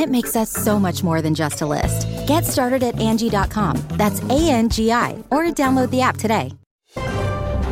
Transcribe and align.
it 0.00 0.08
makes 0.08 0.34
us 0.34 0.50
so 0.50 0.80
much 0.80 1.02
more 1.02 1.20
than 1.22 1.34
just 1.34 1.60
a 1.60 1.66
list. 1.66 2.08
Get 2.26 2.44
started 2.44 2.82
at 2.82 2.98
Angie.com. 2.98 3.76
That's 3.92 4.22
A 4.22 4.50
N 4.50 4.68
G 4.68 4.90
I, 4.90 5.22
or 5.30 5.44
download 5.44 5.90
the 5.90 6.00
app 6.00 6.16
today. 6.16 6.52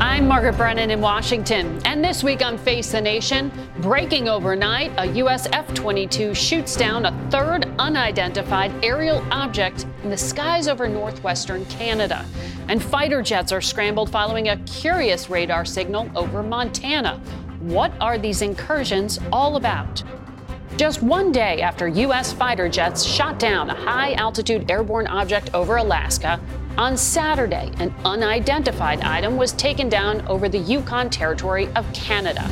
I'm 0.00 0.28
Margaret 0.28 0.56
Brennan 0.56 0.90
in 0.90 1.00
Washington, 1.00 1.80
and 1.84 2.04
this 2.04 2.22
week 2.22 2.40
on 2.40 2.56
Face 2.56 2.92
the 2.92 3.00
Nation, 3.00 3.50
breaking 3.80 4.28
overnight, 4.28 4.92
a 4.96 5.06
U.S. 5.18 5.48
F 5.52 5.72
22 5.74 6.34
shoots 6.34 6.76
down 6.76 7.06
a 7.06 7.30
third 7.30 7.66
unidentified 7.78 8.72
aerial 8.84 9.24
object 9.32 9.86
in 10.04 10.10
the 10.10 10.16
skies 10.16 10.68
over 10.68 10.88
northwestern 10.88 11.64
Canada. 11.66 12.24
And 12.68 12.82
fighter 12.82 13.22
jets 13.22 13.50
are 13.50 13.60
scrambled 13.60 14.10
following 14.10 14.48
a 14.48 14.56
curious 14.58 15.30
radar 15.30 15.64
signal 15.64 16.08
over 16.14 16.42
Montana. 16.42 17.18
What 17.60 17.92
are 18.00 18.18
these 18.18 18.40
incursions 18.40 19.18
all 19.32 19.56
about? 19.56 20.02
Just 20.78 21.02
one 21.02 21.32
day 21.32 21.60
after 21.60 21.88
U.S. 21.88 22.32
fighter 22.32 22.68
jets 22.68 23.02
shot 23.02 23.40
down 23.40 23.68
a 23.68 23.74
high 23.74 24.12
altitude 24.12 24.70
airborne 24.70 25.08
object 25.08 25.52
over 25.52 25.78
Alaska, 25.78 26.40
on 26.76 26.96
Saturday, 26.96 27.72
an 27.78 27.92
unidentified 28.04 29.00
item 29.00 29.36
was 29.36 29.50
taken 29.54 29.88
down 29.88 30.24
over 30.28 30.48
the 30.48 30.58
Yukon 30.58 31.10
Territory 31.10 31.66
of 31.74 31.92
Canada. 31.92 32.48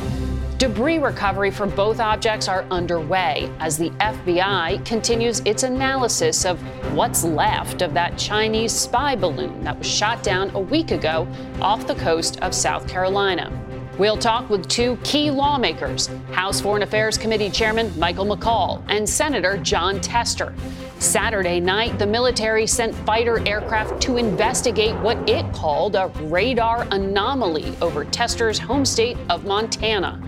Debris 0.57 0.97
recovery 0.99 1.51
for 1.51 1.67
both 1.67 2.01
objects 2.01 2.49
are 2.49 2.65
underway 2.69 3.49
as 3.61 3.77
the 3.77 3.91
FBI 3.91 4.85
continues 4.85 5.39
its 5.45 5.63
analysis 5.63 6.43
of 6.43 6.59
what's 6.93 7.23
left 7.23 7.81
of 7.81 7.93
that 7.93 8.17
Chinese 8.17 8.73
spy 8.73 9.15
balloon 9.15 9.63
that 9.63 9.77
was 9.77 9.87
shot 9.87 10.21
down 10.21 10.49
a 10.49 10.59
week 10.59 10.91
ago 10.91 11.25
off 11.61 11.87
the 11.87 11.95
coast 11.95 12.41
of 12.41 12.53
South 12.53 12.89
Carolina. 12.89 13.49
We'll 13.97 14.17
talk 14.17 14.51
with 14.51 14.67
two 14.67 14.95
key 15.03 15.31
lawmakers 15.31 16.05
House 16.31 16.61
Foreign 16.61 16.83
Affairs 16.83 17.17
Committee 17.17 17.49
Chairman 17.49 17.91
Michael 17.97 18.27
McCaul 18.27 18.83
and 18.89 19.09
Senator 19.09 19.57
Jon 19.57 19.99
Tester. 19.99 20.53
Saturday 20.99 21.59
night, 21.59 21.97
the 21.97 22.05
military 22.05 22.67
sent 22.67 22.93
fighter 22.93 23.45
aircraft 23.47 23.99
to 24.03 24.17
investigate 24.17 24.95
what 24.97 25.27
it 25.27 25.51
called 25.51 25.95
a 25.95 26.09
radar 26.25 26.87
anomaly 26.91 27.75
over 27.81 28.05
Tester's 28.05 28.59
home 28.59 28.85
state 28.85 29.17
of 29.29 29.45
Montana. 29.45 30.21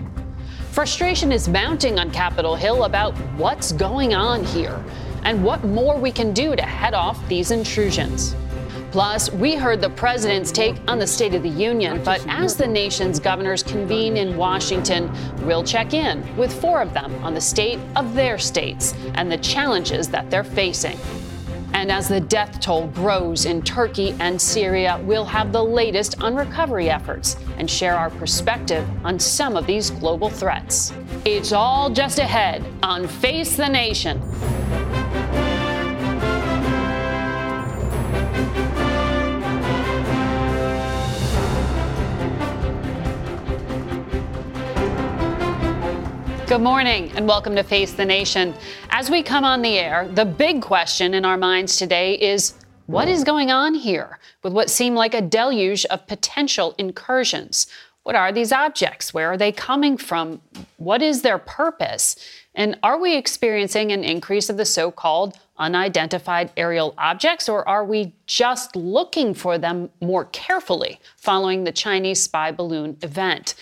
Frustration 0.72 1.30
is 1.30 1.48
mounting 1.48 2.00
on 2.00 2.10
Capitol 2.10 2.56
Hill 2.56 2.84
about 2.84 3.14
what's 3.36 3.70
going 3.70 4.14
on 4.14 4.44
here 4.44 4.84
and 5.22 5.44
what 5.44 5.62
more 5.62 5.96
we 5.96 6.10
can 6.10 6.32
do 6.32 6.56
to 6.56 6.62
head 6.62 6.94
off 6.94 7.24
these 7.28 7.52
intrusions. 7.52 8.34
Plus, 8.90 9.30
we 9.30 9.54
heard 9.54 9.80
the 9.80 9.90
president's 9.90 10.50
take 10.50 10.74
on 10.88 10.98
the 10.98 11.06
State 11.06 11.34
of 11.34 11.44
the 11.44 11.48
Union, 11.48 12.02
but 12.02 12.24
as 12.28 12.56
the 12.56 12.66
nation's 12.66 13.20
governors 13.20 13.62
convene 13.62 14.16
in 14.16 14.36
Washington, 14.36 15.08
we'll 15.46 15.62
check 15.62 15.94
in 15.94 16.36
with 16.36 16.52
four 16.60 16.82
of 16.82 16.92
them 16.92 17.14
on 17.22 17.32
the 17.32 17.40
state 17.40 17.78
of 17.94 18.14
their 18.14 18.36
states 18.36 18.94
and 19.14 19.30
the 19.30 19.38
challenges 19.38 20.08
that 20.08 20.28
they're 20.28 20.42
facing. 20.42 20.98
And 21.72 21.92
as 21.92 22.08
the 22.08 22.20
death 22.20 22.58
toll 22.58 22.88
grows 22.88 23.44
in 23.46 23.62
Turkey 23.62 24.16
and 24.18 24.40
Syria, 24.40 25.00
we'll 25.04 25.24
have 25.24 25.52
the 25.52 25.62
latest 25.62 26.20
on 26.20 26.34
recovery 26.34 26.90
efforts 26.90 27.36
and 27.58 27.70
share 27.70 27.96
our 27.96 28.10
perspective 28.10 28.84
on 29.04 29.20
some 29.20 29.56
of 29.56 29.68
these 29.68 29.90
global 29.90 30.28
threats. 30.28 30.92
It's 31.24 31.52
all 31.52 31.90
just 31.90 32.18
ahead 32.18 32.64
on 32.82 33.06
Face 33.06 33.56
the 33.56 33.68
Nation. 33.68 34.20
Good 46.50 46.62
morning 46.62 47.12
and 47.14 47.28
welcome 47.28 47.54
to 47.54 47.62
Face 47.62 47.92
the 47.92 48.04
Nation. 48.04 48.54
As 48.88 49.08
we 49.08 49.22
come 49.22 49.44
on 49.44 49.62
the 49.62 49.78
air, 49.78 50.08
the 50.08 50.24
big 50.24 50.62
question 50.62 51.14
in 51.14 51.24
our 51.24 51.36
minds 51.36 51.76
today 51.76 52.14
is 52.14 52.54
what 52.86 53.06
is 53.06 53.22
going 53.22 53.52
on 53.52 53.72
here 53.72 54.18
with 54.42 54.52
what 54.52 54.68
seem 54.68 54.96
like 54.96 55.14
a 55.14 55.20
deluge 55.20 55.84
of 55.84 56.08
potential 56.08 56.74
incursions? 56.76 57.68
What 58.02 58.16
are 58.16 58.32
these 58.32 58.50
objects? 58.50 59.14
Where 59.14 59.30
are 59.30 59.36
they 59.36 59.52
coming 59.52 59.96
from? 59.96 60.40
What 60.78 61.02
is 61.02 61.22
their 61.22 61.38
purpose? 61.38 62.16
And 62.56 62.76
are 62.82 62.98
we 62.98 63.16
experiencing 63.16 63.92
an 63.92 64.02
increase 64.02 64.50
of 64.50 64.56
the 64.56 64.64
so 64.64 64.90
called 64.90 65.38
unidentified 65.56 66.50
aerial 66.56 66.94
objects, 66.98 67.48
or 67.48 67.68
are 67.68 67.84
we 67.84 68.12
just 68.26 68.74
looking 68.74 69.34
for 69.34 69.56
them 69.56 69.88
more 70.00 70.24
carefully 70.24 70.98
following 71.16 71.62
the 71.62 71.70
Chinese 71.70 72.20
spy 72.20 72.50
balloon 72.50 72.96
event? 73.02 73.54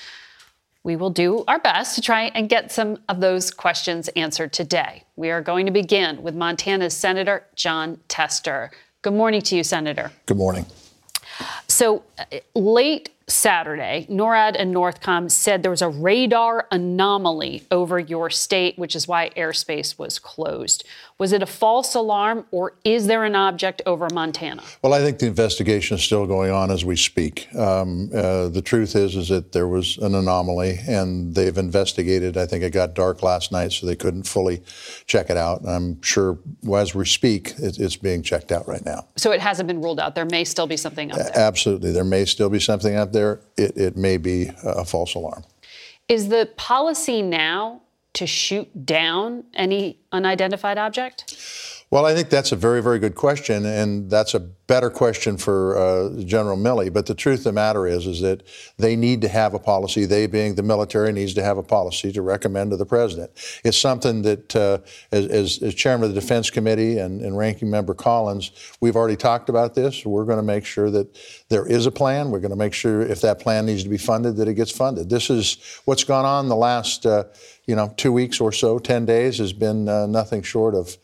We 0.85 0.97
will 0.97 1.11
do 1.11 1.45
our 1.49 1.59
best 1.59 1.97
to 1.97 2.01
try 2.01 2.25
and 2.35 2.49
get 2.49 2.71
some 2.71 2.99
of 3.09 3.21
those 3.21 3.51
questions 3.51 4.09
answered 4.09 4.53
today. 4.53 5.05
We 5.17 5.31
are 5.31 5.41
going 5.41 5.67
to 5.67 5.73
begin 5.73 6.23
with 6.23 6.35
Montana's 6.35 6.97
Senator 6.97 7.45
Jon 7.57 7.99
Tester. 8.09 8.71
Good 9.03 9.15
morning 9.15 9.43
to 9.43 9.57
you, 9.57 9.65
Senator. 9.65 10.13
Good 10.27 10.37
morning. 10.37 10.67
So, 11.67 12.05
uh, 12.19 12.39
late 12.55 13.11
Saturday, 13.29 14.07
NORAD 14.11 14.57
and 14.59 14.75
Northcom 14.75 15.31
said 15.31 15.63
there 15.63 15.71
was 15.71 15.83
a 15.83 15.89
radar 15.89 16.67
anomaly 16.71 17.63
over 17.71 17.99
your 17.99 18.31
state, 18.31 18.79
which 18.79 18.97
is 18.97 19.07
why 19.07 19.31
airspace 19.37 19.99
was 19.99 20.19
closed. 20.19 20.83
Was 21.19 21.33
it 21.33 21.43
a 21.43 21.47
false 21.47 21.95
alarm 21.95 22.47
or 22.51 22.75
is 22.85 23.07
there 23.07 23.25
an 23.25 23.35
object 23.35 23.83
over 23.85 24.09
Montana? 24.15 24.63
Well, 24.83 24.95
I 24.95 25.01
think 25.01 25.19
the 25.19 25.27
investigation 25.27 25.97
is 25.97 26.03
still 26.03 26.27
going 26.27 26.51
on 26.51 26.71
as 26.71 26.85
we 26.85 26.97
speak. 26.97 27.55
Um, 27.55 28.11
uh, 28.15 28.49
the 28.49 28.63
truth 28.63 28.97
is, 28.97 29.15
is 29.15 29.29
that 29.29 29.53
there 29.53 29.69
was 29.69 29.99
an 29.99 30.15
anomaly 30.15 30.79
and 30.89 31.35
they've 31.35 31.59
investigated. 31.59 32.39
I 32.39 32.47
think 32.47 32.65
it 32.65 32.73
got 32.73 32.95
dark 32.95 33.23
last 33.23 33.53
night, 33.53 33.73
so 33.73 33.87
they 33.87 33.97
couldn't 33.97 34.23
fully 34.23 34.63
check 35.07 35.29
it 35.29 35.37
out. 35.37 35.67
I'm 35.67 36.01
sure 36.01 36.39
as 36.75 36.95
we 36.95 37.05
speak, 37.05 37.53
it, 37.59 37.79
it's 37.79 37.97
being 37.97 38.23
checked 38.23 38.53
out 38.53 38.67
right 38.67 38.85
now. 38.85 39.09
So 39.17 39.33
it 39.33 39.41
hasn't 39.41 39.67
been 39.67 39.83
ruled 39.83 40.01
out. 40.01 40.15
There 40.15 40.25
may 40.25 40.45
still 40.45 40.67
be 40.67 40.79
something 40.79 41.13
up 41.13 41.19
there. 41.19 41.39
Absolutely. 41.39 41.93
There 41.93 42.05
may 42.05 42.25
still 42.25 42.49
be 42.49 42.61
something 42.61 42.95
up 42.95 43.13
there. 43.13 43.18
It, 43.57 43.77
it 43.77 43.97
may 43.97 44.17
be 44.17 44.51
a 44.63 44.85
false 44.85 45.15
alarm. 45.15 45.45
Is 46.09 46.29
the 46.29 46.49
policy 46.57 47.23
now 47.23 47.83
to 48.15 48.27
shoot 48.27 48.87
down 48.87 49.45
any 49.55 49.99
unidentified 50.11 50.79
object? 50.79 51.78
Well, 51.91 52.05
I 52.05 52.15
think 52.15 52.29
that's 52.29 52.53
a 52.53 52.57
very, 52.57 52.83
very 52.83 52.99
good 52.99 53.15
question, 53.15 53.65
and 53.65 54.11
that's 54.11 54.35
a 54.35 54.41
better 54.41 54.91
question 54.91 55.39
for 55.39 55.79
uh, 55.79 56.23
General 56.23 56.59
Milley. 56.59 56.93
But 56.93 57.07
the 57.07 57.15
truth 57.15 57.39
of 57.39 57.45
the 57.45 57.53
matter 57.53 57.87
is, 57.87 58.07
is 58.07 58.21
that 58.21 58.43
they 58.77 58.95
need 58.95 59.23
to 59.23 59.29
have 59.29 59.55
a 59.55 59.59
policy. 59.59 60.05
They, 60.05 60.27
being 60.27 60.55
the 60.55 60.63
military, 60.63 61.13
needs 61.13 61.33
to 61.33 61.43
have 61.43 61.57
a 61.57 61.63
policy 61.63 62.13
to 62.13 62.21
recommend 62.21 62.73
to 62.73 62.77
the 62.77 62.85
president. 62.85 63.31
It's 63.65 63.79
something 63.79 64.21
that, 64.21 64.55
uh, 64.55 64.79
as, 65.13 65.63
as, 65.63 65.75
chairman 65.75 66.11
of 66.11 66.15
the 66.15 66.21
Defense 66.21 66.51
Committee 66.51 66.99
and, 66.99 67.23
and, 67.23 67.39
ranking 67.39 67.71
member 67.71 67.95
Collins, 67.95 68.51
we've 68.81 68.97
already 68.97 69.17
talked 69.17 69.49
about 69.49 69.75
this. 69.75 70.05
We're 70.05 70.27
going 70.27 70.37
to 70.37 70.43
make 70.43 70.67
sure 70.67 70.91
that 70.91 71.19
there 71.49 71.67
is 71.67 71.87
a 71.87 71.91
plan. 71.91 72.31
We're 72.31 72.41
going 72.41 72.51
to 72.51 72.57
make 72.57 72.75
sure 72.75 73.01
if 73.01 73.23
that 73.23 73.41
plan 73.41 73.65
needs 73.65 73.83
to 73.85 73.89
be 73.89 73.97
funded, 73.97 74.37
that 74.37 74.47
it 74.47 74.55
gets 74.55 74.73
funded. 74.73 75.09
This 75.09 75.31
is 75.31 75.57
what's 75.87 76.05
gone 76.05 76.27
on 76.27 76.49
the 76.49 76.57
last, 76.57 77.07
uh, 77.07 77.25
you 77.65 77.75
know, 77.75 77.95
two 77.97 78.13
weeks 78.13 78.43
or 78.43 78.53
so, 78.53 78.79
ten 78.79 79.07
days 79.07 79.39
has 79.39 79.55
been 79.55 79.89
uh, 79.89 80.05
nothing 80.05 80.43
short 80.43 80.75
of 80.75 80.99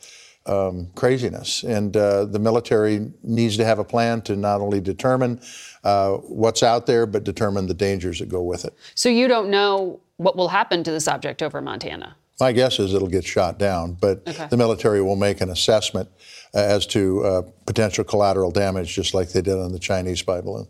um, 0.46 0.88
craziness. 0.94 1.62
And 1.62 1.96
uh, 1.96 2.26
the 2.26 2.38
military 2.38 3.12
needs 3.22 3.56
to 3.56 3.64
have 3.64 3.78
a 3.78 3.84
plan 3.84 4.22
to 4.22 4.36
not 4.36 4.60
only 4.60 4.80
determine 4.80 5.40
uh, 5.84 6.12
what's 6.12 6.62
out 6.62 6.86
there, 6.86 7.06
but 7.06 7.24
determine 7.24 7.66
the 7.66 7.74
dangers 7.74 8.18
that 8.18 8.28
go 8.28 8.42
with 8.42 8.64
it. 8.64 8.74
So 8.94 9.08
you 9.08 9.28
don't 9.28 9.50
know 9.50 10.00
what 10.16 10.36
will 10.36 10.48
happen 10.48 10.84
to 10.84 10.90
this 10.90 11.08
object 11.08 11.42
over 11.42 11.60
Montana? 11.60 12.16
My 12.40 12.50
guess 12.50 12.80
is 12.80 12.92
it'll 12.92 13.08
get 13.08 13.24
shot 13.24 13.58
down, 13.58 13.96
but 14.00 14.26
okay. 14.26 14.48
the 14.48 14.56
military 14.56 15.00
will 15.00 15.16
make 15.16 15.40
an 15.40 15.50
assessment 15.50 16.08
uh, 16.52 16.58
as 16.58 16.84
to 16.88 17.24
uh, 17.24 17.42
potential 17.64 18.02
collateral 18.02 18.50
damage, 18.50 18.92
just 18.92 19.14
like 19.14 19.30
they 19.30 19.40
did 19.40 19.56
on 19.56 19.70
the 19.70 19.78
Chinese 19.78 20.18
spy 20.18 20.40
balloon. 20.40 20.66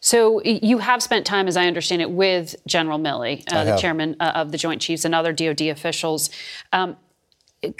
So 0.00 0.42
you 0.42 0.78
have 0.78 1.02
spent 1.02 1.26
time, 1.26 1.46
as 1.46 1.56
I 1.56 1.66
understand 1.66 2.02
it, 2.02 2.10
with 2.10 2.56
General 2.66 2.98
Milley, 2.98 3.44
uh, 3.52 3.64
the 3.64 3.76
chairman 3.76 4.16
uh, 4.18 4.32
of 4.34 4.50
the 4.50 4.58
Joint 4.58 4.80
Chiefs, 4.80 5.04
and 5.04 5.14
other 5.14 5.32
DoD 5.32 5.60
officials. 5.62 6.30
Um, 6.72 6.96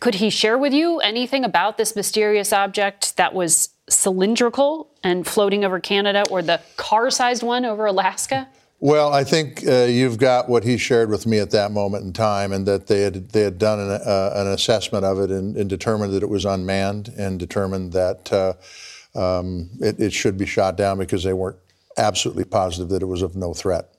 could 0.00 0.16
he 0.16 0.30
share 0.30 0.56
with 0.56 0.72
you 0.72 1.00
anything 1.00 1.44
about 1.44 1.76
this 1.76 1.96
mysterious 1.96 2.52
object 2.52 3.16
that 3.16 3.34
was 3.34 3.70
cylindrical 3.88 4.90
and 5.02 5.26
floating 5.26 5.64
over 5.64 5.80
Canada 5.80 6.24
or 6.30 6.42
the 6.42 6.60
car 6.76 7.10
sized 7.10 7.42
one 7.42 7.64
over 7.64 7.86
Alaska? 7.86 8.48
Well, 8.78 9.12
I 9.12 9.22
think 9.22 9.66
uh, 9.66 9.84
you've 9.84 10.18
got 10.18 10.48
what 10.48 10.64
he 10.64 10.76
shared 10.76 11.08
with 11.08 11.24
me 11.24 11.38
at 11.38 11.52
that 11.52 11.70
moment 11.70 12.04
in 12.04 12.12
time, 12.12 12.52
and 12.52 12.66
that 12.66 12.88
they 12.88 13.02
had 13.02 13.28
they 13.28 13.42
had 13.42 13.56
done 13.56 13.78
an, 13.78 13.90
uh, 13.92 14.32
an 14.34 14.48
assessment 14.48 15.04
of 15.04 15.20
it 15.20 15.30
and, 15.30 15.56
and, 15.56 15.70
determined 15.70 16.12
that 16.14 16.24
it 16.24 16.28
was 16.28 16.44
unmanned, 16.44 17.12
and 17.16 17.38
determined 17.38 17.92
that 17.92 18.32
uh, 18.32 18.54
um, 19.14 19.70
it, 19.80 20.00
it 20.00 20.12
should 20.12 20.36
be 20.36 20.46
shot 20.46 20.76
down 20.76 20.98
because 20.98 21.22
they 21.22 21.32
weren't 21.32 21.58
absolutely 21.96 22.42
positive 22.42 22.88
that 22.88 23.02
it 23.02 23.06
was 23.06 23.22
of 23.22 23.36
no 23.36 23.54
threat. 23.54 23.91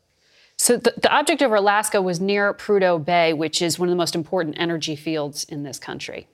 So 0.63 0.77
the, 0.77 0.93
the, 0.95 1.13
object 1.13 1.41
over 1.41 1.55
Alaska 1.55 2.01
was 2.01 2.21
near 2.21 2.53
Prudhoe 2.53 3.03
Bay, 3.03 3.33
which 3.33 3.61
is 3.61 3.77
one 3.77 3.89
of 3.89 3.91
the 3.91 3.97
most 3.97 4.15
important 4.15 4.55
energy 4.57 4.95
fields 4.95 5.43
in 5.43 5.63
this 5.63 5.77
country. 5.77 6.29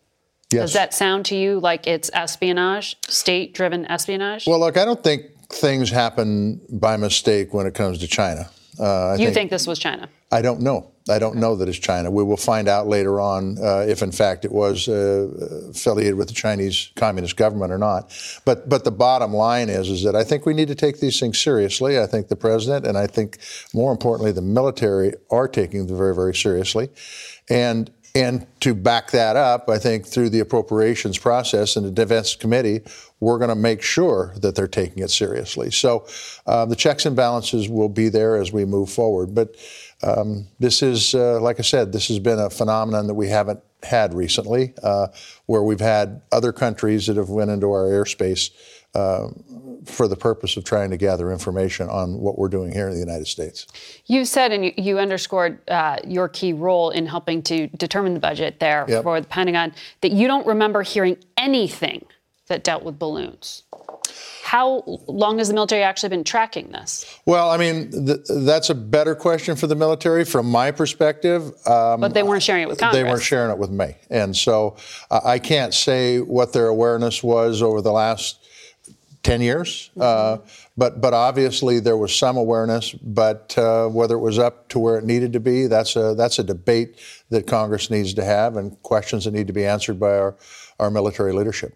Yes. 0.52 0.62
Does 0.62 0.74
that 0.74 0.94
sound 0.94 1.26
to 1.26 1.36
you 1.36 1.60
like 1.60 1.88
it's 1.88 2.12
espionage, 2.14 2.96
state-driven 3.08 3.88
espionage? 3.88 4.46
Well, 4.46 4.60
look, 4.60 4.78
I 4.78 4.86
don't 4.86 5.04
think 5.04 5.24
things 5.50 5.90
happen 5.90 6.62
by 6.70 6.96
mistake 6.96 7.56
when 7.56 7.66
it 7.66 7.74
comes 7.74 7.98
to 7.98 8.08
China. 8.08 8.52
Uh, 8.80 9.16
you 9.20 9.26
think, 9.26 9.36
think, 9.36 9.52
this 9.52 9.68
was 9.68 9.78
China? 9.78 10.10
I 10.32 10.42
don't 10.42 10.62
know. 10.62 10.92
I 11.10 11.20
don't 11.20 11.38
know 11.38 11.56
that 11.56 11.68
it's 11.68 11.78
China. 11.78 12.12
We 12.12 12.24
will 12.24 12.38
find 12.38 12.68
out 12.68 12.88
later 12.88 13.20
on 13.20 13.58
uh, 13.58 13.86
if, 13.88 14.02
in 14.02 14.12
fact, 14.12 14.46
it 14.46 14.52
was 14.52 14.88
uh, 14.88 15.28
affiliated 15.72 16.16
with 16.16 16.28
the 16.28 16.34
Chinese 16.34 16.92
Communist 16.96 17.36
government 17.36 17.72
or 17.72 17.78
not. 17.78 18.14
But 18.46 18.70
but 18.70 18.84
the 18.84 18.92
bottom 18.92 19.34
line 19.34 19.70
is 19.70 19.90
is 19.90 20.04
that 20.04 20.16
I 20.16 20.24
think 20.24 20.46
we 20.46 20.54
need 20.54 20.68
to 20.68 20.76
take 20.76 21.00
these 21.00 21.20
things 21.20 21.40
seriously. 21.40 22.00
I 22.00 22.06
think 22.06 22.28
the 22.28 22.36
president 22.36 22.86
and 22.86 22.98
I 22.98 23.08
think 23.08 23.40
more 23.74 23.92
importantly 23.92 24.32
the 24.32 24.42
military 24.42 25.14
are 25.32 25.48
taking 25.48 25.88
them 25.88 25.98
very 25.98 26.16
very 26.16 26.36
seriously, 26.36 26.90
and 27.50 27.92
and 28.16 28.48
to 28.62 28.74
back 28.74 29.12
that 29.12 29.36
up, 29.36 29.70
I 29.70 29.78
think 29.78 30.06
through 30.06 30.30
the 30.30 30.40
appropriations 30.40 31.18
process 31.18 31.76
and 31.76 31.86
the 31.86 31.92
defense 31.92 32.36
committee, 32.36 32.82
we're 33.20 33.38
going 33.38 33.50
to 33.50 33.56
make 33.56 33.82
sure 33.82 34.34
that 34.38 34.56
they're 34.56 34.68
taking 34.68 35.04
it 35.04 35.10
seriously. 35.10 35.72
So 35.72 36.08
uh, 36.46 36.66
the 36.66 36.76
checks 36.76 37.06
and 37.06 37.16
balances 37.16 37.68
will 37.68 37.90
be 37.90 38.10
there 38.10 38.38
as 38.38 38.52
we 38.54 38.66
move 38.66 38.90
forward. 38.90 39.36
But 39.36 39.56
um, 40.02 40.48
this 40.60 40.82
is, 40.82 41.14
uh, 41.14 41.42
like 41.42 41.60
I 41.60 41.64
said, 41.64 41.92
this 41.92 42.08
has 42.08 42.20
been 42.20 42.40
a 42.40 42.50
phenomenon 42.50 43.08
that 43.08 43.16
we 43.16 43.28
haven't 43.28 43.60
had 43.84 44.14
recently, 44.14 44.74
uh, 44.84 45.08
where 45.46 45.64
we've 45.64 45.80
had 45.80 46.22
other 46.32 46.52
countries 46.52 47.08
that 47.08 47.18
have 47.18 47.30
went 47.30 47.50
into 47.50 47.72
our 47.72 47.86
airspace 47.86 48.52
uh, 48.96 49.28
for 49.86 50.08
the 50.08 50.16
purpose 50.16 50.58
of 50.58 50.64
trying 50.64 50.90
to 50.90 50.98
gather 50.98 51.32
information 51.32 51.88
on 51.90 52.20
what 52.20 52.38
we're 52.38 52.50
doing 52.50 52.72
here 52.72 52.88
in 52.88 52.94
the 52.94 53.00
United 53.00 53.28
States. 53.28 53.68
You 54.06 54.26
said, 54.26 54.52
and 54.52 54.66
you, 54.66 54.74
you 54.78 55.00
underscored 55.00 55.60
uh, 55.70 55.98
your 56.06 56.28
key 56.28 56.54
role 56.54 56.90
in 56.90 57.06
helping 57.06 57.42
to 57.44 57.68
determine 57.68 58.14
the 58.14 58.20
budget 58.20 58.60
there 58.60 58.86
yep. 58.88 59.04
for 59.04 59.22
the 59.22 59.28
Pentagon, 59.28 59.74
that 60.02 60.12
you 60.12 60.28
don't 60.28 60.46
remember 60.46 60.82
hearing 60.82 61.18
anything 61.38 62.06
that 62.50 62.64
dealt 62.64 62.84
with 62.84 63.00
balloons. 63.00 63.64
How 64.44 64.84
long 65.08 65.38
has 65.38 65.48
the 65.48 65.54
military 65.54 65.84
actually 65.84 66.10
been 66.10 66.24
tracking 66.24 66.72
this? 66.72 67.06
Well, 67.26 67.52
I 67.52 67.58
mean, 67.58 67.92
th- 67.92 68.26
that's 68.28 68.70
a 68.72 68.76
better 68.76 69.16
question 69.16 69.56
for 69.56 69.68
the 69.68 69.76
military 69.76 70.26
from 70.26 70.50
my 70.50 70.72
perspective. 70.72 71.44
Um, 71.68 72.02
but 72.02 72.14
they 72.14 72.24
weren't 72.24 72.44
sharing 72.44 72.64
it 72.64 72.68
with 72.68 72.80
Congress. 72.80 72.98
They 72.98 73.08
weren't 73.08 73.22
sharing 73.22 73.52
it 73.52 73.58
with 73.60 73.70
me. 73.70 73.96
And 74.10 74.36
so 74.36 74.76
uh, 75.12 75.22
I 75.24 75.38
can't 75.38 75.74
say 75.74 76.20
what 76.20 76.52
their 76.52 76.68
awareness 76.68 77.22
was 77.22 77.62
over 77.62 77.82
the 77.82 77.92
last 77.92 78.44
10 79.22 79.42
years. 79.42 79.92
Mm-hmm. 79.92 80.02
Uh, 80.02 80.38
but, 80.76 81.00
but 81.00 81.14
obviously 81.14 81.80
there 81.80 81.98
was 81.98 82.16
some 82.16 82.36
awareness, 82.36 82.94
but 82.94 83.56
uh, 83.58 83.88
whether 83.88 84.16
it 84.16 84.22
was 84.22 84.40
up 84.40 84.68
to 84.70 84.80
where 84.80 84.98
it 84.98 85.06
needed 85.06 85.34
to 85.34 85.40
be, 85.40 85.68
that's 85.68 85.96
a, 85.96 86.16
that's 86.16 86.40
a 86.40 86.44
debate 86.44 87.00
that 87.30 87.46
Congress 87.46 87.92
needs 87.92 88.16
to 88.16 88.24
have 88.24 88.56
and 88.56 88.82
questions 88.82 89.26
that 89.26 89.32
need 89.32 89.46
to 89.48 89.54
be 89.54 89.66
answered 89.66 90.00
by 90.00 90.18
our, 90.18 90.36
our 90.80 90.90
military 90.90 91.34
leadership. 91.34 91.76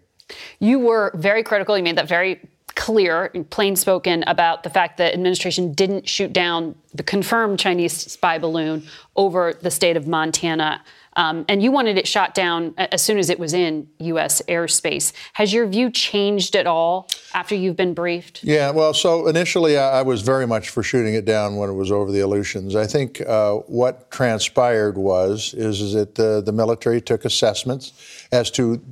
You 0.58 0.78
were 0.78 1.12
very 1.14 1.42
critical. 1.42 1.76
You 1.76 1.84
made 1.84 1.96
that 1.96 2.08
very 2.08 2.40
clear, 2.74 3.30
plain 3.50 3.76
spoken, 3.76 4.24
about 4.26 4.62
the 4.62 4.70
fact 4.70 4.98
that 4.98 5.14
administration 5.14 5.72
didn't 5.72 6.08
shoot 6.08 6.32
down 6.32 6.74
the 6.92 7.02
confirmed 7.02 7.58
Chinese 7.58 7.92
spy 7.92 8.38
balloon 8.38 8.82
over 9.16 9.54
the 9.54 9.70
state 9.70 9.96
of 9.96 10.06
Montana. 10.06 10.82
Um, 11.16 11.44
and 11.48 11.62
you 11.62 11.70
wanted 11.70 11.96
it 11.96 12.08
shot 12.08 12.34
down 12.34 12.74
as 12.76 13.00
soon 13.00 13.18
as 13.18 13.30
it 13.30 13.38
was 13.38 13.54
in 13.54 13.88
U.S. 14.00 14.42
airspace. 14.48 15.12
Has 15.34 15.52
your 15.52 15.66
view 15.66 15.88
changed 15.90 16.56
at 16.56 16.66
all 16.66 17.08
after 17.32 17.54
you've 17.54 17.76
been 17.76 17.94
briefed? 17.94 18.42
Yeah, 18.42 18.70
well, 18.70 18.92
so 18.92 19.28
initially 19.28 19.78
I, 19.78 20.00
I 20.00 20.02
was 20.02 20.22
very 20.22 20.46
much 20.46 20.70
for 20.70 20.82
shooting 20.82 21.14
it 21.14 21.24
down 21.24 21.56
when 21.56 21.70
it 21.70 21.74
was 21.74 21.92
over 21.92 22.10
the 22.10 22.20
Aleutians. 22.20 22.74
I 22.74 22.88
think 22.88 23.20
uh, 23.20 23.54
what 23.68 24.10
transpired 24.10 24.98
was 24.98 25.54
is, 25.54 25.80
is 25.80 25.92
that 25.92 26.18
uh, 26.18 26.40
the 26.40 26.52
military 26.52 27.00
took 27.00 27.24
assessments 27.24 27.92
as 28.32 28.50
to 28.52 28.82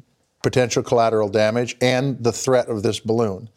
potential 0.42 0.82
collateral 0.82 1.28
damage 1.28 1.76
and 1.80 2.22
the 2.22 2.32
threat 2.32 2.68
of 2.68 2.82
this 2.82 3.00
balloon. 3.00 3.48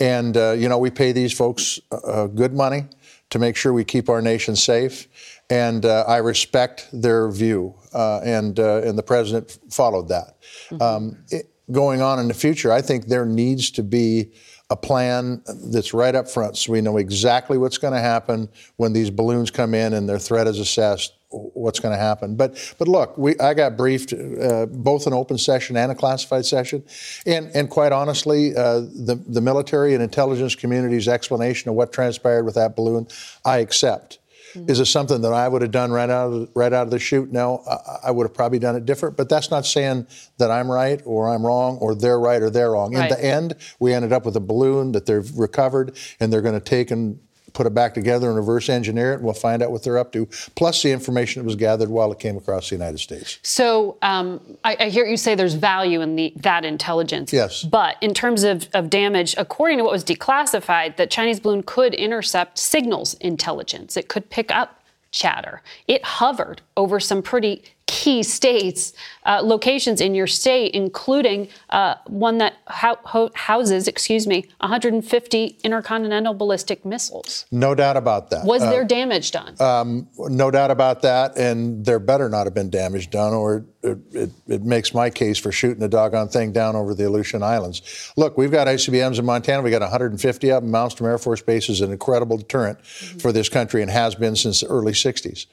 And, 0.00 0.36
uh, 0.36 0.52
you 0.52 0.68
know, 0.68 0.78
we 0.78 0.90
pay 0.90 1.12
these 1.12 1.32
folks 1.32 1.80
uh, 1.90 1.96
uh, 1.96 2.26
good 2.28 2.54
money 2.54 2.86
to 3.30 3.38
make 3.38 3.56
sure 3.56 3.72
we 3.72 3.84
keep 3.84 4.08
our 4.08 4.22
nation 4.22 4.56
safe. 4.56 5.08
And 5.50 5.84
uh, 5.84 6.04
I 6.06 6.18
respect 6.18 6.88
their 6.92 7.30
view. 7.30 7.74
Uh, 7.92 8.20
and, 8.20 8.58
uh, 8.58 8.82
and 8.82 8.96
the 8.96 9.02
president 9.02 9.58
followed 9.70 10.08
that. 10.08 10.36
Mm-hmm. 10.70 10.82
Um, 10.82 11.18
it, 11.30 11.50
going 11.70 12.00
on 12.00 12.18
in 12.18 12.28
the 12.28 12.34
future, 12.34 12.72
I 12.72 12.82
think 12.82 13.06
there 13.06 13.26
needs 13.26 13.70
to 13.72 13.82
be 13.82 14.32
a 14.70 14.76
plan 14.76 15.42
that's 15.72 15.94
right 15.94 16.14
up 16.14 16.28
front 16.28 16.56
so 16.56 16.72
we 16.72 16.80
know 16.80 16.98
exactly 16.98 17.56
what's 17.56 17.78
going 17.78 17.94
to 17.94 18.00
happen 18.00 18.48
when 18.76 18.92
these 18.92 19.08
balloons 19.08 19.50
come 19.50 19.74
in 19.74 19.94
and 19.94 20.06
their 20.08 20.18
threat 20.18 20.46
is 20.46 20.58
assessed 20.58 21.14
what's 21.30 21.78
going 21.78 21.92
to 21.92 21.98
happen. 21.98 22.36
But 22.36 22.74
but 22.78 22.88
look, 22.88 23.16
we 23.18 23.38
I 23.38 23.54
got 23.54 23.76
briefed 23.76 24.12
uh, 24.12 24.66
both 24.66 25.06
an 25.06 25.12
open 25.12 25.38
session 25.38 25.76
and 25.76 25.92
a 25.92 25.94
classified 25.94 26.46
session, 26.46 26.82
and 27.26 27.50
and 27.54 27.68
quite 27.68 27.92
honestly, 27.92 28.56
uh, 28.56 28.80
the 28.80 29.22
the 29.28 29.40
military 29.40 29.94
and 29.94 30.02
intelligence 30.02 30.54
community's 30.54 31.08
explanation 31.08 31.68
of 31.68 31.74
what 31.74 31.92
transpired 31.92 32.44
with 32.44 32.54
that 32.54 32.76
balloon, 32.76 33.08
I 33.44 33.58
accept. 33.58 34.18
Mm-hmm. 34.58 34.70
Is 34.70 34.80
it 34.80 34.86
something 34.86 35.20
that 35.22 35.32
I 35.32 35.48
would 35.48 35.62
have 35.62 35.70
done 35.70 35.90
right 35.90 36.10
out 36.10 36.32
of 36.32 36.32
the, 36.32 36.50
right 36.54 36.72
out 36.72 36.82
of 36.82 36.90
the 36.90 36.98
chute? 36.98 37.32
No, 37.32 37.62
I, 37.68 38.08
I, 38.08 38.10
would 38.10 38.24
have 38.24 38.34
probably 38.34 38.58
done 38.58 38.76
it 38.76 38.84
different. 38.84 39.16
But 39.16 39.28
that's 39.28 39.50
not 39.50 39.66
saying 39.66 40.06
that 40.38 40.50
I'm 40.50 40.70
right 40.70 41.00
or 41.04 41.28
I'm 41.28 41.44
wrong 41.44 41.78
or 41.78 41.94
they're 41.94 42.20
right 42.20 42.42
or 42.42 42.50
they're 42.50 42.72
wrong. 42.72 42.94
Right. 42.94 43.10
In 43.10 43.16
the 43.16 43.24
end, 43.24 43.54
we 43.78 43.94
ended 43.94 44.12
up 44.12 44.26
with 44.26 44.36
a 44.36 44.40
balloon 44.40 44.92
that 44.92 45.06
they've 45.06 45.30
recovered 45.36 45.96
and 46.20 46.32
they're 46.32 46.42
going 46.42 46.58
to 46.58 46.64
take 46.64 46.90
and 46.90 47.20
put 47.52 47.66
it 47.66 47.74
back 47.74 47.94
together 47.94 48.28
and 48.28 48.36
reverse 48.36 48.68
engineer 48.68 49.12
it, 49.12 49.16
and 49.16 49.24
we'll 49.24 49.34
find 49.34 49.62
out 49.62 49.70
what 49.70 49.82
they're 49.82 49.98
up 49.98 50.12
to, 50.12 50.26
plus 50.54 50.82
the 50.82 50.90
information 50.90 51.42
that 51.42 51.46
was 51.46 51.56
gathered 51.56 51.88
while 51.88 52.12
it 52.12 52.18
came 52.18 52.36
across 52.36 52.68
the 52.68 52.74
United 52.74 52.98
States. 52.98 53.38
So 53.42 53.98
um, 54.02 54.40
I, 54.64 54.76
I, 54.80 54.88
hear 54.88 55.06
you 55.06 55.16
say 55.16 55.34
there's 55.34 55.54
value 55.54 56.00
in 56.00 56.16
the, 56.16 56.32
that 56.36 56.64
intelligence. 56.64 57.32
Yes. 57.32 57.62
But 57.62 57.96
in 58.00 58.14
terms 58.14 58.44
of, 58.44 58.68
of 58.74 58.90
damage, 58.90 59.34
according 59.36 59.78
to 59.78 59.84
what 59.84 59.92
was 59.92 60.04
declassified, 60.04 60.96
that 60.96 61.10
Chinese 61.10 61.40
balloon 61.40 61.62
could 61.62 61.94
intercept 61.94 62.58
signals 62.58 63.14
intelligence. 63.14 63.96
It 63.96 64.08
could 64.08 64.30
pick 64.30 64.50
up 64.50 64.82
chatter. 65.10 65.62
It 65.86 66.04
hovered 66.04 66.60
over 66.76 67.00
some 67.00 67.22
pretty 67.22 67.62
key 67.88 68.22
states, 68.22 68.92
uh, 69.24 69.40
locations 69.42 70.00
in 70.00 70.14
your 70.14 70.26
state, 70.26 70.74
including 70.74 71.48
uh, 71.70 71.94
one 72.06 72.36
that 72.38 72.54
ho- 72.66 72.98
ho- 73.04 73.30
houses, 73.34 73.88
excuse 73.88 74.26
me, 74.26 74.46
150 74.60 75.58
intercontinental 75.64 76.34
ballistic 76.34 76.84
missiles. 76.84 77.46
No 77.50 77.74
doubt 77.74 77.96
about 77.96 78.30
that. 78.30 78.44
Was 78.44 78.62
there 78.62 78.84
damage 78.84 79.30
done? 79.30 79.60
Um, 79.60 80.06
no 80.18 80.50
doubt 80.50 80.70
about 80.70 81.02
that, 81.02 81.36
and 81.36 81.84
there 81.84 81.98
better 81.98 82.28
not 82.28 82.46
have 82.46 82.54
been 82.54 82.70
damage 82.70 83.08
done, 83.08 83.32
or 83.32 83.64
it, 83.82 83.98
it, 84.12 84.30
it, 84.46 84.62
makes 84.64 84.92
my 84.92 85.08
case 85.08 85.38
for 85.38 85.50
shooting 85.50 85.78
the 85.78 85.88
doggone 85.88 86.28
thing 86.28 86.52
down 86.52 86.76
over 86.76 86.94
the 86.94 87.04
Aleutian 87.04 87.42
Islands. 87.42 88.12
Look, 88.16 88.36
we've 88.36 88.50
got 88.50 88.66
ICBMs 88.66 89.18
in 89.18 89.24
Montana. 89.24 89.62
We've 89.62 89.72
got 89.72 89.80
150 89.82 90.50
of 90.50 90.62
them. 90.62 90.72
Malmstrom 90.72 91.06
Air 91.06 91.16
Force 91.16 91.40
Base 91.40 91.68
is 91.68 91.80
an 91.80 91.92
incredible 91.92 92.36
deterrent 92.36 92.80
mm-hmm. 92.80 93.18
for 93.18 93.32
this 93.32 93.48
country 93.48 93.80
and 93.80 93.90
has 93.90 94.14
been 94.14 94.36
since 94.36 94.60
the 94.60 94.66
early 94.66 94.92
60s. 94.92 95.46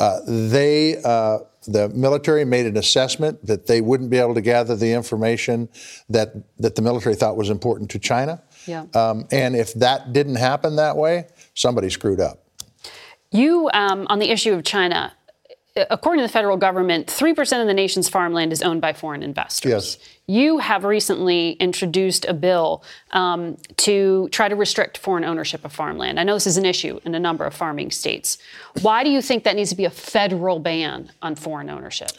Uh, 0.00 0.20
they, 0.26 0.96
uh, 1.04 1.38
the 1.68 1.90
military 1.90 2.44
made 2.44 2.66
an 2.66 2.76
assessment 2.76 3.44
that 3.46 3.66
they 3.66 3.80
wouldn't 3.80 4.10
be 4.10 4.18
able 4.18 4.34
to 4.34 4.40
gather 4.40 4.74
the 4.74 4.92
information 4.92 5.68
that 6.08 6.32
that 6.58 6.74
the 6.74 6.82
military 6.82 7.14
thought 7.14 7.36
was 7.36 7.50
important 7.50 7.90
to 7.90 7.98
China. 7.98 8.42
Yeah. 8.66 8.86
Um, 8.94 9.26
and 9.30 9.54
if 9.54 9.74
that 9.74 10.12
didn't 10.12 10.36
happen 10.36 10.76
that 10.76 10.96
way, 10.96 11.26
somebody 11.54 11.90
screwed 11.90 12.20
up. 12.20 12.42
You, 13.30 13.70
um, 13.74 14.06
on 14.08 14.18
the 14.18 14.30
issue 14.30 14.52
of 14.54 14.64
China, 14.64 15.12
according 15.76 16.20
to 16.20 16.26
the 16.26 16.32
federal 16.32 16.56
government, 16.56 17.06
3% 17.06 17.60
of 17.60 17.66
the 17.66 17.74
nation's 17.74 18.08
farmland 18.08 18.52
is 18.52 18.62
owned 18.62 18.80
by 18.80 18.92
foreign 18.92 19.22
investors. 19.22 19.70
Yes. 19.70 19.98
You 20.26 20.58
have 20.58 20.84
recently 20.84 21.52
introduced 21.52 22.24
a 22.24 22.34
bill 22.34 22.84
um, 23.12 23.56
to 23.78 24.28
try 24.30 24.48
to 24.48 24.56
restrict 24.56 24.98
foreign 24.98 25.24
ownership 25.24 25.64
of 25.64 25.72
farmland. 25.72 26.20
I 26.20 26.24
know 26.24 26.34
this 26.34 26.46
is 26.46 26.56
an 26.56 26.64
issue 26.64 27.00
in 27.04 27.14
a 27.14 27.20
number 27.20 27.44
of 27.44 27.54
farming 27.54 27.90
states. 27.90 28.38
Why 28.82 29.04
do 29.04 29.10
you 29.10 29.22
think 29.22 29.44
that 29.44 29.56
needs 29.56 29.70
to 29.70 29.76
be 29.76 29.84
a 29.84 29.90
federal 29.90 30.58
ban 30.58 31.10
on 31.22 31.34
foreign 31.34 31.70
ownership? 31.70 32.10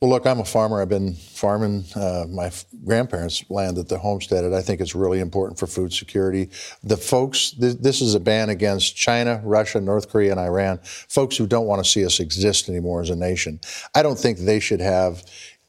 Well, 0.00 0.08
look, 0.08 0.26
I'm 0.26 0.40
a 0.40 0.46
farmer. 0.46 0.80
I've 0.80 0.88
been 0.88 1.12
farming 1.12 1.84
uh, 1.94 2.24
my 2.30 2.46
f- 2.46 2.64
grandparents' 2.86 3.44
land 3.50 3.76
that 3.76 3.90
they 3.90 3.98
homesteaded. 3.98 4.54
I 4.54 4.62
think 4.62 4.80
it's 4.80 4.94
really 4.94 5.20
important 5.20 5.58
for 5.58 5.66
food 5.66 5.92
security. 5.92 6.48
The 6.82 6.96
folks, 6.96 7.50
th- 7.50 7.76
this 7.80 8.00
is 8.00 8.14
a 8.14 8.20
ban 8.20 8.48
against 8.48 8.96
China, 8.96 9.42
Russia, 9.44 9.78
North 9.78 10.08
Korea, 10.08 10.30
and 10.30 10.40
Iran. 10.40 10.78
Folks 10.82 11.36
who 11.36 11.46
don't 11.46 11.66
want 11.66 11.84
to 11.84 11.90
see 11.90 12.02
us 12.06 12.18
exist 12.18 12.70
anymore 12.70 13.02
as 13.02 13.10
a 13.10 13.16
nation. 13.16 13.60
I 13.94 14.02
don't 14.02 14.18
think 14.18 14.38
they 14.38 14.58
should 14.58 14.80
have 14.80 15.22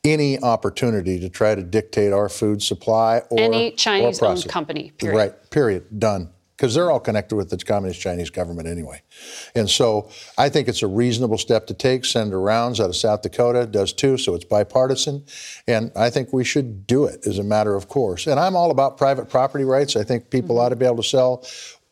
any 0.06 0.42
opportunity 0.42 1.20
to 1.20 1.28
try 1.28 1.54
to 1.54 1.62
dictate 1.62 2.14
our 2.14 2.30
food 2.30 2.64
supply 2.64 3.24
or 3.32 3.38
any 3.38 3.72
Chinese-owned 3.72 4.48
company. 4.48 4.92
Period. 4.98 5.18
Right. 5.18 5.50
Period. 5.52 6.00
Done 6.00 6.30
because 6.62 6.76
they're 6.76 6.92
all 6.92 7.00
connected 7.00 7.36
with 7.36 7.50
the 7.50 7.58
communist 7.58 8.00
Chinese 8.00 8.30
government 8.30 8.68
anyway. 8.68 9.02
And 9.56 9.68
so 9.68 10.12
I 10.38 10.48
think 10.48 10.68
it's 10.68 10.84
a 10.84 10.88
reasonable 10.88 11.40
step 11.40 11.66
to 11.68 11.74
take. 11.74 12.06
Senator 12.06 12.40
Rounds 12.40 12.80
out 12.80 12.88
of 12.88 12.96
South 12.96 13.24
Dakota 13.24 13.66
does 13.66 13.92
too, 13.92 14.16
so 14.20 14.36
it's 14.36 14.46
bipartisan. 14.46 15.26
And 15.68 15.92
I 15.96 16.12
think 16.12 16.32
we 16.32 16.44
should 16.44 16.86
do 16.86 17.06
it 17.06 17.26
as 17.26 17.40
a 17.40 17.44
matter 17.44 17.74
of 17.74 17.88
course. 17.88 18.28
And 18.28 18.40
I'm 18.40 18.56
all 18.56 18.70
about 18.70 18.96
private 18.96 19.28
property 19.28 19.64
rights. 19.64 19.96
I 19.96 20.04
think 20.04 20.30
people 20.30 20.58
mm-hmm. 20.58 20.66
ought 20.66 20.70
to 20.70 20.76
be 20.76 20.86
able 20.86 20.98
to 20.98 21.04
sell 21.04 21.44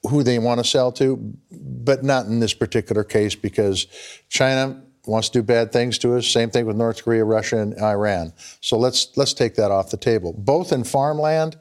who 0.08 0.22
they 0.22 0.38
want 0.38 0.60
to 0.60 0.64
sell 0.64 0.92
to, 0.92 1.18
but 1.52 2.04
not 2.04 2.28
in 2.28 2.40
this 2.40 2.54
particular 2.54 3.04
case 3.04 3.34
because 3.34 3.88
China 4.30 4.80
wants 5.10 5.30
to 5.30 5.40
do 5.40 5.44
bad 5.44 5.72
things 5.72 5.98
to 5.98 6.16
us. 6.16 6.28
Same 6.28 6.50
thing 6.52 6.66
with 6.66 6.76
North 6.76 7.04
Korea, 7.04 7.26
Russia, 7.26 7.58
and 7.58 7.78
Iran. 7.82 8.34
So 8.62 8.78
let's 8.78 9.18
let's 9.18 9.34
take 9.34 9.56
that 9.56 9.72
off 9.72 9.90
the 9.90 9.98
table, 9.98 10.34
both 10.38 10.72
in 10.72 10.84
farmland 10.84 11.58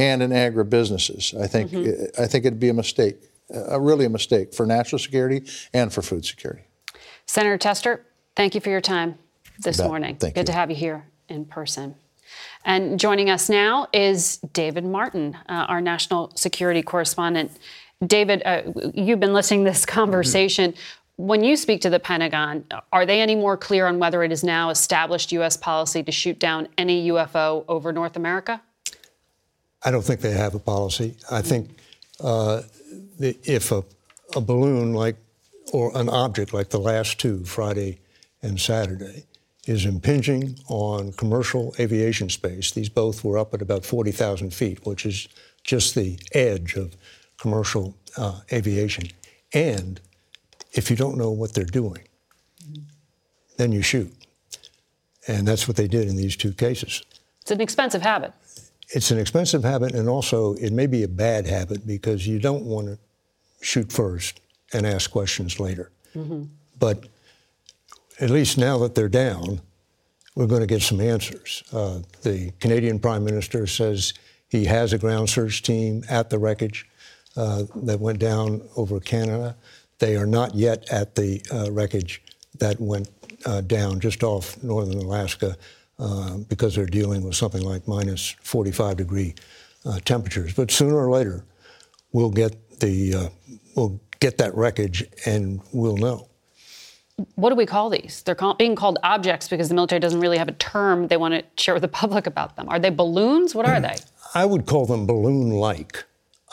and 0.00 0.22
in 0.22 0.30
agribusinesses. 0.30 1.38
I 1.38 1.46
think 1.46 1.70
mm-hmm. 1.70 2.20
I 2.20 2.26
think 2.26 2.46
it'd 2.46 2.58
be 2.58 2.70
a 2.70 2.74
mistake, 2.74 3.16
a, 3.50 3.78
really 3.78 4.06
a 4.06 4.08
mistake 4.08 4.54
for 4.54 4.64
national 4.64 4.98
security 4.98 5.42
and 5.74 5.92
for 5.92 6.00
food 6.00 6.24
security. 6.24 6.62
Senator 7.26 7.58
Tester, 7.58 8.06
thank 8.34 8.54
you 8.54 8.60
for 8.62 8.70
your 8.70 8.80
time 8.80 9.18
this 9.58 9.78
morning. 9.78 10.16
Thank 10.16 10.34
Good 10.34 10.40
you. 10.40 10.46
to 10.46 10.52
have 10.52 10.70
you 10.70 10.76
here 10.76 11.04
in 11.28 11.44
person. 11.44 11.94
And 12.64 12.98
joining 12.98 13.28
us 13.28 13.50
now 13.50 13.88
is 13.92 14.38
David 14.52 14.84
Martin, 14.84 15.36
uh, 15.48 15.66
our 15.68 15.80
national 15.80 16.34
security 16.34 16.82
correspondent. 16.82 17.50
David, 18.04 18.42
uh, 18.46 18.62
you've 18.94 19.20
been 19.20 19.34
listening 19.34 19.64
to 19.64 19.70
this 19.70 19.84
conversation. 19.84 20.72
Mm-hmm. 20.72 21.26
When 21.26 21.44
you 21.44 21.56
speak 21.56 21.82
to 21.82 21.90
the 21.90 22.00
Pentagon, 22.00 22.64
are 22.92 23.04
they 23.04 23.20
any 23.20 23.34
more 23.34 23.58
clear 23.58 23.86
on 23.86 23.98
whether 23.98 24.22
it 24.22 24.32
is 24.32 24.42
now 24.42 24.70
established 24.70 25.32
U.S. 25.32 25.58
policy 25.58 26.02
to 26.02 26.10
shoot 26.10 26.38
down 26.38 26.68
any 26.78 27.08
UFO 27.08 27.66
over 27.68 27.92
North 27.92 28.16
America? 28.16 28.62
I 29.84 29.90
don't 29.90 30.02
think 30.02 30.20
they 30.20 30.32
have 30.32 30.54
a 30.54 30.58
policy. 30.58 31.16
I 31.30 31.42
think 31.42 31.78
uh, 32.20 32.62
the, 33.18 33.36
if 33.44 33.72
a, 33.72 33.84
a 34.36 34.40
balloon 34.40 34.92
like 34.92 35.16
or 35.72 35.96
an 35.96 36.08
object 36.08 36.52
like 36.52 36.70
the 36.70 36.80
last 36.80 37.18
two, 37.18 37.44
Friday 37.44 38.00
and 38.42 38.60
Saturday, 38.60 39.24
is 39.66 39.84
impinging 39.84 40.58
on 40.68 41.12
commercial 41.12 41.74
aviation 41.78 42.28
space. 42.28 42.72
These 42.72 42.88
both 42.88 43.22
were 43.22 43.38
up 43.38 43.54
at 43.54 43.62
about 43.62 43.84
40,000 43.84 44.52
feet, 44.52 44.84
which 44.84 45.06
is 45.06 45.28
just 45.62 45.94
the 45.94 46.18
edge 46.32 46.74
of 46.74 46.96
commercial 47.38 47.94
uh, 48.16 48.40
aviation. 48.52 49.08
And 49.52 50.00
if 50.72 50.90
you 50.90 50.96
don't 50.96 51.16
know 51.16 51.30
what 51.30 51.54
they're 51.54 51.64
doing, 51.64 52.02
then 53.58 53.72
you 53.72 53.82
shoot. 53.82 54.12
And 55.28 55.46
that's 55.46 55.68
what 55.68 55.76
they 55.76 55.86
did 55.86 56.08
in 56.08 56.16
these 56.16 56.36
two 56.36 56.52
cases. 56.52 57.04
It's 57.42 57.50
an 57.50 57.60
expensive 57.60 58.02
habit 58.02 58.32
it's 58.92 59.10
an 59.10 59.18
expensive 59.18 59.62
habit, 59.62 59.94
and 59.94 60.08
also 60.08 60.54
it 60.54 60.72
may 60.72 60.86
be 60.86 61.02
a 61.02 61.08
bad 61.08 61.46
habit 61.46 61.86
because 61.86 62.26
you 62.26 62.38
don't 62.38 62.64
want 62.64 62.86
to 62.88 62.98
shoot 63.62 63.92
first 63.92 64.40
and 64.72 64.86
ask 64.86 65.10
questions 65.10 65.60
later. 65.60 65.90
Mm-hmm. 66.14 66.44
But 66.78 67.06
at 68.20 68.30
least 68.30 68.58
now 68.58 68.78
that 68.78 68.94
they're 68.94 69.08
down, 69.08 69.60
we're 70.34 70.46
going 70.46 70.60
to 70.60 70.66
get 70.66 70.82
some 70.82 71.00
answers. 71.00 71.62
Uh, 71.72 72.00
the 72.22 72.52
Canadian 72.60 72.98
Prime 72.98 73.24
Minister 73.24 73.66
says 73.66 74.14
he 74.48 74.64
has 74.64 74.92
a 74.92 74.98
ground 74.98 75.28
search 75.30 75.62
team 75.62 76.02
at 76.08 76.30
the 76.30 76.38
wreckage 76.38 76.88
uh, 77.36 77.64
that 77.76 78.00
went 78.00 78.18
down 78.18 78.62
over 78.76 79.00
Canada. 79.00 79.56
They 79.98 80.16
are 80.16 80.26
not 80.26 80.54
yet 80.54 80.90
at 80.90 81.14
the 81.14 81.42
uh, 81.52 81.70
wreckage 81.70 82.22
that 82.58 82.80
went 82.80 83.08
uh, 83.46 83.60
down 83.60 84.00
just 84.00 84.22
off 84.22 84.62
northern 84.62 84.98
Alaska 84.98 85.56
uh, 86.00 86.38
because 86.48 86.74
they're 86.74 86.86
dealing 86.86 87.22
with 87.22 87.34
something 87.34 87.62
like 87.62 87.86
minus 87.86 88.34
45 88.42 88.96
degree 88.96 89.34
uh, 89.84 90.00
temperatures. 90.04 90.54
But 90.54 90.70
sooner 90.70 90.96
or 90.96 91.10
later, 91.10 91.44
we'll 92.12 92.30
get 92.30 92.80
the 92.80 93.14
uh, 93.14 93.28
we'll 93.76 94.00
get 94.18 94.38
that 94.38 94.54
wreckage 94.54 95.04
and 95.26 95.60
we'll 95.72 95.96
know. 95.96 96.28
What 97.34 97.50
do 97.50 97.54
we 97.54 97.66
call 97.66 97.90
these? 97.90 98.22
They're 98.22 98.34
call- 98.34 98.54
being 98.54 98.74
called 98.74 98.98
objects 99.02 99.48
because 99.48 99.68
the 99.68 99.74
military 99.74 100.00
doesn't 100.00 100.20
really 100.20 100.38
have 100.38 100.48
a 100.48 100.52
term 100.52 101.08
they 101.08 101.18
want 101.18 101.34
to 101.34 101.62
share 101.62 101.74
with 101.74 101.82
the 101.82 101.88
public 102.02 102.26
about 102.26 102.56
them. 102.56 102.68
Are 102.68 102.78
they 102.78 102.90
balloons? 102.90 103.54
What 103.54 103.68
are 103.68 103.80
they? 103.80 103.96
I 104.34 104.46
would 104.46 104.64
call 104.66 104.86
them 104.86 105.06
balloon-like 105.06 106.04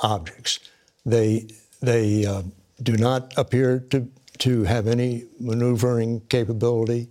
objects. 0.01 0.59
They 1.05 1.47
they 1.81 2.25
uh, 2.25 2.43
do 2.83 2.97
not 2.97 3.33
appear 3.37 3.79
to 3.91 4.09
to 4.39 4.63
have 4.63 4.87
any 4.87 5.25
maneuvering 5.39 6.21
capability. 6.29 7.09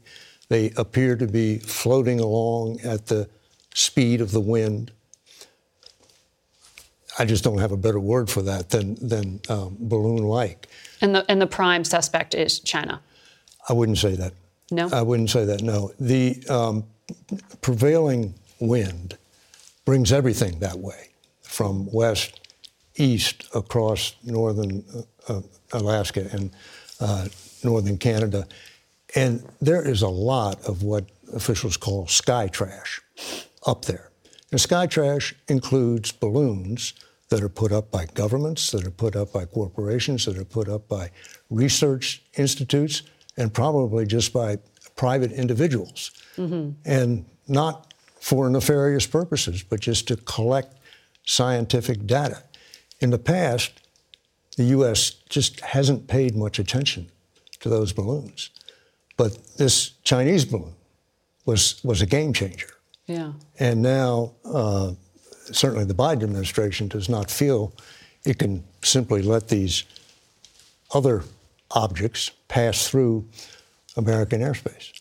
They 0.48 0.70
appear 0.76 1.16
to 1.16 1.26
be 1.26 1.58
floating 1.58 2.20
along 2.20 2.80
at 2.80 3.06
the 3.06 3.28
speed 3.74 4.20
of 4.20 4.30
the 4.30 4.40
wind. 4.40 4.92
I 7.18 7.24
just 7.24 7.42
don't 7.42 7.58
have 7.58 7.72
a 7.72 7.76
better 7.76 7.98
word 8.00 8.30
for 8.30 8.42
that 8.42 8.70
than, 8.70 8.94
than 9.06 9.40
um, 9.48 9.76
balloon-like. 9.78 10.68
And 11.00 11.14
the, 11.14 11.30
and 11.30 11.40
the 11.40 11.46
prime 11.46 11.84
suspect 11.84 12.34
is 12.34 12.60
China? 12.60 13.00
I 13.68 13.72
wouldn't 13.72 13.98
say 13.98 14.14
that. 14.16 14.32
No? 14.70 14.88
I 14.92 15.02
wouldn't 15.02 15.30
say 15.30 15.44
that, 15.44 15.62
no. 15.62 15.92
The 15.98 16.44
um, 16.48 16.84
prevailing 17.60 18.34
wind 18.60 19.16
brings 19.84 20.12
everything 20.12 20.58
that 20.58 20.78
way, 20.78 21.10
from 21.42 21.88
west, 21.92 22.40
east, 22.96 23.48
across 23.54 24.16
northern 24.24 24.84
uh, 25.28 25.34
uh, 25.34 25.40
Alaska 25.72 26.28
and 26.32 26.50
uh, 27.00 27.28
northern 27.62 27.98
Canada. 27.98 28.46
And 29.14 29.46
there 29.60 29.86
is 29.86 30.02
a 30.02 30.08
lot 30.08 30.60
of 30.66 30.82
what 30.82 31.06
officials 31.32 31.76
call 31.76 32.06
sky 32.06 32.48
trash 32.48 33.00
up 33.66 33.84
there. 33.84 34.10
And 34.50 34.60
sky 34.60 34.86
trash 34.86 35.34
includes 35.48 36.12
balloons 36.12 36.94
that 37.28 37.42
are 37.42 37.48
put 37.48 37.72
up 37.72 37.90
by 37.90 38.06
governments, 38.06 38.70
that 38.70 38.86
are 38.86 38.90
put 38.90 39.16
up 39.16 39.32
by 39.32 39.44
corporations, 39.44 40.24
that 40.26 40.38
are 40.38 40.44
put 40.44 40.68
up 40.68 40.88
by 40.88 41.10
research 41.50 42.22
institutes, 42.36 43.02
and 43.36 43.52
probably 43.52 44.06
just 44.06 44.32
by 44.32 44.58
private 44.94 45.32
individuals. 45.32 46.10
Mm-hmm. 46.36 46.70
And 46.84 47.26
not 47.48 47.92
for 48.20 48.48
nefarious 48.48 49.06
purposes, 49.06 49.62
but 49.62 49.80
just 49.80 50.08
to 50.08 50.16
collect 50.16 50.76
scientific 51.24 52.06
data. 52.06 52.42
In 53.00 53.10
the 53.10 53.18
past, 53.18 53.72
the 54.56 54.64
U.S. 54.64 55.10
just 55.28 55.60
hasn't 55.60 56.08
paid 56.08 56.34
much 56.34 56.58
attention 56.58 57.10
to 57.60 57.68
those 57.68 57.92
balloons. 57.92 58.50
But 59.16 59.56
this 59.56 59.90
Chinese 60.02 60.44
balloon 60.44 60.74
was, 61.44 61.82
was 61.84 62.02
a 62.02 62.06
game 62.06 62.32
changer. 62.32 62.68
Yeah. 63.06 63.32
And 63.58 63.82
now, 63.82 64.32
uh, 64.44 64.92
certainly 65.52 65.84
the 65.84 65.94
Biden 65.94 66.24
administration 66.24 66.88
does 66.88 67.08
not 67.08 67.30
feel 67.30 67.72
it 68.24 68.38
can 68.38 68.64
simply 68.82 69.22
let 69.22 69.48
these 69.48 69.84
other 70.92 71.22
objects 71.70 72.30
pass 72.48 72.88
through 72.88 73.24
American 73.96 74.40
airspace. 74.40 74.92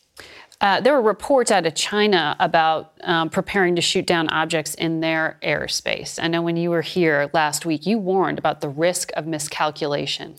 Uh, 0.61 0.79
there 0.79 0.93
were 0.93 1.01
reports 1.01 1.51
out 1.51 1.65
of 1.65 1.75
China 1.75 2.35
about 2.39 2.93
um, 3.03 3.29
preparing 3.29 3.75
to 3.75 3.81
shoot 3.81 4.07
down 4.07 4.29
objects 4.29 4.73
in 4.75 5.01
their 5.01 5.37
airspace. 5.43 6.17
I 6.21 6.27
know 6.27 6.41
when 6.41 6.55
you 6.55 6.69
were 6.69 6.81
here 6.81 7.29
last 7.33 7.65
week, 7.65 7.85
you 7.85 7.97
warned 7.97 8.39
about 8.39 8.61
the 8.61 8.69
risk 8.69 9.11
of 9.17 9.27
miscalculation. 9.27 10.35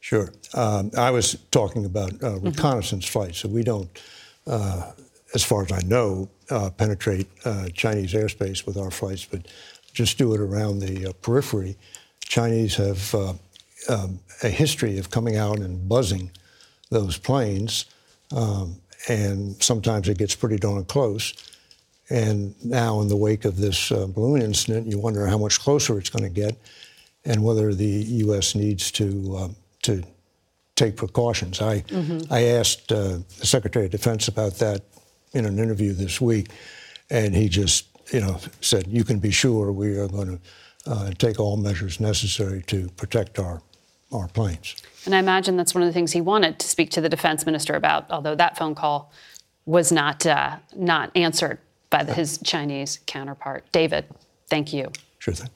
Sure. 0.00 0.32
Um, 0.54 0.90
I 0.96 1.10
was 1.10 1.34
talking 1.50 1.84
about 1.84 2.12
uh, 2.14 2.32
mm-hmm. 2.32 2.46
reconnaissance 2.46 3.04
mm-hmm. 3.04 3.12
flights, 3.12 3.38
so 3.38 3.48
we 3.48 3.62
don't, 3.62 3.88
uh, 4.46 4.92
as 5.34 5.44
far 5.44 5.62
as 5.62 5.72
I 5.72 5.80
know, 5.86 6.28
uh, 6.50 6.70
penetrate 6.70 7.28
uh, 7.44 7.68
Chinese 7.68 8.14
airspace 8.14 8.66
with 8.66 8.76
our 8.76 8.90
flights, 8.90 9.24
but 9.24 9.46
just 9.92 10.18
do 10.18 10.34
it 10.34 10.40
around 10.40 10.80
the 10.80 11.08
uh, 11.08 11.12
periphery. 11.20 11.76
Chinese 12.20 12.76
have 12.76 13.14
um, 13.88 14.20
a 14.42 14.48
history 14.48 14.98
of 14.98 15.10
coming 15.10 15.36
out 15.36 15.58
and 15.58 15.88
buzzing 15.88 16.30
those 16.90 17.18
planes. 17.18 17.86
Um, 18.34 18.80
and 19.08 19.60
sometimes 19.62 20.08
it 20.08 20.18
gets 20.18 20.34
pretty 20.34 20.58
darn 20.58 20.84
close. 20.84 21.34
And 22.10 22.54
now, 22.64 23.00
in 23.00 23.08
the 23.08 23.16
wake 23.16 23.44
of 23.44 23.56
this 23.56 23.92
uh, 23.92 24.06
balloon 24.06 24.42
incident, 24.42 24.86
you 24.86 24.98
wonder 24.98 25.26
how 25.26 25.38
much 25.38 25.60
closer 25.60 25.98
it's 25.98 26.10
going 26.10 26.24
to 26.24 26.28
get, 26.28 26.56
and 27.24 27.44
whether 27.44 27.72
the 27.72 27.86
U.S. 28.24 28.56
needs 28.56 28.90
to 28.92 29.36
uh, 29.36 29.48
to 29.82 30.02
take 30.80 30.96
precautions. 30.96 31.60
I 31.60 31.80
mm-hmm. 31.80 32.32
I 32.32 32.44
asked 32.44 32.90
uh, 32.90 33.18
the 33.38 33.46
Secretary 33.46 33.84
of 33.84 33.90
Defense 33.90 34.28
about 34.28 34.54
that 34.56 34.82
in 35.32 35.44
an 35.44 35.58
interview 35.58 35.92
this 35.92 36.20
week, 36.20 36.48
and 37.10 37.34
he 37.34 37.48
just 37.48 37.86
you 38.12 38.20
know 38.20 38.38
said, 38.60 38.86
"You 38.86 39.04
can 39.04 39.18
be 39.18 39.30
sure 39.30 39.72
we 39.72 39.98
are 39.98 40.08
going 40.08 40.38
to 40.38 40.90
uh, 40.90 41.10
take 41.18 41.38
all 41.38 41.56
measures 41.56 42.00
necessary 42.00 42.62
to 42.68 42.88
protect 42.96 43.38
our 43.38 43.60
our 44.12 44.28
planes." 44.28 44.76
And 45.04 45.14
I 45.14 45.18
imagine 45.18 45.56
that's 45.56 45.74
one 45.74 45.82
of 45.82 45.88
the 45.88 45.92
things 45.92 46.12
he 46.12 46.20
wanted 46.20 46.58
to 46.58 46.68
speak 46.68 46.90
to 46.90 47.00
the 47.00 47.08
defense 47.08 47.46
minister 47.46 47.74
about, 47.74 48.10
although 48.10 48.34
that 48.34 48.56
phone 48.56 48.74
call 48.74 49.12
was 49.66 49.92
not, 49.92 50.26
uh, 50.26 50.56
not 50.74 51.10
answered 51.16 51.58
by 51.90 52.02
the, 52.02 52.12
his 52.12 52.38
Chinese 52.44 53.00
counterpart. 53.06 53.64
David, 53.72 54.04
thank 54.48 54.72
you. 54.72 54.90
Sure 55.18 55.34
thing. 55.34 55.48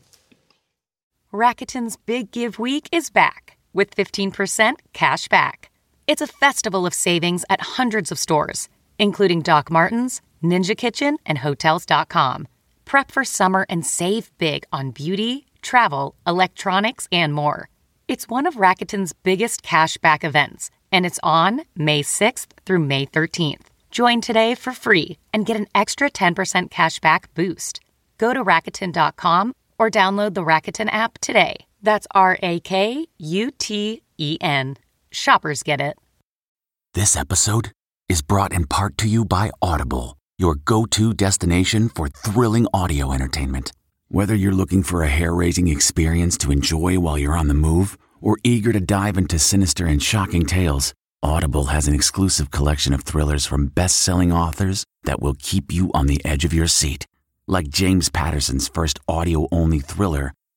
Rakuten's 1.33 1.97
Big 1.97 2.31
Give 2.31 2.59
Week 2.59 2.89
is 2.93 3.11
back 3.11 3.54
with 3.75 3.95
15% 3.95 4.77
cash 4.95 5.29
back. 5.29 5.71
It's 6.07 6.23
a 6.23 6.27
festival 6.27 6.87
of 6.87 6.95
savings 6.95 7.45
at 7.51 7.61
hundreds 7.61 8.11
of 8.11 8.19
stores, 8.19 8.69
including 8.99 9.43
Doc 9.43 9.71
Martens, 9.71 10.23
Ninja 10.43 10.77
Kitchen, 10.77 11.19
and 11.27 11.39
Hotels.com. 11.39 12.47
Prep 12.85 13.11
for 13.11 13.25
summer 13.25 13.67
and 13.69 13.85
save 13.85 14.31
big 14.39 14.65
on 14.73 14.91
beauty, 14.91 15.47
travel, 15.63 16.15
electronics, 16.27 17.09
and 17.11 17.35
more. 17.35 17.69
It's 18.07 18.29
one 18.29 18.47
of 18.47 18.57
Rakuten's 18.57 19.13
biggest 19.13 19.63
cashback 19.63 20.25
events, 20.25 20.71
and 20.93 21.07
it's 21.07 21.21
on 21.23 21.63
May 21.75 22.03
6th 22.03 22.49
through 22.67 22.81
May 22.81 23.07
13th. 23.07 23.67
Join 23.91 24.21
today 24.21 24.55
for 24.55 24.73
free 24.73 25.19
and 25.33 25.47
get 25.47 25.57
an 25.57 25.69
extra 25.75 26.11
10% 26.11 26.69
cashback 26.69 27.25
boost. 27.35 27.81
Go 28.19 28.35
to 28.35 28.45
Rakuten.com 28.45 29.55
or 29.79 29.91
download 29.91 30.35
the 30.35 30.45
Rakuten 30.45 30.89
app 30.93 31.19
today. 31.21 31.67
That's 31.85 32.07
R 32.13 32.39
A 32.43 32.61
K 32.61 33.07
U 33.19 33.51
T 33.53 34.03
E 34.19 34.39
N. 34.41 34.77
Shoppers 35.13 35.63
get 35.63 35.81
it. 35.81 35.97
This 36.95 37.15
episode 37.15 37.73
is 38.09 38.23
brought 38.23 38.53
in 38.53 38.67
part 38.67 38.97
to 38.99 39.09
you 39.09 39.25
by 39.25 39.51
Audible, 39.61 40.17
your 40.39 40.55
go 40.55 40.87
to 40.87 41.13
destination 41.13 41.89
for 41.89 42.09
thrilling 42.09 42.67
audio 42.73 43.13
entertainment. 43.13 43.71
Whether 44.09 44.35
you're 44.35 44.53
looking 44.53 44.83
for 44.83 45.03
a 45.03 45.09
hair 45.09 45.35
raising 45.35 45.69
experience 45.69 46.39
to 46.39 46.51
enjoy 46.53 46.99
while 46.99 47.19
you're 47.19 47.37
on 47.37 47.49
the 47.49 47.55
move 47.55 47.99
or 48.21 48.39
eager 48.45 48.73
to 48.73 48.81
dive 48.81 49.19
into 49.19 49.39
sinister 49.39 49.87
and 49.87 50.03
shocking 50.03 50.47
tales, 50.47 50.95
Audible 51.23 51.67
has 51.67 51.87
an 51.87 51.95
exclusive 51.95 52.51
collection 52.51 52.95
of 52.95 53.03
thrillers 53.03 53.45
from 53.45 53.67
best 53.67 54.01
selling 54.01 54.33
authors 54.33 54.85
that 55.03 55.21
will 55.21 55.37
keep 55.39 55.73
you 55.73 55.91
on 55.93 56.07
the 56.07 56.25
edge 56.25 56.45
of 56.45 56.55
your 56.55 56.67
seat. 56.67 57.07
Like 57.47 57.69
James 57.69 58.09
Patterson's 58.09 58.69
first 58.69 59.01
audio 59.07 59.49
only 59.53 59.81
thriller, 59.81 60.33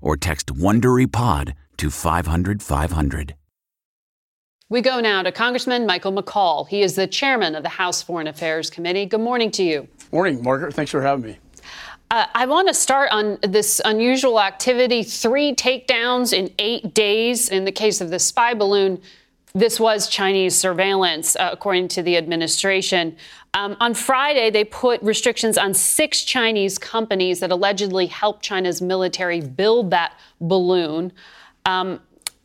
or 0.00 0.16
text 0.16 0.48
WonderyPod 0.48 1.54
to 1.76 1.90
500, 1.90 2.62
500. 2.62 3.34
We 4.68 4.82
go 4.82 5.00
now 5.00 5.22
to 5.22 5.32
Congressman 5.32 5.84
Michael 5.84 6.12
McCaul. 6.12 6.68
He 6.68 6.82
is 6.82 6.94
the 6.94 7.08
chairman 7.08 7.56
of 7.56 7.64
the 7.64 7.68
House 7.68 8.02
Foreign 8.02 8.28
Affairs 8.28 8.70
Committee. 8.70 9.04
Good 9.04 9.20
morning 9.20 9.50
to 9.52 9.64
you. 9.64 9.88
Morning, 10.12 10.42
Margaret. 10.42 10.74
Thanks 10.74 10.92
for 10.92 11.02
having 11.02 11.24
me. 11.24 11.38
Uh, 12.12 12.26
I 12.34 12.46
want 12.46 12.68
to 12.68 12.74
start 12.74 13.10
on 13.12 13.38
this 13.42 13.80
unusual 13.84 14.40
activity 14.40 15.02
three 15.02 15.54
takedowns 15.54 16.32
in 16.32 16.52
eight 16.58 16.92
days. 16.94 17.48
In 17.48 17.64
the 17.64 17.72
case 17.72 18.00
of 18.00 18.10
the 18.10 18.18
spy 18.18 18.54
balloon, 18.54 19.00
this 19.52 19.80
was 19.80 20.08
Chinese 20.08 20.56
surveillance, 20.56 21.36
uh, 21.36 21.50
according 21.52 21.88
to 21.88 22.02
the 22.02 22.16
administration. 22.16 23.16
Um, 23.54 23.76
on 23.80 23.94
Friday, 23.94 24.50
they 24.50 24.64
put 24.64 25.02
restrictions 25.02 25.58
on 25.58 25.74
six 25.74 26.22
Chinese 26.24 26.78
companies 26.78 27.40
that 27.40 27.50
allegedly 27.50 28.06
helped 28.06 28.42
China's 28.42 28.80
military 28.80 29.40
build 29.40 29.90
that 29.90 30.12
balloon. 30.40 31.12
Um, 31.66 32.00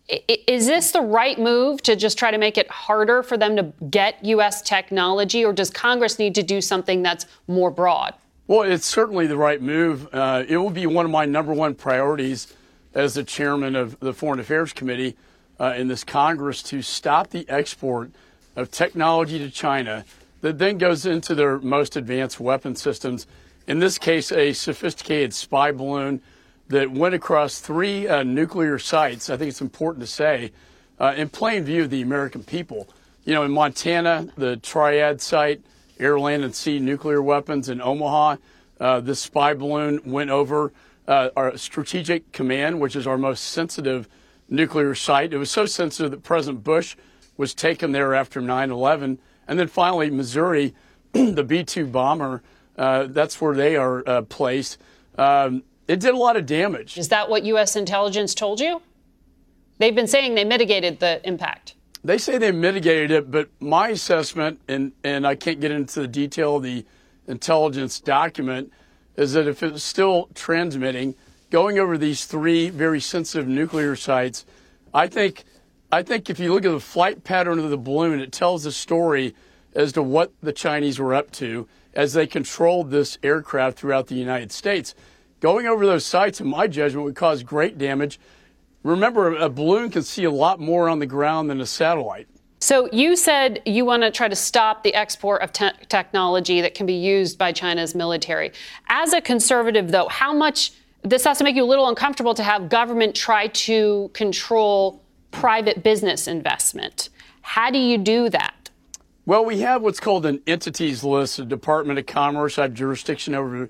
is 0.08 0.68
this 0.68 0.92
the 0.92 1.02
right 1.02 1.40
move 1.40 1.82
to 1.84 1.96
just 1.96 2.18
try 2.18 2.30
to 2.30 2.38
make 2.38 2.58
it 2.58 2.70
harder 2.70 3.24
for 3.24 3.38
them 3.38 3.56
to 3.56 3.74
get 3.90 4.24
U.S. 4.24 4.62
technology, 4.62 5.44
or 5.44 5.52
does 5.52 5.70
Congress 5.70 6.20
need 6.20 6.36
to 6.36 6.44
do 6.44 6.62
something 6.62 7.02
that's 7.02 7.26
more 7.48 7.72
broad? 7.72 8.14
Well, 8.48 8.62
it's 8.62 8.86
certainly 8.86 9.26
the 9.26 9.38
right 9.38 9.60
move. 9.60 10.08
Uh, 10.14 10.44
it 10.48 10.58
will 10.58 10.70
be 10.70 10.86
one 10.86 11.06
of 11.06 11.12
my 11.12 11.26
number 11.26 11.54
one 11.54 11.74
priorities 11.74 12.54
as 12.94 13.16
the 13.16 13.24
chairman 13.24 13.76
of 13.76 14.00
the 14.00 14.14
Foreign 14.14 14.40
Affairs 14.40 14.72
Committee 14.74 15.18
uh, 15.60 15.74
in 15.78 15.88
this 15.88 16.04
Congress 16.04 16.62
to 16.64 16.82
stop 16.82 17.30
the 17.30 17.46
export 17.50 18.12
of 18.56 18.72
technology 18.72 19.40
to 19.40 19.50
China 19.50 20.06
that 20.42 20.58
then 20.60 20.78
goes 20.78 21.06
into 21.06 21.36
their 21.36 21.60
most 21.60 21.96
advanced 21.96 22.40
weapon 22.40 22.76
systems. 22.76 23.26
In 23.68 23.80
this 23.80 23.98
case, 23.98 24.32
a 24.32 24.54
sophisticated 24.54 25.34
spy 25.34 25.72
balloon 25.72 26.22
that 26.68 26.92
went 26.92 27.16
across 27.16 27.60
three 27.60 28.08
uh, 28.08 28.24
nuclear 28.24 28.78
sites. 28.80 29.30
I 29.30 29.38
think 29.38 29.50
it's 29.50 29.62
important 29.62 30.02
to 30.02 30.08
say, 30.08 30.52
uh, 31.00 31.14
in 31.18 31.30
plain 31.30 31.64
view 31.64 31.84
of 31.84 31.90
the 31.90 32.02
American 32.02 32.44
people. 32.44 32.88
You 33.24 33.34
know, 33.34 33.44
in 33.44 33.52
Montana, 33.52 34.30
the 34.38 34.58
Triad 34.58 35.22
site 35.22 35.62
air, 36.00 36.20
land, 36.20 36.44
and 36.44 36.54
sea 36.54 36.80
nuclear 36.80 37.22
weapons 37.22 37.70
in 37.70 37.82
Omaha. 37.82 38.36
Uh, 38.80 39.00
this 39.00 39.22
spy 39.22 39.54
balloon 39.54 40.02
went 40.06 40.30
over 40.30 40.72
uh, 41.08 41.30
our 41.36 41.58
strategic 41.58 42.32
command, 42.32 42.80
which 42.80 42.96
is 42.96 43.08
our 43.08 43.18
most 43.18 43.46
sensitive 43.46 44.08
nuclear 44.50 44.96
site. 44.96 45.34
It 45.34 45.38
was 45.38 45.52
so 45.52 45.66
sensitive 45.66 46.12
that 46.12 46.24
President 46.24 46.64
Bush 46.64 46.96
was 47.38 47.54
taken 47.54 47.92
there 47.92 48.14
after 48.14 48.42
9 48.42 48.72
11. 48.72 49.20
And 49.48 49.60
then 49.60 49.68
finally, 49.68 50.10
Missouri, 50.10 50.74
the 51.12 51.44
B 51.44 51.64
2 51.64 51.88
bomber, 51.88 52.42
uh, 52.78 53.08
that's 53.10 53.40
where 53.40 53.56
they 53.56 53.76
are 53.76 54.08
uh, 54.08 54.22
placed. 54.24 54.78
Um, 55.18 55.64
it 55.88 56.00
did 56.00 56.14
a 56.14 56.18
lot 56.18 56.36
of 56.36 56.46
damage. 56.46 56.98
Is 56.98 57.10
that 57.10 57.30
what 57.30 57.46
U.S. 57.46 57.76
intelligence 57.76 58.34
told 58.34 58.60
you? 58.60 58.82
They've 59.78 59.96
been 59.96 60.08
saying 60.08 60.36
they 60.36 60.46
mitigated 60.46 61.00
the 61.00 61.26
impact. 61.28 61.76
They 62.04 62.18
say 62.18 62.38
they 62.38 62.52
mitigated 62.52 63.12
it, 63.12 63.32
but 63.32 63.50
my 63.60 63.90
assessment, 63.90 64.62
and, 64.68 64.92
and 65.04 65.26
I 65.26 65.36
can't 65.36 65.60
get 65.60 65.72
into 65.72 66.02
the 66.02 66.08
detail 66.08 66.58
of 66.58 66.64
the 66.64 66.86
intelligence 67.28 68.00
document, 68.00 68.72
is 69.16 69.34
that 69.34 69.48
if 69.48 69.64
it's 69.64 69.84
still 69.84 70.30
transmitting, 70.36 71.16
going 71.50 71.80
over 71.80 71.98
these 71.98 72.26
three 72.26 72.70
very 72.70 73.00
sensitive 73.00 73.48
nuclear 73.48 73.96
sites, 73.96 74.46
I 74.94 75.08
think, 75.08 75.44
I 75.92 76.04
think 76.04 76.30
if 76.30 76.40
you 76.40 76.54
look 76.54 76.66
at 76.66 76.72
the 76.72 76.80
flight 76.80 77.24
pattern 77.24 77.60
of 77.60 77.70
the 77.70 77.78
balloon, 77.78 78.20
it 78.20 78.32
tells 78.32 78.66
a 78.66 78.72
story 78.72 79.36
as 79.74 79.92
to 79.94 80.04
what 80.04 80.32
the 80.42 80.54
Chinese 80.54 81.00
were 81.00 81.14
up 81.14 81.32
to 81.32 81.68
as 81.94 82.14
they 82.14 82.28
controlled 82.28 82.92
this 82.92 83.18
aircraft 83.24 83.78
throughout 83.78 84.08
the 84.08 84.16
United 84.16 84.52
States. 84.52 84.96
Going 85.40 85.68
over 85.68 85.86
those 85.86 86.06
sites, 86.06 86.40
in 86.42 86.48
my 86.48 86.68
judgment, 86.68 87.06
would 87.06 87.16
cause 87.16 87.44
great 87.44 87.78
damage 87.78 88.20
Remember, 88.86 89.36
a 89.36 89.50
balloon 89.50 89.90
can 89.90 90.04
see 90.04 90.26
a 90.26 90.32
lot 90.32 90.60
more 90.60 90.88
on 90.90 91.00
the 91.00 91.08
ground 91.08 91.50
than 91.50 91.60
a 91.60 91.66
satellite. 91.66 92.28
So 92.60 92.88
you 92.94 93.16
said 93.16 93.64
you 93.66 93.84
want 93.84 94.04
to 94.04 94.12
try 94.12 94.28
to 94.28 94.36
stop 94.36 94.84
the 94.84 94.94
export 94.94 95.42
of 95.42 95.52
te- 95.52 95.72
technology 95.90 96.62
that 96.62 96.76
can 96.76 96.86
be 96.86 96.94
used 96.94 97.40
by 97.40 97.52
China's 97.52 97.96
military. 97.96 98.52
As 98.88 99.12
a 99.12 99.22
conservative, 99.22 99.90
though, 99.90 100.08
how 100.08 100.34
much 100.34 100.72
this 101.06 101.24
has 101.26 101.38
to 101.38 101.44
make 101.44 101.56
you 101.56 101.64
a 101.64 101.66
little 101.66 101.88
uncomfortable 101.88 102.34
to 102.34 102.44
have 102.44 102.70
government 102.70 103.16
try 103.16 103.48
to 103.48 104.10
control 104.14 105.02
private 105.32 105.84
business 105.84 106.28
investment. 106.28 107.10
How 107.42 107.70
do 107.70 107.78
you 107.78 107.98
do 107.98 108.30
that? 108.30 108.70
Well, 109.26 109.46
we 109.46 109.60
have 109.60 109.82
what's 109.82 110.00
called 110.00 110.26
an 110.26 110.42
entities 110.46 111.04
list. 111.04 111.38
The 111.38 111.46
Department 111.46 112.00
of 112.00 112.06
Commerce 112.06 112.60
I 112.60 112.64
have 112.64 112.74
jurisdiction 112.74 113.36
over 113.36 113.70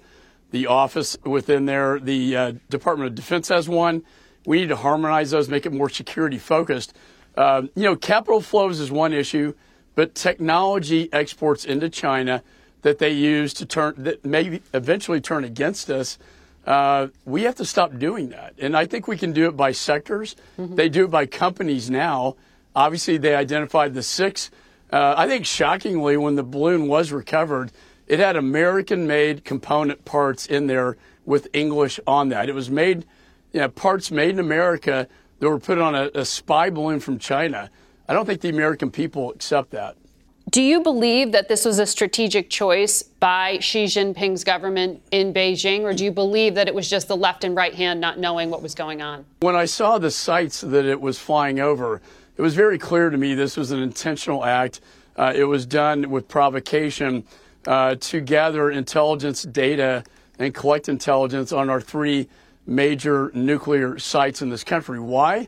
the 0.51 0.67
office 0.67 1.17
within 1.23 1.65
there. 1.65 1.99
The 1.99 2.35
uh, 2.35 2.53
Department 2.69 3.09
of 3.09 3.15
Defense 3.15 3.49
has 3.49 3.67
one. 3.67 4.03
We 4.45 4.61
need 4.61 4.69
to 4.69 4.75
harmonize 4.75 5.31
those, 5.31 5.49
make 5.49 5.65
it 5.65 5.73
more 5.73 5.89
security 5.89 6.37
focused. 6.37 6.93
Uh, 7.35 7.63
you 7.75 7.83
know, 7.83 7.95
capital 7.95 8.41
flows 8.41 8.79
is 8.79 8.91
one 8.91 9.11
issue, 9.11 9.53
but 9.95 10.13
technology 10.13 11.11
exports 11.11 11.65
into 11.65 11.89
China 11.89 12.43
that 12.83 12.99
they 12.99 13.11
use 13.11 13.53
to 13.55 13.65
turn 13.65 13.95
that 13.97 14.23
may 14.23 14.61
eventually 14.73 15.19
turn 15.19 15.43
against 15.43 15.89
us. 15.89 16.17
Uh, 16.65 17.07
we 17.25 17.43
have 17.43 17.55
to 17.55 17.65
stop 17.65 17.97
doing 17.99 18.29
that, 18.29 18.55
and 18.57 18.75
I 18.75 18.85
think 18.85 19.07
we 19.07 19.17
can 19.17 19.33
do 19.33 19.47
it 19.47 19.55
by 19.55 19.71
sectors. 19.71 20.35
Mm-hmm. 20.57 20.75
They 20.75 20.89
do 20.89 21.05
it 21.05 21.11
by 21.11 21.27
companies 21.27 21.89
now. 21.89 22.35
Obviously, 22.75 23.17
they 23.17 23.35
identified 23.35 23.93
the 23.93 24.03
six 24.03 24.49
uh, 24.91 25.13
I 25.17 25.27
think 25.27 25.45
shockingly, 25.45 26.15
when 26.17 26.35
the 26.35 26.43
balloon 26.43 26.87
was 26.87 27.11
recovered, 27.11 27.71
it 28.07 28.19
had 28.19 28.35
American 28.35 29.07
made 29.07 29.43
component 29.43 30.05
parts 30.05 30.45
in 30.45 30.67
there 30.67 30.97
with 31.25 31.47
English 31.53 31.99
on 32.05 32.29
that. 32.29 32.49
It 32.49 32.55
was 32.55 32.69
made, 32.69 33.05
you 33.51 33.61
know, 33.61 33.69
parts 33.69 34.11
made 34.11 34.31
in 34.31 34.39
America 34.39 35.07
that 35.39 35.49
were 35.49 35.59
put 35.59 35.79
on 35.79 35.95
a, 35.95 36.11
a 36.13 36.23
spy 36.23 36.69
balloon 36.69 36.99
from 36.99 37.17
China. 37.17 37.69
I 38.07 38.13
don't 38.13 38.25
think 38.25 38.41
the 38.41 38.49
American 38.49 38.91
people 38.91 39.31
accept 39.31 39.71
that. 39.71 39.97
Do 40.51 40.61
you 40.61 40.81
believe 40.81 41.31
that 41.31 41.47
this 41.47 41.65
was 41.65 41.79
a 41.79 41.85
strategic 41.85 42.49
choice 42.49 43.01
by 43.01 43.57
Xi 43.59 43.85
Jinping's 43.85 44.43
government 44.43 45.01
in 45.11 45.33
Beijing, 45.33 45.81
or 45.81 45.93
do 45.93 46.05
you 46.05 46.11
believe 46.11 46.55
that 46.55 46.67
it 46.67 46.75
was 46.75 46.89
just 46.89 47.07
the 47.07 47.17
left 47.17 47.43
and 47.43 47.55
right 47.55 47.73
hand 47.73 47.99
not 47.99 48.19
knowing 48.19 48.51
what 48.51 48.61
was 48.61 48.75
going 48.75 49.01
on? 49.01 49.25
When 49.39 49.55
I 49.55 49.65
saw 49.65 49.97
the 49.97 50.11
sites 50.11 50.61
that 50.61 50.85
it 50.85 51.01
was 51.01 51.17
flying 51.17 51.59
over, 51.59 51.99
it 52.37 52.41
was 52.41 52.53
very 52.53 52.77
clear 52.77 53.09
to 53.09 53.17
me 53.17 53.33
this 53.33 53.57
was 53.57 53.71
an 53.71 53.81
intentional 53.81 54.45
act. 54.45 54.81
Uh, 55.17 55.33
it 55.35 55.45
was 55.45 55.65
done 55.65 56.09
with 56.11 56.27
provocation 56.27 57.23
uh, 57.65 57.95
to 57.99 58.21
gather 58.21 58.69
intelligence 58.69 59.43
data 59.43 60.03
and 60.37 60.53
collect 60.53 60.89
intelligence 60.89 61.51
on 61.51 61.69
our 61.69 61.81
three 61.81 62.29
major 62.67 63.31
nuclear 63.33 63.97
sites 63.97 64.41
in 64.41 64.49
this 64.49 64.63
country. 64.63 64.99
Why? 64.99 65.47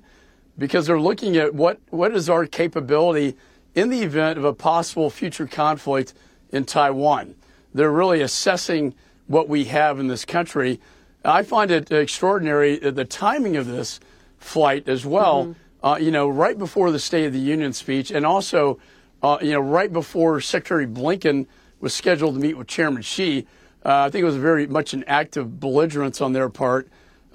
Because 0.58 0.88
they're 0.88 1.00
looking 1.00 1.38
at 1.38 1.54
what, 1.54 1.80
what 1.92 2.14
is 2.16 2.30
our 2.30 2.48
capability 2.48 3.36
in 3.78 3.90
the 3.90 4.02
event 4.02 4.38
of 4.38 4.44
a 4.44 4.54
possible 4.54 5.10
future 5.10 5.48
conflict 5.48 6.14
in 6.52 6.66
Taiwan. 6.66 7.36
They're 7.74 7.92
really 7.92 8.22
assessing 8.22 8.96
what 9.28 9.48
we 9.48 9.66
have 9.66 10.00
in 10.00 10.08
this 10.08 10.26
country. 10.26 10.80
I 11.24 11.44
find 11.44 11.70
it 11.72 11.92
extraordinary 11.92 12.78
the 12.78 13.06
timing 13.06 13.56
of 13.56 13.68
this 13.68 14.00
flight 14.40 14.90
as 14.90 15.06
well. 15.06 15.46
Mm-hmm 15.46 15.62
uh, 15.84 15.98
you 16.00 16.12
know, 16.12 16.28
right 16.28 16.58
before 16.58 16.92
the 16.92 17.00
State 17.00 17.26
of 17.26 17.34
the 17.34 17.40
Union 17.40 17.74
speech, 17.74 18.12
and 18.12 18.26
also, 18.26 18.80
uh, 19.22 19.38
you 19.42 19.52
know, 19.52 19.60
right 19.60 19.92
before 19.92 20.42
Secretary 20.42 20.88
Blinken 20.88 21.46
was 21.80 21.94
scheduled 21.94 22.36
to 22.36 22.42
meet 22.42 22.58
with 22.58 22.68
Chairman 22.68 23.02
Xi. 23.02 23.46
Uh, 23.86 24.06
I 24.06 24.10
think 24.10 24.24
it 24.24 24.26
was 24.26 24.38
very 24.38 24.68
much 24.68 24.94
an 24.94 25.04
act 25.06 25.38
of 25.38 25.60
belligerence 25.60 26.20
on 26.20 26.34
their 26.34 26.50
part. 26.50 26.88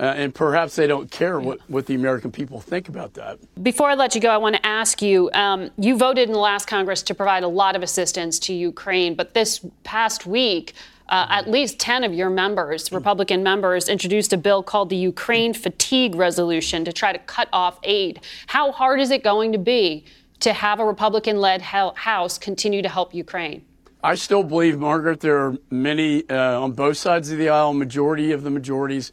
Uh, 0.03 0.07
and 0.17 0.35
perhaps 0.35 0.75
they 0.75 0.89
don't 0.89 1.13
care 1.13 1.39
what, 1.39 1.61
what 1.69 1.87
the 1.87 1.95
American 1.95 2.33
people 2.33 2.61
think 2.61 2.89
about 2.89 3.15
that. 3.15 3.39
Before 3.63 3.89
I 3.89 3.95
let 3.95 4.17
you 4.17 4.21
go, 4.21 4.31
I 4.31 4.37
want 4.37 4.57
to 4.57 4.67
ask 4.67 5.01
you 5.01 5.31
um, 5.33 5.71
you 5.79 5.97
voted 5.97 6.29
in 6.29 6.33
the 6.33 6.41
last 6.41 6.67
Congress 6.67 7.05
to 7.05 7.15
provide 7.15 7.45
a 7.45 7.49
lot 7.49 7.77
of 7.77 7.85
assistance 7.85 8.41
to 8.41 8.53
Ukraine, 8.53 9.15
but 9.15 9.33
this 9.33 9.65
past 9.85 10.27
week, 10.27 10.73
uh, 11.09 11.27
at 11.31 11.49
least 11.49 11.79
10 11.79 12.03
of 12.03 12.13
your 12.13 12.31
members, 12.31 12.91
Republican 12.91 13.45
members, 13.45 13.89
introduced 13.89 14.33
a 14.33 14.37
bill 14.37 14.65
called 14.65 14.91
the 14.91 14.97
Ukraine 14.97 15.55
Fatigue 15.55 16.17
Resolution 16.17 16.85
to 16.85 16.93
try 16.93 17.13
to 17.13 17.19
cut 17.21 17.49
off 17.53 17.79
aid. 17.85 18.21
How 18.49 18.73
hard 18.73 19.01
is 19.01 19.13
it 19.13 19.23
going 19.23 19.53
to 19.53 19.59
be 19.59 20.05
to 20.41 20.53
have 20.53 20.81
a 20.81 20.85
Republican 20.85 21.37
led 21.37 21.63
House 21.63 22.39
continue 22.39 22.83
to 22.83 22.89
help 22.89 23.15
Ukraine? 23.15 23.65
I 24.03 24.17
still 24.17 24.43
believe, 24.43 24.81
Margaret, 24.81 25.21
there 25.21 25.39
are 25.39 25.57
many 25.71 26.29
uh, 26.29 26.61
on 26.61 26.73
both 26.73 26.97
sides 26.97 27.31
of 27.31 27.39
the 27.39 27.51
aisle, 27.51 27.73
majority 27.73 28.33
of 28.33 28.43
the 28.43 28.51
majorities 28.51 29.13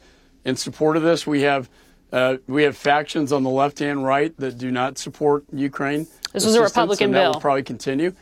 in 0.49 0.57
support 0.57 0.97
of 0.97 1.03
this. 1.03 1.25
We 1.25 1.43
have 1.43 1.69
uh, 2.11 2.37
we 2.47 2.63
have 2.63 2.75
factions 2.75 3.31
on 3.31 3.43
the 3.43 3.49
left 3.49 3.79
and 3.81 4.03
right 4.03 4.35
that 4.37 4.57
do 4.57 4.71
not 4.71 4.97
support 4.97 5.45
Ukraine. 5.53 6.07
This 6.33 6.43
was 6.43 6.55
a 6.55 6.61
Republican 6.61 7.05
and 7.05 7.13
bill. 7.13 7.23
That 7.23 7.35
will 7.35 7.41
probably 7.41 7.63
continue. 7.63 8.13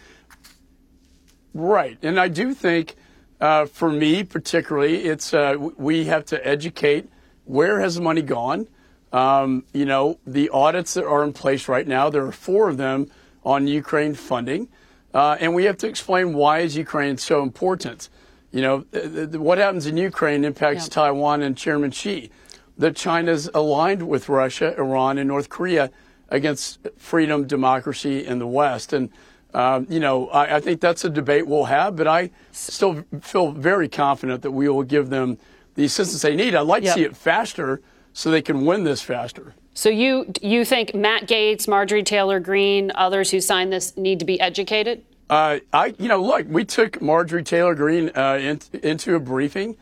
Right, 1.54 1.98
and 2.04 2.20
I 2.20 2.28
do 2.28 2.54
think 2.54 2.96
uh, 3.40 3.66
for 3.66 3.90
me, 3.90 4.24
particularly, 4.24 5.06
it's 5.06 5.34
uh, 5.34 5.56
we 5.78 6.06
have 6.06 6.26
to 6.26 6.48
educate 6.48 7.10
where 7.46 7.80
has 7.80 7.96
the 7.96 8.02
money 8.02 8.22
gone. 8.22 8.68
Um, 9.13 9.63
you 9.74 9.86
know, 9.86 10.20
the 10.28 10.50
audits 10.50 10.94
that 10.96 11.06
are 11.06 11.24
in 11.24 11.32
place 11.32 11.70
right 11.70 11.88
now, 11.88 12.10
there 12.10 12.26
are 12.26 12.32
four 12.34 12.68
of 12.68 12.76
them 12.76 13.10
on 13.46 13.66
Ukraine 13.66 14.13
funding, 14.13 14.68
uh, 15.13 15.38
and 15.40 15.56
we 15.56 15.63
have 15.63 15.78
to 15.78 15.88
explain 15.88 16.34
why 16.34 16.60
is 16.60 16.76
Ukraine 16.76 17.18
so 17.18 17.42
important. 17.42 18.10
You 18.52 18.62
know, 18.62 18.82
th- 18.92 19.14
th- 19.14 19.30
what 19.36 19.58
happens 19.58 19.86
in 19.86 19.98
Ukraine 19.98 20.44
impacts 20.44 20.86
yeah. 20.86 20.94
Taiwan 20.94 21.42
and 21.42 21.56
Chairman 21.58 21.92
Xi. 21.92 22.30
That 22.78 22.96
China's 22.96 23.50
aligned 23.56 24.08
with 24.08 24.30
Russia, 24.30 24.76
Iran, 24.78 25.18
and 25.18 25.28
North 25.28 25.50
Korea 25.50 25.90
against 26.30 26.80
freedom, 26.98 27.48
democracy 27.48 28.24
in 28.26 28.38
the 28.38 28.46
West, 28.46 28.94
and 28.94 29.10
um, 29.54 29.88
you 29.90 30.00
know, 30.00 30.28
I, 30.28 30.58
I, 30.58 30.60
think 30.60 30.82
that's 30.82 31.06
a 31.06 31.10
debate 31.10 31.48
we'll 31.48 31.64
have, 31.64 31.96
but 31.96 32.06
I 32.06 32.32
still 32.52 33.04
feel 33.22 33.52
very 33.52 33.88
confident 33.88 34.42
that 34.42 34.52
we 34.52 34.68
will 34.68 34.84
give 34.84 35.10
them 35.10 35.38
the 35.76 35.86
assistance 35.86 36.22
they 36.22 36.36
need. 36.36 36.54
I'd 36.54 36.62
like 36.62 36.84
yep. 36.84 36.94
to 36.94 37.00
see 37.00 37.06
it 37.06 37.16
faster 37.16 37.82
so 38.14 38.30
they 38.30 38.42
can 38.42 38.66
win 38.66 38.84
this 38.84 39.02
faster. 39.02 39.56
So 39.74 39.90
you 39.90 40.32
you 40.42 40.66
think 40.66 40.94
Matt 40.94 41.28
Gaetz, 41.28 41.68
Marjorie 41.68 42.04
Taylor 42.04 42.40
Greene, 42.40 42.92
others 42.96 43.32
who 43.32 43.40
signed 43.40 43.72
this 43.72 43.96
need 43.96 44.20
to 44.20 44.26
be 44.26 44.40
educated? 44.40 45.04
Uh, 45.30 45.60
I, 45.74 45.94
you 46.00 46.08
know, 46.08 46.22
look, 46.22 46.46
we 46.48 46.63
took 46.63 47.02
Marjorie 47.02 47.44
Taylor 47.44 47.76
Greene 47.76 48.12
uh, 48.16 48.38
in, 48.40 48.62
into 48.82 49.16
a 49.16 49.20
briefing. 49.20 49.76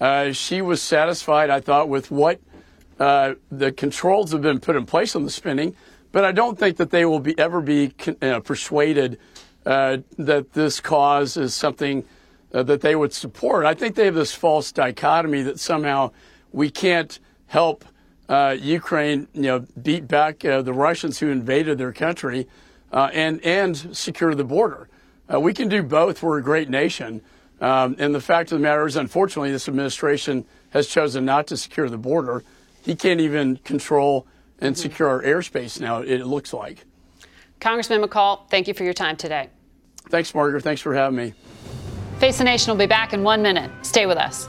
Uh, 0.00 0.32
she 0.32 0.62
was 0.62 0.80
satisfied, 0.80 1.50
I 1.50 1.60
thought, 1.60 1.88
with 1.88 2.10
what 2.10 2.40
uh, 3.00 3.34
the 3.50 3.72
controls 3.72 4.30
have 4.32 4.42
been 4.42 4.60
put 4.60 4.76
in 4.76 4.86
place 4.86 5.16
on 5.16 5.24
the 5.24 5.30
spending. 5.30 5.74
But 6.12 6.24
I 6.24 6.30
don't 6.30 6.56
think 6.56 6.76
that 6.76 6.90
they 6.90 7.04
will 7.04 7.18
be 7.18 7.36
ever 7.38 7.60
be 7.60 7.92
uh, 8.22 8.38
persuaded 8.40 9.18
uh, 9.66 9.98
that 10.16 10.52
this 10.52 10.78
cause 10.78 11.36
is 11.36 11.54
something 11.54 12.04
that 12.52 12.82
they 12.82 12.94
would 12.94 13.12
support. 13.12 13.66
I 13.66 13.74
think 13.74 13.96
they 13.96 14.04
have 14.04 14.14
this 14.14 14.32
false 14.32 14.70
dichotomy 14.70 15.42
that 15.42 15.58
somehow 15.58 16.12
we 16.52 16.70
can't 16.70 17.18
help 17.46 17.84
Ukraine, 18.30 19.26
you 19.32 19.42
know, 19.42 19.66
beat 19.82 20.06
back 20.06 20.38
the 20.40 20.72
Russians 20.72 21.18
who 21.18 21.30
invaded 21.30 21.78
their 21.78 21.92
country 21.92 22.46
uh, 22.94 23.10
and 23.12 23.44
and 23.44 23.76
secure 23.94 24.34
the 24.34 24.44
border. 24.44 24.88
we 25.38 25.52
can 25.52 25.68
do 25.68 25.82
both. 25.82 26.22
We're 26.22 26.38
a 26.38 26.42
great 26.42 26.70
nation. 26.70 27.20
Um, 27.60 27.96
and 27.98 28.14
the 28.14 28.20
fact 28.20 28.52
of 28.52 28.58
the 28.58 28.62
matter 28.62 28.86
is, 28.86 28.96
unfortunately, 28.96 29.50
this 29.50 29.68
administration 29.68 30.44
has 30.70 30.86
chosen 30.86 31.24
not 31.24 31.46
to 31.48 31.56
secure 31.56 31.88
the 31.88 31.98
border. 31.98 32.42
He 32.82 32.94
can't 32.94 33.20
even 33.20 33.56
control 33.58 34.26
and 34.60 34.76
secure 34.76 35.08
our 35.08 35.22
airspace 35.22 35.80
now, 35.80 36.00
it 36.00 36.26
looks 36.26 36.52
like. 36.52 36.84
Congressman 37.60 38.02
McCaul, 38.02 38.48
thank 38.50 38.68
you 38.68 38.74
for 38.74 38.84
your 38.84 38.92
time 38.92 39.16
today. 39.16 39.48
Thanks, 40.10 40.34
Margaret. 40.34 40.62
Thanks 40.62 40.80
for 40.80 40.94
having 40.94 41.16
me. 41.16 41.34
Face 42.18 42.38
the 42.38 42.44
Nation 42.44 42.70
will 42.70 42.78
be 42.78 42.86
back 42.86 43.12
in 43.12 43.22
one 43.22 43.42
minute. 43.42 43.70
Stay 43.82 44.06
with 44.06 44.18
us. 44.18 44.48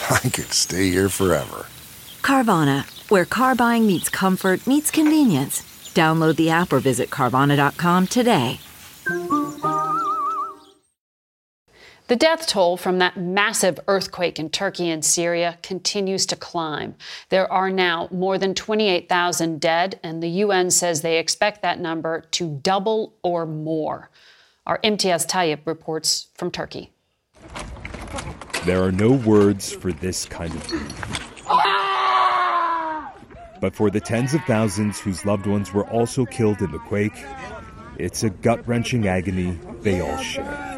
I 0.10 0.28
could 0.28 0.52
stay 0.52 0.90
here 0.90 1.08
forever. 1.08 1.66
Carvana, 2.22 2.84
where 3.10 3.24
car 3.24 3.54
buying 3.54 3.86
meets 3.86 4.08
comfort, 4.08 4.66
meets 4.66 4.90
convenience. 4.90 5.62
Download 5.94 6.36
the 6.36 6.50
app 6.50 6.72
or 6.72 6.80
visit 6.80 7.10
Carvana.com 7.10 8.06
today. 8.06 8.60
The 12.08 12.16
death 12.16 12.46
toll 12.46 12.76
from 12.76 12.98
that 12.98 13.16
massive 13.16 13.80
earthquake 13.88 14.38
in 14.38 14.50
Turkey 14.50 14.88
and 14.90 15.04
Syria 15.04 15.58
continues 15.62 16.24
to 16.26 16.36
climb. 16.36 16.94
There 17.30 17.50
are 17.50 17.70
now 17.70 18.08
more 18.12 18.38
than 18.38 18.54
28,000 18.54 19.60
dead, 19.60 19.98
and 20.04 20.22
the 20.22 20.28
UN 20.28 20.70
says 20.70 21.02
they 21.02 21.18
expect 21.18 21.62
that 21.62 21.80
number 21.80 22.20
to 22.32 22.60
double 22.62 23.14
or 23.22 23.44
more. 23.44 24.10
Our 24.66 24.78
Imtiaz 24.82 25.26
Tyab 25.26 25.60
reports 25.64 26.28
from 26.34 26.52
Turkey. 26.52 26.92
There 28.66 28.82
are 28.82 28.92
no 28.92 29.12
words 29.12 29.72
for 29.72 29.92
this 29.92 30.26
kind 30.26 30.52
of 30.52 30.68
grief. 30.68 31.32
But 33.60 33.74
for 33.74 33.90
the 33.90 34.00
tens 34.00 34.34
of 34.34 34.42
thousands 34.42 35.00
whose 35.00 35.24
loved 35.24 35.46
ones 35.46 35.72
were 35.72 35.88
also 35.88 36.26
killed 36.26 36.60
in 36.60 36.72
the 36.72 36.78
quake, 36.78 37.24
it's 37.96 38.24
a 38.24 38.30
gut 38.30 38.66
wrenching 38.68 39.08
agony 39.08 39.58
they 39.80 40.00
all 40.00 40.18
share 40.18 40.76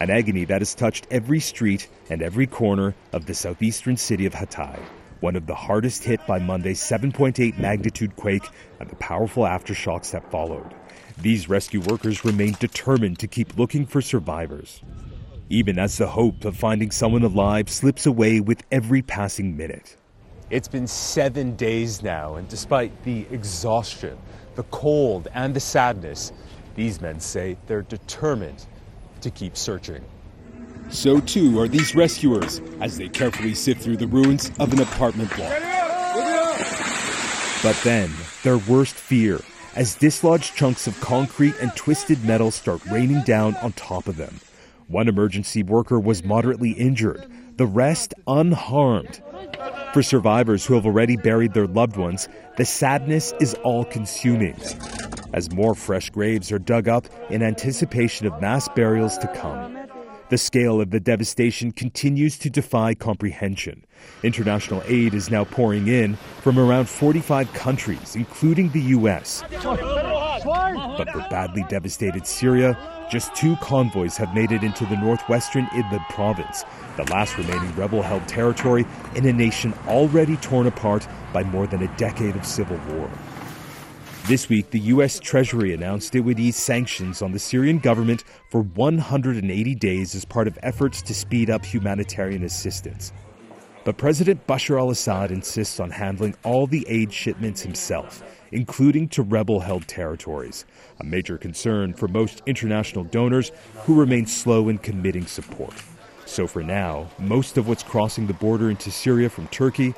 an 0.00 0.08
agony 0.08 0.44
that 0.46 0.62
has 0.62 0.74
touched 0.74 1.06
every 1.10 1.40
street 1.40 1.86
and 2.08 2.22
every 2.22 2.46
corner 2.46 2.94
of 3.12 3.26
the 3.26 3.34
southeastern 3.34 3.98
city 3.98 4.24
of 4.24 4.32
Hatay, 4.32 4.78
one 5.20 5.36
of 5.36 5.46
the 5.46 5.54
hardest 5.54 6.04
hit 6.04 6.26
by 6.26 6.38
Monday's 6.38 6.80
7.8 6.80 7.58
magnitude 7.58 8.16
quake 8.16 8.48
and 8.80 8.88
the 8.88 8.96
powerful 8.96 9.42
aftershocks 9.42 10.12
that 10.12 10.30
followed. 10.30 10.74
These 11.18 11.50
rescue 11.50 11.80
workers 11.80 12.24
remain 12.24 12.56
determined 12.58 13.18
to 13.18 13.28
keep 13.28 13.58
looking 13.58 13.84
for 13.84 14.00
survivors, 14.00 14.80
even 15.50 15.78
as 15.78 15.98
the 15.98 16.06
hope 16.06 16.44
of 16.44 16.56
finding 16.56 16.92
someone 16.92 17.24
alive 17.24 17.68
slips 17.68 18.06
away 18.06 18.40
with 18.40 18.62
every 18.70 19.02
passing 19.02 19.56
minute. 19.56 19.96
It's 20.48 20.68
been 20.68 20.86
seven 20.86 21.56
days 21.56 22.02
now, 22.02 22.36
and 22.36 22.48
despite 22.48 23.04
the 23.04 23.26
exhaustion, 23.30 24.16
the 24.54 24.62
cold, 24.64 25.28
and 25.34 25.54
the 25.54 25.60
sadness, 25.60 26.32
these 26.76 27.00
men 27.00 27.20
say 27.20 27.56
they're 27.66 27.82
determined 27.82 28.64
to 29.20 29.30
keep 29.30 29.56
searching. 29.56 30.02
So 30.88 31.20
too 31.20 31.58
are 31.60 31.68
these 31.68 31.94
rescuers 31.94 32.60
as 32.80 32.96
they 32.96 33.08
carefully 33.08 33.54
sift 33.54 33.82
through 33.82 33.98
the 33.98 34.06
ruins 34.06 34.50
of 34.58 34.72
an 34.72 34.80
apartment 34.80 35.34
block. 35.36 35.60
But 37.62 37.78
then, 37.84 38.10
their 38.42 38.58
worst 38.58 38.94
fear 38.94 39.40
as 39.76 39.94
dislodged 39.94 40.54
chunks 40.54 40.86
of 40.86 41.00
concrete 41.00 41.54
and 41.60 41.74
twisted 41.76 42.24
metal 42.24 42.50
start 42.50 42.84
raining 42.86 43.22
down 43.22 43.56
on 43.56 43.72
top 43.72 44.08
of 44.08 44.16
them. 44.16 44.40
One 44.90 45.06
emergency 45.06 45.62
worker 45.62 46.00
was 46.00 46.24
moderately 46.24 46.72
injured, 46.72 47.24
the 47.56 47.66
rest 47.66 48.12
unharmed. 48.26 49.22
For 49.94 50.02
survivors 50.02 50.66
who 50.66 50.74
have 50.74 50.84
already 50.84 51.16
buried 51.16 51.54
their 51.54 51.68
loved 51.68 51.96
ones, 51.96 52.28
the 52.56 52.64
sadness 52.64 53.32
is 53.38 53.54
all 53.62 53.84
consuming 53.84 54.60
as 55.32 55.52
more 55.52 55.76
fresh 55.76 56.10
graves 56.10 56.50
are 56.50 56.58
dug 56.58 56.88
up 56.88 57.06
in 57.30 57.40
anticipation 57.40 58.26
of 58.26 58.40
mass 58.40 58.68
burials 58.68 59.16
to 59.18 59.28
come. 59.28 59.78
The 60.28 60.38
scale 60.38 60.80
of 60.80 60.90
the 60.90 61.00
devastation 61.00 61.70
continues 61.70 62.36
to 62.38 62.50
defy 62.50 62.94
comprehension. 62.94 63.84
International 64.24 64.82
aid 64.86 65.14
is 65.14 65.30
now 65.30 65.44
pouring 65.44 65.86
in 65.86 66.16
from 66.40 66.58
around 66.58 66.88
45 66.88 67.52
countries, 67.52 68.16
including 68.16 68.70
the 68.70 68.80
U.S. 68.80 69.44
But 69.50 71.10
for 71.10 71.26
badly 71.30 71.64
devastated 71.68 72.26
Syria, 72.26 72.78
just 73.10 73.34
two 73.34 73.56
convoys 73.56 74.16
have 74.16 74.34
made 74.34 74.52
it 74.52 74.62
into 74.62 74.86
the 74.86 74.96
northwestern 74.96 75.66
Idlib 75.66 76.08
province, 76.08 76.64
the 76.96 77.04
last 77.04 77.36
remaining 77.36 77.74
rebel 77.74 78.02
held 78.02 78.26
territory 78.28 78.86
in 79.16 79.26
a 79.26 79.32
nation 79.32 79.74
already 79.88 80.36
torn 80.36 80.66
apart 80.66 81.06
by 81.32 81.42
more 81.42 81.66
than 81.66 81.82
a 81.82 81.96
decade 81.96 82.36
of 82.36 82.46
civil 82.46 82.78
war. 82.94 83.10
This 84.26 84.48
week, 84.48 84.70
the 84.70 84.78
U.S. 84.80 85.18
Treasury 85.18 85.74
announced 85.74 86.14
it 86.14 86.20
would 86.20 86.38
ease 86.38 86.54
sanctions 86.54 87.20
on 87.20 87.32
the 87.32 87.38
Syrian 87.38 87.78
government 87.78 88.22
for 88.48 88.62
180 88.62 89.74
days 89.74 90.14
as 90.14 90.24
part 90.24 90.46
of 90.46 90.58
efforts 90.62 91.02
to 91.02 91.14
speed 91.14 91.50
up 91.50 91.64
humanitarian 91.64 92.44
assistance. 92.44 93.12
But 93.84 93.96
President 93.96 94.46
Bashar 94.46 94.78
al 94.78 94.90
Assad 94.90 95.32
insists 95.32 95.80
on 95.80 95.90
handling 95.90 96.36
all 96.44 96.66
the 96.66 96.86
aid 96.86 97.12
shipments 97.12 97.62
himself, 97.62 98.22
including 98.52 99.08
to 99.08 99.22
rebel 99.22 99.60
held 99.60 99.86
territories, 99.86 100.64
a 101.00 101.04
major 101.04 101.38
concern 101.38 101.92
for 101.92 102.08
most 102.08 102.42
international 102.46 103.04
donors 103.04 103.52
who 103.84 103.98
remain 103.98 104.26
slow 104.26 104.68
in 104.68 104.78
committing 104.78 105.26
support. 105.26 105.74
So 106.26 106.46
for 106.46 106.62
now, 106.62 107.08
most 107.18 107.58
of 107.58 107.68
what's 107.68 107.82
crossing 107.82 108.26
the 108.26 108.34
border 108.34 108.70
into 108.70 108.90
Syria 108.90 109.28
from 109.28 109.48
Turkey 109.48 109.94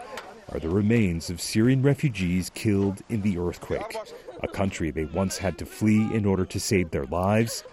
are 0.51 0.59
the 0.59 0.69
remains 0.69 1.31
of 1.31 1.41
Syrian 1.41 1.83
refugees 1.83 2.51
killed 2.51 3.03
in 3.09 3.23
the 3.23 3.39
earthquake, 3.39 3.97
a 4.43 4.49
country 4.49 4.91
they 4.91 5.05
once 5.05 5.39
had 5.39 5.59
to 5.59 5.67
flee 5.67 6.15
in 6.15 6.27
order 6.27 6.45
to 6.45 6.61
save 6.61 6.91
their 6.91 7.07
lives, 7.07 7.65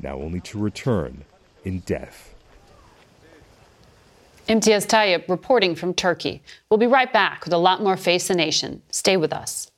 now 0.00 0.16
only 0.16 0.40
to 0.40 0.58
return 0.58 1.24
in 1.64 1.80
death. 1.80 2.34
Imtiaz 4.48 4.86
Tyab 4.86 5.28
reporting 5.28 5.74
from 5.74 5.92
Turkey. 5.92 6.42
We'll 6.70 6.78
be 6.78 6.86
right 6.86 7.12
back 7.12 7.44
with 7.44 7.52
a 7.52 7.58
lot 7.58 7.82
more 7.82 7.96
Face 7.96 8.28
the 8.28 8.34
Nation. 8.34 8.82
Stay 8.90 9.16
with 9.16 9.32
us. 9.32 9.70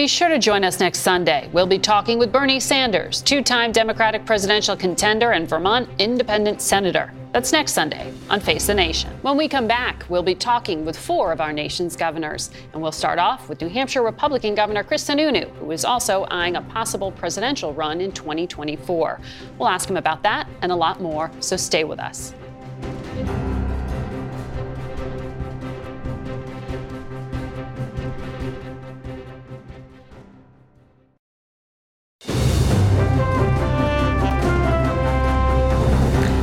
Be 0.00 0.08
sure 0.08 0.30
to 0.30 0.38
join 0.38 0.64
us 0.64 0.80
next 0.80 1.00
Sunday. 1.00 1.50
We'll 1.52 1.66
be 1.66 1.78
talking 1.78 2.18
with 2.18 2.32
Bernie 2.32 2.58
Sanders, 2.58 3.20
two 3.20 3.42
time 3.42 3.70
Democratic 3.70 4.24
presidential 4.24 4.74
contender 4.74 5.32
and 5.32 5.46
Vermont 5.46 5.90
independent 5.98 6.62
senator. 6.62 7.12
That's 7.32 7.52
next 7.52 7.72
Sunday 7.72 8.10
on 8.30 8.40
Face 8.40 8.66
the 8.66 8.72
Nation. 8.72 9.10
When 9.20 9.36
we 9.36 9.46
come 9.46 9.68
back, 9.68 10.06
we'll 10.08 10.22
be 10.22 10.34
talking 10.34 10.86
with 10.86 10.98
four 10.98 11.32
of 11.32 11.42
our 11.42 11.52
nation's 11.52 11.96
governors. 11.96 12.50
And 12.72 12.80
we'll 12.80 12.92
start 12.92 13.18
off 13.18 13.50
with 13.50 13.60
New 13.60 13.68
Hampshire 13.68 14.00
Republican 14.00 14.54
Governor 14.54 14.84
Chris 14.84 15.04
Sununu, 15.04 15.50
who 15.56 15.70
is 15.70 15.84
also 15.84 16.24
eyeing 16.30 16.56
a 16.56 16.62
possible 16.62 17.12
presidential 17.12 17.74
run 17.74 18.00
in 18.00 18.10
2024. 18.10 19.20
We'll 19.58 19.68
ask 19.68 19.86
him 19.90 19.98
about 19.98 20.22
that 20.22 20.48
and 20.62 20.72
a 20.72 20.76
lot 20.76 21.02
more, 21.02 21.30
so 21.40 21.58
stay 21.58 21.84
with 21.84 22.00
us. 22.00 22.32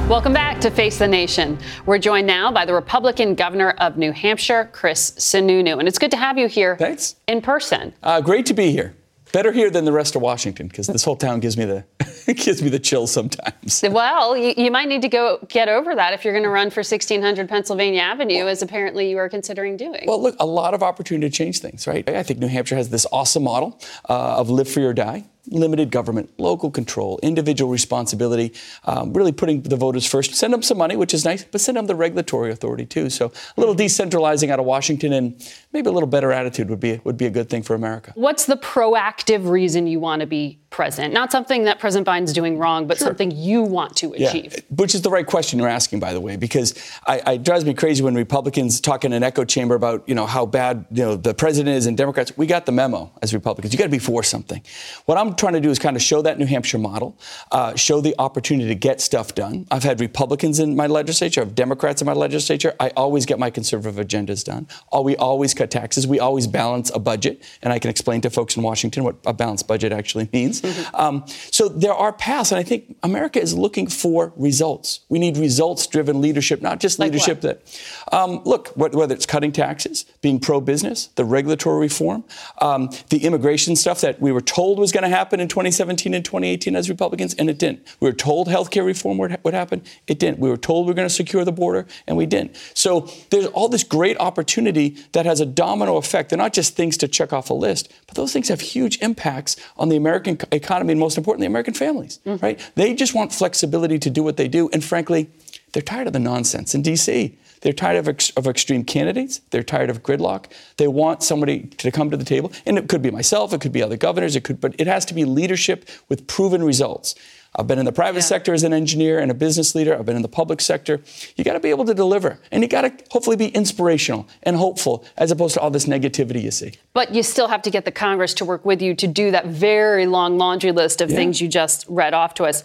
Welcome 0.07 0.31
back 0.31 0.61
to 0.61 0.71
Face 0.71 0.99
the 0.99 1.07
Nation. 1.07 1.59
We're 1.85 1.97
joined 1.97 2.27
now 2.27 2.49
by 2.49 2.63
the 2.63 2.73
Republican 2.73 3.35
governor 3.35 3.71
of 3.71 3.97
New 3.97 4.13
Hampshire, 4.13 4.69
Chris 4.71 5.11
Sununu. 5.11 5.79
And 5.79 5.85
it's 5.85 5.99
good 5.99 6.11
to 6.11 6.17
have 6.17 6.37
you 6.37 6.47
here 6.47 6.77
Thanks. 6.77 7.17
in 7.27 7.41
person. 7.41 7.93
Uh, 8.01 8.21
great 8.21 8.45
to 8.45 8.53
be 8.53 8.71
here. 8.71 8.95
Better 9.33 9.51
here 9.51 9.69
than 9.69 9.83
the 9.83 9.91
rest 9.91 10.15
of 10.15 10.21
Washington 10.21 10.69
because 10.69 10.87
this 10.87 11.03
whole 11.03 11.17
town 11.17 11.41
gives 11.41 11.57
me 11.57 11.65
the 11.65 11.83
gives 12.33 12.63
me 12.63 12.69
the 12.69 12.79
chills 12.79 13.11
sometimes. 13.11 13.83
Well, 13.83 14.37
you, 14.37 14.53
you, 14.55 14.71
might 14.71 14.87
need 14.87 15.01
to 15.01 15.09
go 15.09 15.45
get 15.49 15.67
over 15.67 15.93
that 15.93 16.13
if 16.13 16.23
you're 16.23 16.33
going 16.33 16.45
to 16.45 16.49
run 16.49 16.69
for 16.69 16.79
1600 16.79 17.49
Pennsylvania 17.49 17.99
Avenue, 17.99 18.37
well, 18.37 18.47
as 18.47 18.61
apparently 18.61 19.09
you 19.09 19.17
are 19.17 19.27
considering 19.27 19.75
doing. 19.75 20.05
Well, 20.07 20.23
look, 20.23 20.37
a 20.39 20.45
lot 20.45 20.73
of 20.73 20.81
opportunity 20.81 21.29
to 21.29 21.35
change 21.35 21.59
things, 21.59 21.85
right? 21.85 22.09
I 22.09 22.23
think 22.23 22.39
New 22.39 22.47
Hampshire 22.47 22.77
has 22.77 22.89
this 22.89 23.05
awesome 23.11 23.43
model 23.43 23.77
uh, 24.07 24.37
of 24.37 24.49
live 24.49 24.69
for 24.69 24.87
or 24.87 24.93
die 24.93 25.25
limited 25.49 25.91
government, 25.91 26.29
local 26.37 26.71
control, 26.71 27.19
individual 27.23 27.71
responsibility, 27.71 28.53
um, 28.85 29.13
really 29.13 29.31
putting 29.31 29.61
the 29.61 29.75
voters 29.75 30.05
first. 30.05 30.35
Send 30.35 30.53
them 30.53 30.61
some 30.61 30.77
money, 30.77 30.95
which 30.95 31.13
is 31.13 31.25
nice, 31.25 31.43
but 31.43 31.61
send 31.61 31.77
them 31.77 31.87
the 31.87 31.95
regulatory 31.95 32.51
authority 32.51 32.85
too. 32.85 33.09
So 33.09 33.27
a 33.27 33.59
little 33.59 33.75
decentralizing 33.75 34.49
out 34.49 34.59
of 34.59 34.65
Washington 34.65 35.13
and 35.13 35.51
maybe 35.73 35.89
a 35.89 35.91
little 35.91 36.07
better 36.07 36.31
attitude 36.31 36.69
would 36.69 36.79
be 36.79 36.99
would 37.03 37.17
be 37.17 37.25
a 37.25 37.29
good 37.29 37.49
thing 37.49 37.63
for 37.63 37.75
America. 37.75 38.11
What's 38.15 38.45
the 38.45 38.57
proactive 38.57 39.49
reason 39.49 39.87
you 39.87 39.99
want 39.99 40.21
to 40.21 40.27
be 40.27 40.59
president? 40.69 41.13
Not 41.13 41.31
something 41.31 41.63
that 41.65 41.79
President 41.79 42.07
Biden's 42.07 42.33
doing 42.33 42.57
wrong, 42.57 42.87
but 42.87 42.97
sure. 42.97 43.07
something 43.07 43.31
you 43.31 43.61
want 43.61 43.95
to 43.97 44.13
achieve. 44.13 44.53
Yeah. 44.53 44.75
Which 44.75 44.95
is 44.95 45.01
the 45.01 45.09
right 45.09 45.25
question 45.25 45.59
you're 45.59 45.67
asking, 45.67 45.99
by 45.99 46.13
the 46.13 46.21
way, 46.21 46.35
because 46.35 46.73
I, 47.05 47.21
I, 47.25 47.33
it 47.33 47.43
drives 47.43 47.65
me 47.65 47.73
crazy 47.73 48.03
when 48.03 48.15
Republicans 48.15 48.81
talk 48.81 49.05
in 49.05 49.13
an 49.13 49.23
echo 49.23 49.45
chamber 49.45 49.75
about 49.75 50.07
you 50.07 50.15
know 50.15 50.25
how 50.25 50.45
bad 50.45 50.85
you 50.91 51.03
know 51.03 51.15
the 51.15 51.33
president 51.33 51.75
is 51.75 51.85
and 51.85 51.97
Democrats. 51.97 52.35
We 52.37 52.47
got 52.47 52.65
the 52.65 52.71
memo 52.71 53.11
as 53.21 53.33
Republicans. 53.33 53.73
You 53.73 53.77
got 53.77 53.85
to 53.85 53.89
be 53.89 53.99
for 53.99 54.23
something. 54.23 54.61
What 55.05 55.17
I'm 55.17 55.35
trying 55.37 55.53
to 55.53 55.59
do 55.59 55.69
is 55.69 55.79
kind 55.79 55.95
of 55.95 56.01
show 56.01 56.21
that 56.21 56.37
New 56.37 56.45
Hampshire 56.45 56.77
model, 56.77 57.17
uh, 57.51 57.75
show 57.75 58.01
the 58.01 58.15
opportunity 58.19 58.67
to 58.67 58.75
get 58.75 59.01
stuff 59.01 59.35
done. 59.35 59.67
I've 59.71 59.83
had 59.83 59.99
Republicans 59.99 60.59
in 60.59 60.75
my 60.75 60.87
legislature, 60.87 61.41
I 61.41 61.45
have 61.45 61.55
Democrats 61.55 62.01
in 62.01 62.05
my 62.05 62.13
legislature. 62.13 62.75
I 62.79 62.89
always 62.89 63.25
get 63.25 63.39
my 63.39 63.49
conservative 63.49 64.05
agendas 64.05 64.43
done. 64.43 64.67
We 65.03 65.15
always 65.15 65.53
cut 65.53 65.71
taxes. 65.71 66.05
We 66.05 66.19
always 66.19 66.47
balance 66.47 66.91
a 66.93 66.99
budget, 66.99 67.41
and 67.61 67.71
I 67.71 67.79
can 67.79 67.89
explain 67.89 68.21
to 68.21 68.29
folks 68.29 68.57
in 68.57 68.63
Washington 68.63 69.03
what 69.03 69.15
a 69.25 69.33
balanced 69.33 69.67
budget 69.67 69.91
actually 69.91 70.27
means. 70.33 70.61
Mm-hmm. 70.61 70.95
Um, 70.95 71.23
so 71.27 71.69
there 71.69 71.93
are 71.93 72.11
paths, 72.11 72.51
and 72.51 72.59
I 72.59 72.63
think 72.63 72.97
America 73.03 73.41
is 73.41 73.53
looking 73.53 73.87
for 73.87 74.33
results. 74.35 75.01
We 75.07 75.19
need 75.19 75.37
results-driven 75.37 76.19
leadership, 76.19 76.61
not 76.61 76.79
just 76.79 76.99
like 76.99 77.11
leadership 77.11 77.43
what? 77.43 77.65
that. 77.65 78.15
Um, 78.15 78.41
look, 78.43 78.69
whether 78.75 79.13
it's 79.13 79.25
cutting 79.25 79.51
taxes, 79.51 80.05
being 80.21 80.39
pro-business, 80.39 81.07
the 81.15 81.25
regulatory 81.25 81.79
reform, 81.79 82.23
um, 82.59 82.89
the 83.09 83.23
immigration 83.23 83.75
stuff 83.75 84.01
that 84.01 84.19
we 84.19 84.31
were 84.31 84.41
told 84.41 84.79
was 84.79 84.91
going 84.91 85.03
to 85.03 85.09
happen 85.09 85.26
happen 85.27 85.41
in 85.41 85.49
2017 85.49 86.13
and 86.13 86.23
2018 86.23 86.73
as 86.73 86.89
Republicans, 86.89 87.33
and 87.33 87.49
it 87.49 87.59
didn't. 87.59 87.85
We 87.99 88.07
were 88.07 88.15
told 88.15 88.47
health 88.47 88.71
care 88.71 88.85
reform 88.85 89.17
would, 89.17 89.37
would 89.43 89.53
happen, 89.53 89.83
it 90.07 90.19
didn't. 90.19 90.39
We 90.39 90.49
were 90.49 90.55
told 90.55 90.85
we 90.85 90.91
were 90.91 90.95
going 90.95 91.07
to 91.07 91.13
secure 91.13 91.43
the 91.43 91.51
border, 91.51 91.85
and 92.07 92.15
we 92.15 92.25
didn't. 92.25 92.55
So 92.73 93.09
there's 93.29 93.47
all 93.47 93.67
this 93.67 93.83
great 93.83 94.17
opportunity 94.21 94.95
that 95.11 95.25
has 95.25 95.41
a 95.41 95.45
domino 95.45 95.97
effect. 95.97 96.29
They're 96.29 96.37
not 96.37 96.53
just 96.53 96.77
things 96.77 96.95
to 96.99 97.09
check 97.09 97.33
off 97.33 97.49
a 97.49 97.53
list, 97.53 97.91
but 98.05 98.15
those 98.15 98.31
things 98.31 98.47
have 98.47 98.61
huge 98.61 99.01
impacts 99.01 99.57
on 99.75 99.89
the 99.89 99.97
American 99.97 100.37
economy 100.53 100.93
and, 100.93 100.99
most 100.99 101.17
importantly, 101.17 101.47
American 101.47 101.73
families, 101.73 102.19
mm-hmm. 102.25 102.41
right? 102.41 102.71
They 102.75 102.93
just 102.93 103.13
want 103.13 103.33
flexibility 103.33 103.99
to 103.99 104.09
do 104.09 104.23
what 104.23 104.37
they 104.37 104.47
do, 104.47 104.69
and 104.71 104.81
frankly, 104.81 105.29
they're 105.73 105.81
tired 105.81 106.07
of 106.07 106.13
the 106.13 106.19
nonsense 106.19 106.73
in 106.73 106.83
D.C. 106.83 107.37
They're 107.61 107.73
tired 107.73 107.97
of, 107.97 108.07
ex- 108.07 108.31
of 108.31 108.47
extreme 108.47 108.83
candidates. 108.83 109.39
They're 109.51 109.63
tired 109.63 109.89
of 109.89 110.03
gridlock. 110.03 110.45
They 110.77 110.87
want 110.87 111.23
somebody 111.23 111.67
to 111.77 111.91
come 111.91 112.09
to 112.11 112.17
the 112.17 112.25
table. 112.25 112.51
And 112.65 112.77
it 112.77 112.87
could 112.87 113.01
be 113.01 113.11
myself, 113.11 113.53
it 113.53 113.61
could 113.61 113.71
be 113.71 113.81
other 113.81 113.97
governors, 113.97 114.35
it 114.35 114.43
could, 114.43 114.61
but 114.61 114.75
it 114.79 114.87
has 114.87 115.05
to 115.05 115.13
be 115.13 115.25
leadership 115.25 115.89
with 116.09 116.27
proven 116.27 116.63
results. 116.63 117.15
I've 117.55 117.65
been 117.65 117.79
in 117.79 117.85
the 117.85 117.91
private 117.91 118.19
yeah. 118.19 118.25
sector 118.25 118.53
as 118.53 118.63
an 118.63 118.73
engineer 118.73 119.19
and 119.19 119.31
a 119.31 119.33
business 119.33 119.73
leader. 119.73 119.97
I've 119.97 120.05
been 120.05 120.15
in 120.15 120.21
the 120.21 120.27
public 120.27 120.61
sector. 120.61 121.01
You 121.35 121.43
got 121.43 121.53
to 121.53 121.59
be 121.59 121.69
able 121.69 121.85
to 121.85 121.93
deliver, 121.93 122.39
and 122.51 122.61
you 122.61 122.69
got 122.69 122.81
to 122.81 122.93
hopefully 123.09 123.35
be 123.35 123.47
inspirational 123.47 124.27
and 124.43 124.55
hopeful, 124.55 125.05
as 125.17 125.31
opposed 125.31 125.55
to 125.55 125.59
all 125.59 125.71
this 125.71 125.85
negativity 125.85 126.43
you 126.43 126.51
see. 126.51 126.73
But 126.93 127.15
you 127.15 127.23
still 127.23 127.47
have 127.47 127.63
to 127.63 127.71
get 127.71 127.85
the 127.85 127.91
Congress 127.91 128.33
to 128.35 128.45
work 128.45 128.63
with 128.63 128.81
you 128.81 128.93
to 128.95 129.07
do 129.07 129.31
that 129.31 129.47
very 129.47 130.05
long 130.05 130.37
laundry 130.37 130.71
list 130.71 131.01
of 131.01 131.09
yeah. 131.09 131.15
things 131.15 131.41
you 131.41 131.47
just 131.47 131.85
read 131.89 132.13
off 132.13 132.35
to 132.35 132.43
us. 132.43 132.63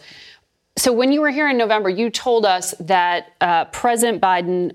So 0.76 0.92
when 0.92 1.12
you 1.12 1.20
were 1.20 1.30
here 1.30 1.48
in 1.48 1.58
November, 1.58 1.88
you 1.88 2.10
told 2.10 2.44
us 2.44 2.74
that 2.80 3.32
uh, 3.40 3.66
President 3.66 4.22
Biden 4.22 4.74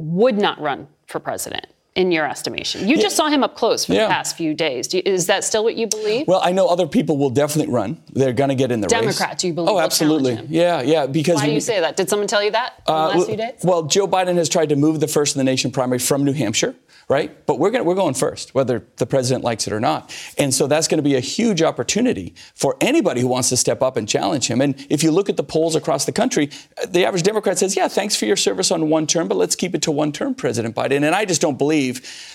would 0.00 0.38
not 0.38 0.58
run 0.58 0.88
for 1.06 1.20
president 1.20 1.66
in 2.00 2.10
your 2.10 2.26
estimation? 2.26 2.88
You 2.88 2.96
yeah. 2.96 3.02
just 3.02 3.16
saw 3.16 3.28
him 3.28 3.44
up 3.44 3.54
close 3.54 3.84
for 3.84 3.92
yeah. 3.92 4.04
the 4.04 4.08
past 4.08 4.36
few 4.36 4.54
days. 4.54 4.92
You, 4.94 5.02
is 5.04 5.26
that 5.26 5.44
still 5.44 5.62
what 5.62 5.76
you 5.76 5.86
believe? 5.86 6.26
Well, 6.26 6.40
I 6.42 6.52
know 6.52 6.66
other 6.66 6.86
people 6.86 7.18
will 7.18 7.30
definitely 7.30 7.72
run. 7.72 8.02
They're 8.12 8.32
going 8.32 8.48
to 8.48 8.54
get 8.54 8.72
in 8.72 8.80
the 8.80 8.88
Democrats, 8.88 9.06
race. 9.06 9.18
Democrats, 9.18 9.44
you 9.44 9.52
believe? 9.52 9.70
Oh, 9.70 9.78
absolutely. 9.78 10.40
Yeah, 10.48 10.80
yeah. 10.80 11.06
Because 11.06 11.36
why 11.36 11.46
do 11.46 11.52
you 11.52 11.60
say 11.60 11.80
that? 11.80 11.96
Did 11.96 12.08
someone 12.08 12.26
tell 12.26 12.42
you 12.42 12.52
that 12.52 12.82
in 12.88 12.94
uh, 12.94 13.08
the 13.08 13.18
last 13.18 13.26
few 13.26 13.36
days? 13.36 13.60
Well, 13.62 13.82
Joe 13.82 14.08
Biden 14.08 14.36
has 14.36 14.48
tried 14.48 14.70
to 14.70 14.76
move 14.76 15.00
the 15.00 15.08
first 15.08 15.36
in 15.36 15.38
the 15.38 15.44
nation 15.44 15.70
primary 15.70 15.98
from 15.98 16.24
New 16.24 16.32
Hampshire 16.32 16.74
right? 17.10 17.44
But 17.44 17.58
we're, 17.58 17.72
gonna, 17.72 17.82
we're 17.82 17.96
going 17.96 18.14
first, 18.14 18.54
whether 18.54 18.86
the 18.98 19.04
president 19.04 19.42
likes 19.42 19.66
it 19.66 19.72
or 19.72 19.80
not. 19.80 20.14
And 20.38 20.54
so 20.54 20.68
that's 20.68 20.86
going 20.86 20.98
to 20.98 21.02
be 21.02 21.16
a 21.16 21.20
huge 21.20 21.60
opportunity 21.60 22.34
for 22.54 22.76
anybody 22.80 23.20
who 23.20 23.26
wants 23.26 23.48
to 23.48 23.56
step 23.56 23.82
up 23.82 23.96
and 23.96 24.08
challenge 24.08 24.46
him. 24.46 24.60
And 24.60 24.86
if 24.88 25.02
you 25.02 25.10
look 25.10 25.28
at 25.28 25.36
the 25.36 25.42
polls 25.42 25.74
across 25.74 26.04
the 26.04 26.12
country, 26.12 26.50
the 26.86 27.04
average 27.04 27.24
Democrat 27.24 27.58
says, 27.58 27.74
yeah, 27.74 27.88
thanks 27.88 28.14
for 28.14 28.26
your 28.26 28.36
service 28.36 28.70
on 28.70 28.88
one 28.88 29.08
term, 29.08 29.26
but 29.26 29.36
let's 29.36 29.56
keep 29.56 29.74
it 29.74 29.82
to 29.82 29.90
one 29.90 30.12
term, 30.12 30.36
President 30.36 30.76
Biden. 30.76 30.98
And 30.98 31.06
I 31.06 31.24
just 31.24 31.40
don't 31.40 31.58
believe 31.58 31.89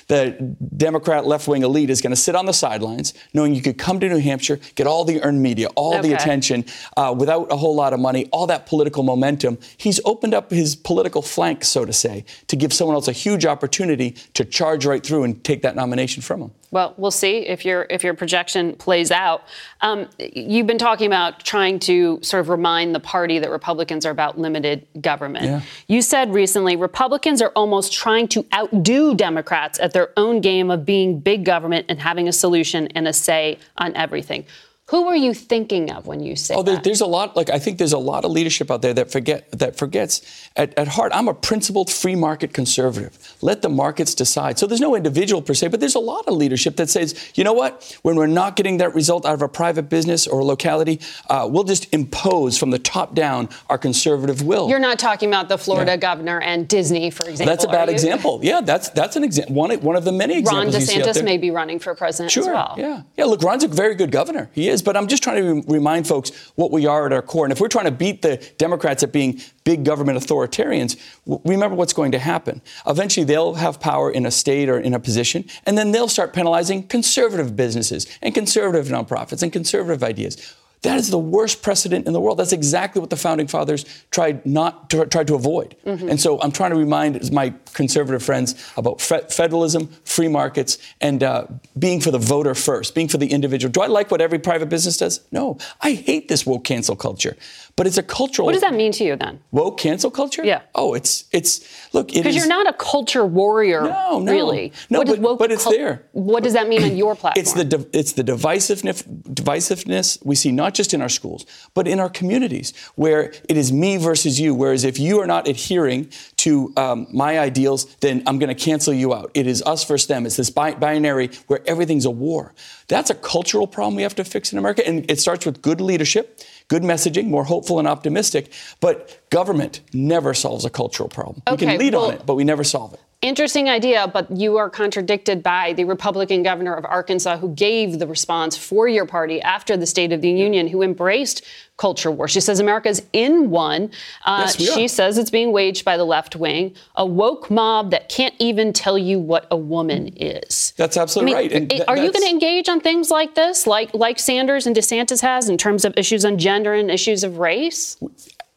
the 0.07 0.55
Democrat 0.77 1.25
left 1.25 1.47
wing 1.47 1.63
elite 1.63 1.89
is 1.89 2.01
going 2.01 2.11
to 2.11 2.15
sit 2.15 2.35
on 2.35 2.45
the 2.45 2.53
sidelines 2.53 3.13
knowing 3.33 3.55
you 3.55 3.61
could 3.61 3.77
come 3.77 3.99
to 3.99 4.09
New 4.09 4.19
Hampshire, 4.19 4.59
get 4.75 4.87
all 4.87 5.05
the 5.05 5.21
earned 5.23 5.41
media, 5.41 5.67
all 5.75 5.95
okay. 5.95 6.09
the 6.09 6.13
attention 6.13 6.65
uh, 6.97 7.13
without 7.17 7.51
a 7.51 7.57
whole 7.57 7.75
lot 7.75 7.93
of 7.93 7.99
money, 7.99 8.27
all 8.31 8.47
that 8.47 8.65
political 8.65 9.03
momentum. 9.03 9.57
He's 9.77 9.99
opened 10.05 10.33
up 10.33 10.51
his 10.51 10.75
political 10.75 11.21
flank, 11.21 11.63
so 11.63 11.85
to 11.85 11.93
say, 11.93 12.25
to 12.47 12.55
give 12.55 12.73
someone 12.73 12.95
else 12.95 13.07
a 13.07 13.13
huge 13.13 13.45
opportunity 13.45 14.11
to 14.33 14.45
charge 14.45 14.85
right 14.85 15.05
through 15.05 15.23
and 15.23 15.43
take 15.43 15.61
that 15.63 15.75
nomination 15.75 16.21
from 16.21 16.41
him. 16.41 16.51
Well, 16.75 16.93
we'll 16.97 17.09
see 17.09 17.37
if 17.37 17.63
your 17.63 17.87
if 17.89 18.03
your 18.03 18.13
projection 18.15 18.75
plays 18.75 19.09
out. 19.09 19.43
Um, 19.79 20.09
you've 20.19 20.67
been 20.67 20.77
talking 20.77 21.07
about 21.07 21.39
trying 21.39 21.79
to 21.79 22.19
sort 22.21 22.41
of 22.41 22.49
remind 22.49 22.93
the 22.93 22.99
party 22.99 23.39
that 23.39 23.49
Republicans 23.49 24.05
are 24.05 24.09
about 24.09 24.37
limited 24.37 24.85
government. 24.99 25.45
Yeah. 25.45 25.61
You 25.87 26.01
said 26.01 26.33
recently 26.33 26.75
Republicans 26.75 27.41
are 27.41 27.53
almost 27.55 27.93
trying 27.93 28.27
to 28.27 28.45
outdo 28.53 29.15
Democrats 29.15 29.79
at 29.79 29.93
their 29.93 30.09
own 30.17 30.41
game 30.41 30.69
of 30.69 30.83
being 30.85 31.21
big 31.21 31.45
government 31.45 31.85
and 31.87 32.01
having 32.01 32.27
a 32.27 32.33
solution 32.33 32.87
and 32.87 33.07
a 33.07 33.13
say 33.13 33.57
on 33.77 33.95
everything. 33.95 34.43
Who 34.89 35.07
were 35.07 35.15
you 35.15 35.33
thinking 35.33 35.91
of 35.91 36.05
when 36.05 36.19
you 36.19 36.35
say 36.35 36.53
oh, 36.53 36.61
there, 36.61 36.77
there's 36.77 37.01
a 37.01 37.07
lot. 37.07 37.35
Like 37.35 37.49
I 37.49 37.57
think 37.57 37.79
there's 37.79 37.93
a 37.93 37.97
lot 37.97 38.23
of 38.23 38.29
leadership 38.29 38.69
out 38.69 38.83
there 38.83 38.93
that 38.93 39.11
forget 39.11 39.51
that 39.53 39.75
forgets 39.77 40.21
at, 40.55 40.77
at 40.77 40.87
heart. 40.89 41.11
I'm 41.15 41.27
a 41.27 41.33
principled 41.33 41.89
free 41.89 42.15
market 42.15 42.53
conservative. 42.53 43.17
Let 43.41 43.63
the 43.63 43.69
markets 43.69 44.13
decide. 44.13 44.59
So 44.59 44.67
there's 44.67 44.79
no 44.79 44.95
individual 44.95 45.41
per 45.41 45.55
se, 45.55 45.69
but 45.69 45.79
there's 45.79 45.95
a 45.95 45.99
lot 45.99 46.27
of 46.27 46.35
leadership 46.35 46.75
that 46.75 46.91
says, 46.91 47.31
you 47.33 47.43
know 47.43 47.53
what? 47.53 47.97
When 48.03 48.15
we're 48.15 48.27
not 48.27 48.55
getting 48.55 48.77
that 48.77 48.93
result 48.93 49.25
out 49.25 49.33
of 49.33 49.41
a 49.41 49.49
private 49.49 49.89
business 49.89 50.27
or 50.27 50.41
a 50.41 50.43
locality, 50.43 51.01
uh, 51.31 51.49
we'll 51.51 51.63
just 51.63 51.91
impose 51.91 52.55
from 52.55 52.69
the 52.69 52.77
top 52.77 53.15
down 53.15 53.49
our 53.71 53.79
conservative 53.79 54.43
will. 54.43 54.69
You're 54.69 54.77
not 54.77 54.99
talking 54.99 55.29
about 55.29 55.49
the 55.49 55.57
Florida 55.57 55.93
yeah. 55.93 55.97
governor 55.97 56.41
and 56.41 56.67
Disney, 56.67 57.09
for 57.09 57.27
example. 57.27 57.51
That's 57.51 57.65
a 57.65 57.69
bad 57.69 57.89
example. 57.89 58.39
Yeah, 58.43 58.61
that's 58.61 58.89
that's 58.89 59.15
an 59.15 59.23
example. 59.23 59.55
One 59.55 59.71
one 59.81 59.95
of 59.95 60.05
the 60.05 60.11
many 60.11 60.37
examples. 60.37 60.75
Ron 60.75 60.83
DeSantis 60.83 61.23
may 61.23 61.39
be 61.39 61.49
running 61.49 61.79
for 61.79 61.95
president 61.95 62.31
sure, 62.31 62.43
as 62.43 62.49
well. 62.49 62.75
Yeah, 62.77 63.01
yeah. 63.17 63.25
Look, 63.25 63.41
Ron's 63.41 63.63
a 63.63 63.67
very 63.67 63.95
good 63.95 64.11
governor. 64.11 64.51
He 64.53 64.69
is 64.69 64.74
is, 64.75 64.83
but 64.83 64.95
I'm 64.95 65.07
just 65.07 65.23
trying 65.23 65.37
to 65.37 65.53
re- 65.53 65.63
remind 65.67 66.07
folks 66.07 66.29
what 66.55 66.71
we 66.71 66.85
are 66.85 67.07
at 67.07 67.13
our 67.13 67.23
core. 67.23 67.45
And 67.45 67.51
if 67.51 67.59
we're 67.59 67.67
trying 67.67 67.85
to 67.85 67.91
beat 67.91 68.21
the 68.21 68.37
Democrats 68.57 69.01
at 69.01 69.11
being 69.11 69.41
big 69.63 69.83
government 69.83 70.19
authoritarians, 70.19 70.97
w- 71.25 71.41
remember 71.43 71.75
what's 71.75 71.93
going 71.93 72.11
to 72.11 72.19
happen. 72.19 72.61
Eventually, 72.85 73.25
they'll 73.25 73.55
have 73.55 73.79
power 73.79 74.11
in 74.11 74.25
a 74.25 74.31
state 74.31 74.69
or 74.69 74.79
in 74.79 74.93
a 74.93 74.99
position, 74.99 75.45
and 75.65 75.77
then 75.77 75.91
they'll 75.91 76.07
start 76.07 76.33
penalizing 76.33 76.87
conservative 76.87 77.55
businesses 77.55 78.05
and 78.21 78.35
conservative 78.35 78.87
nonprofits 78.87 79.41
and 79.41 79.51
conservative 79.51 80.03
ideas. 80.03 80.55
That 80.85 80.99
is 80.99 81.09
the 81.09 81.17
worst 81.17 81.61
precedent 81.63 82.05
in 82.05 82.13
the 82.13 82.21
world. 82.21 82.37
That's 82.37 82.53
exactly 82.53 82.99
what 82.99 83.09
the 83.09 83.15
founding 83.15 83.47
fathers 83.47 83.85
tried 84.11 84.45
not 84.45 84.89
to, 84.91 85.05
tried 85.07 85.27
to 85.27 85.35
avoid. 85.35 85.75
Mm-hmm. 85.85 86.09
And 86.09 86.21
so 86.21 86.39
I'm 86.41 86.51
trying 86.51 86.71
to 86.71 86.77
remind 86.77 87.31
my 87.31 87.53
conservative 87.73 88.21
friends 88.21 88.55
about 88.77 89.01
fe- 89.01 89.25
federalism, 89.29 89.87
free 90.03 90.27
markets, 90.27 90.77
and 91.01 91.23
uh, 91.23 91.47
being 91.77 92.01
for 92.01 92.11
the 92.11 92.19
voter 92.19 92.53
first, 92.53 92.93
being 92.93 93.07
for 93.07 93.17
the 93.17 93.27
individual. 93.27 93.71
Do 93.71 93.81
I 93.81 93.87
like 93.87 94.11
what 94.11 94.21
every 94.21 94.39
private 94.39 94.69
business 94.69 94.97
does? 94.97 95.21
No. 95.31 95.57
I 95.81 95.93
hate 95.93 96.27
this 96.27 96.45
woke 96.45 96.63
cancel 96.63 96.95
culture. 96.95 97.35
But 97.77 97.87
it's 97.87 97.97
a 97.97 98.03
cultural. 98.03 98.45
What 98.45 98.53
does 98.53 98.61
that 98.61 98.73
mean 98.73 98.93
to 98.93 99.03
you 99.03 99.17
then? 99.17 99.41
Woke 99.51 99.77
cancel 99.77 100.09
culture? 100.09 100.45
Yeah. 100.45 100.61
Oh, 100.75 100.93
it's 100.93 101.25
it's 101.33 101.93
look. 101.93 102.07
Because 102.07 102.35
you're 102.35 102.47
not 102.47 102.69
a 102.69 102.73
culture 102.73 103.25
warrior. 103.25 103.81
No, 103.81 104.19
no, 104.19 104.31
really. 104.31 104.71
No, 104.89 104.99
what 104.99 105.21
but, 105.21 105.39
but 105.39 105.51
it's 105.51 105.65
cul- 105.65 105.73
there. 105.73 106.05
What 106.13 106.43
does 106.43 106.53
that 106.53 106.69
mean 106.69 106.83
on 106.83 106.95
your 106.95 107.15
platform? 107.15 107.33
It's 107.45 107.53
the 107.53 107.87
it's 107.91 108.13
the 108.13 108.23
divisiveness 108.23 109.03
divisiveness 109.33 110.25
we 110.25 110.35
see 110.35 110.53
not 110.53 110.73
just 110.75 110.93
in 110.93 111.01
our 111.01 111.09
schools 111.09 111.45
but 111.73 111.87
in 111.87 111.99
our 111.99 112.09
communities 112.09 112.73
where 112.95 113.33
it 113.49 113.57
is 113.57 113.71
me 113.71 113.97
versus 113.97 114.39
you. 114.39 114.53
Whereas 114.55 114.83
if 114.83 114.99
you 114.99 115.19
are 115.19 115.27
not 115.27 115.47
adhering 115.47 116.09
to 116.37 116.73
um, 116.77 117.07
my 117.11 117.39
ideals, 117.39 117.85
then 117.97 118.23
I'm 118.27 118.39
going 118.39 118.55
to 118.55 118.55
cancel 118.55 118.93
you 118.93 119.13
out. 119.13 119.31
It 119.33 119.47
is 119.47 119.61
us 119.63 119.83
versus 119.85 120.07
them. 120.07 120.25
It's 120.25 120.37
this 120.37 120.49
bi- 120.49 120.75
binary 120.75 121.29
where 121.47 121.61
everything's 121.67 122.05
a 122.05 122.11
war. 122.11 122.53
That's 122.87 123.09
a 123.09 123.15
cultural 123.15 123.67
problem 123.67 123.95
we 123.95 124.03
have 124.03 124.15
to 124.15 124.23
fix 124.23 124.51
in 124.51 124.59
America, 124.59 124.85
and 124.87 125.09
it 125.09 125.19
starts 125.19 125.45
with 125.45 125.61
good 125.61 125.81
leadership 125.81 126.41
good 126.67 126.83
messaging, 126.83 127.27
more 127.27 127.43
hopeful 127.43 127.79
and 127.79 127.87
optimistic. 127.87 128.51
But 128.79 129.29
government 129.29 129.81
never 129.93 130.33
solves 130.33 130.65
a 130.65 130.69
cultural 130.69 131.09
problem. 131.09 131.43
Okay, 131.47 131.65
we 131.65 131.71
can 131.71 131.79
lead 131.79 131.93
well, 131.93 132.05
on 132.05 132.13
it, 132.15 132.25
but 132.25 132.35
we 132.35 132.43
never 132.43 132.63
solve 132.63 132.93
it. 132.93 132.99
Interesting 133.25 133.69
idea, 133.69 134.07
but 134.07 134.29
you 134.29 134.57
are 134.57 134.69
contradicted 134.69 135.41
by 135.41 135.73
the 135.73 135.83
Republican 135.83 136.43
governor 136.43 136.75
of 136.75 136.85
Arkansas 136.85 137.37
who 137.37 137.49
gave 137.55 137.97
the 137.97 138.05
response 138.05 138.55
for 138.55 138.87
your 138.87 139.07
party 139.07 139.41
after 139.41 139.75
the 139.75 139.87
State 139.87 140.11
of 140.11 140.21
the 140.21 140.29
Union, 140.29 140.67
who 140.67 140.83
embraced 140.83 141.43
culture 141.77 142.11
war. 142.11 142.27
She 142.27 142.39
says 142.39 142.59
America's 142.59 143.01
in 143.13 143.49
one. 143.49 143.89
Uh, 144.25 144.43
yes, 144.45 144.59
we 144.59 144.69
are. 144.69 144.73
She 144.73 144.87
says 144.87 145.17
it's 145.17 145.31
being 145.31 145.51
waged 145.51 145.83
by 145.83 145.97
the 145.97 146.03
left 146.03 146.35
wing, 146.35 146.75
a 146.93 147.03
woke 147.03 147.49
mob 147.49 147.89
that 147.89 148.09
can't 148.09 148.35
even 148.37 148.71
tell 148.71 148.95
you 148.95 149.19
what 149.19 149.47
a 149.49 149.57
woman 149.57 150.09
is. 150.15 150.73
That's 150.77 150.95
absolutely 150.95 151.33
I 151.33 151.41
mean, 151.41 151.51
right. 151.51 151.69
Th- 151.69 151.81
are 151.87 151.97
you 151.97 152.11
going 152.11 152.23
to 152.25 152.29
engage 152.29 152.69
on 152.69 152.79
things 152.79 153.09
like 153.09 153.33
this, 153.33 153.65
like 153.65 153.91
like 153.95 154.19
Sanders 154.19 154.67
and 154.67 154.75
DeSantis 154.75 155.21
has, 155.21 155.49
in 155.49 155.57
terms 155.57 155.83
of 155.83 155.95
issues 155.97 156.25
on 156.25 156.37
gender 156.37 156.75
and 156.75 156.91
issues 156.91 157.23
of 157.23 157.39
race? 157.39 157.97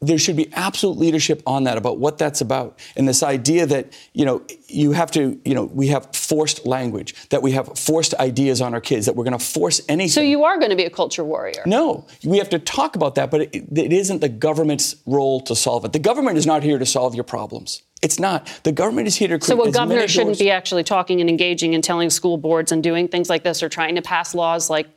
There 0.01 0.17
should 0.17 0.37
be 0.37 0.51
absolute 0.53 0.97
leadership 0.97 1.43
on 1.45 1.65
that 1.65 1.77
about 1.77 1.99
what 1.99 2.17
that's 2.17 2.39
about 2.39 2.79
and 2.95 3.07
this 3.07 3.21
idea 3.21 3.65
that 3.65 3.93
you 4.13 4.25
know 4.25 4.41
you 4.67 4.93
have 4.93 5.11
to 5.11 5.39
you 5.43 5.53
know 5.53 5.65
we 5.65 5.87
have 5.87 6.15
forced 6.15 6.65
language 6.65 7.13
that 7.29 7.41
we 7.41 7.51
have 7.51 7.77
forced 7.77 8.13
ideas 8.15 8.61
on 8.61 8.73
our 8.73 8.79
kids 8.79 9.05
that 9.05 9.15
we're 9.15 9.25
going 9.25 9.37
to 9.37 9.43
force 9.43 9.81
anything 9.89 10.09
so 10.09 10.21
you 10.21 10.43
are 10.43 10.57
going 10.57 10.69
to 10.69 10.75
be 10.75 10.85
a 10.85 10.89
culture 10.89 11.23
warrior 11.23 11.63
no 11.65 12.05
we 12.23 12.37
have 12.37 12.49
to 12.49 12.59
talk 12.59 12.95
about 12.95 13.15
that 13.15 13.29
but 13.29 13.41
it, 13.41 13.55
it 13.55 13.91
isn't 13.91 14.21
the 14.21 14.29
government's 14.29 14.95
role 15.05 15.41
to 15.41 15.55
solve 15.55 15.83
it 15.83 15.91
the 15.91 15.99
government 15.99 16.37
is 16.37 16.45
not 16.45 16.63
here 16.63 16.79
to 16.79 16.85
solve 16.85 17.13
your 17.13 17.25
problems 17.25 17.83
it's 18.01 18.17
not. 18.17 18.47
The 18.63 18.71
government 18.71 19.07
is 19.07 19.17
here 19.17 19.27
to 19.27 19.37
create. 19.37 19.57
So, 19.57 19.61
a 19.61 19.71
governor 19.71 20.07
shouldn't 20.07 20.39
be 20.39 20.49
actually 20.49 20.85
talking 20.85 21.19
and 21.19 21.29
engaging 21.29 21.75
and 21.75 21.83
telling 21.83 22.09
school 22.09 22.37
boards 22.37 22.71
and 22.71 22.81
doing 22.81 23.09
things 23.09 23.29
like 23.29 23.43
this 23.43 23.61
or 23.61 23.67
trying 23.67 23.95
to 23.95 24.01
pass 24.01 24.33
laws 24.33 24.69
like 24.69 24.87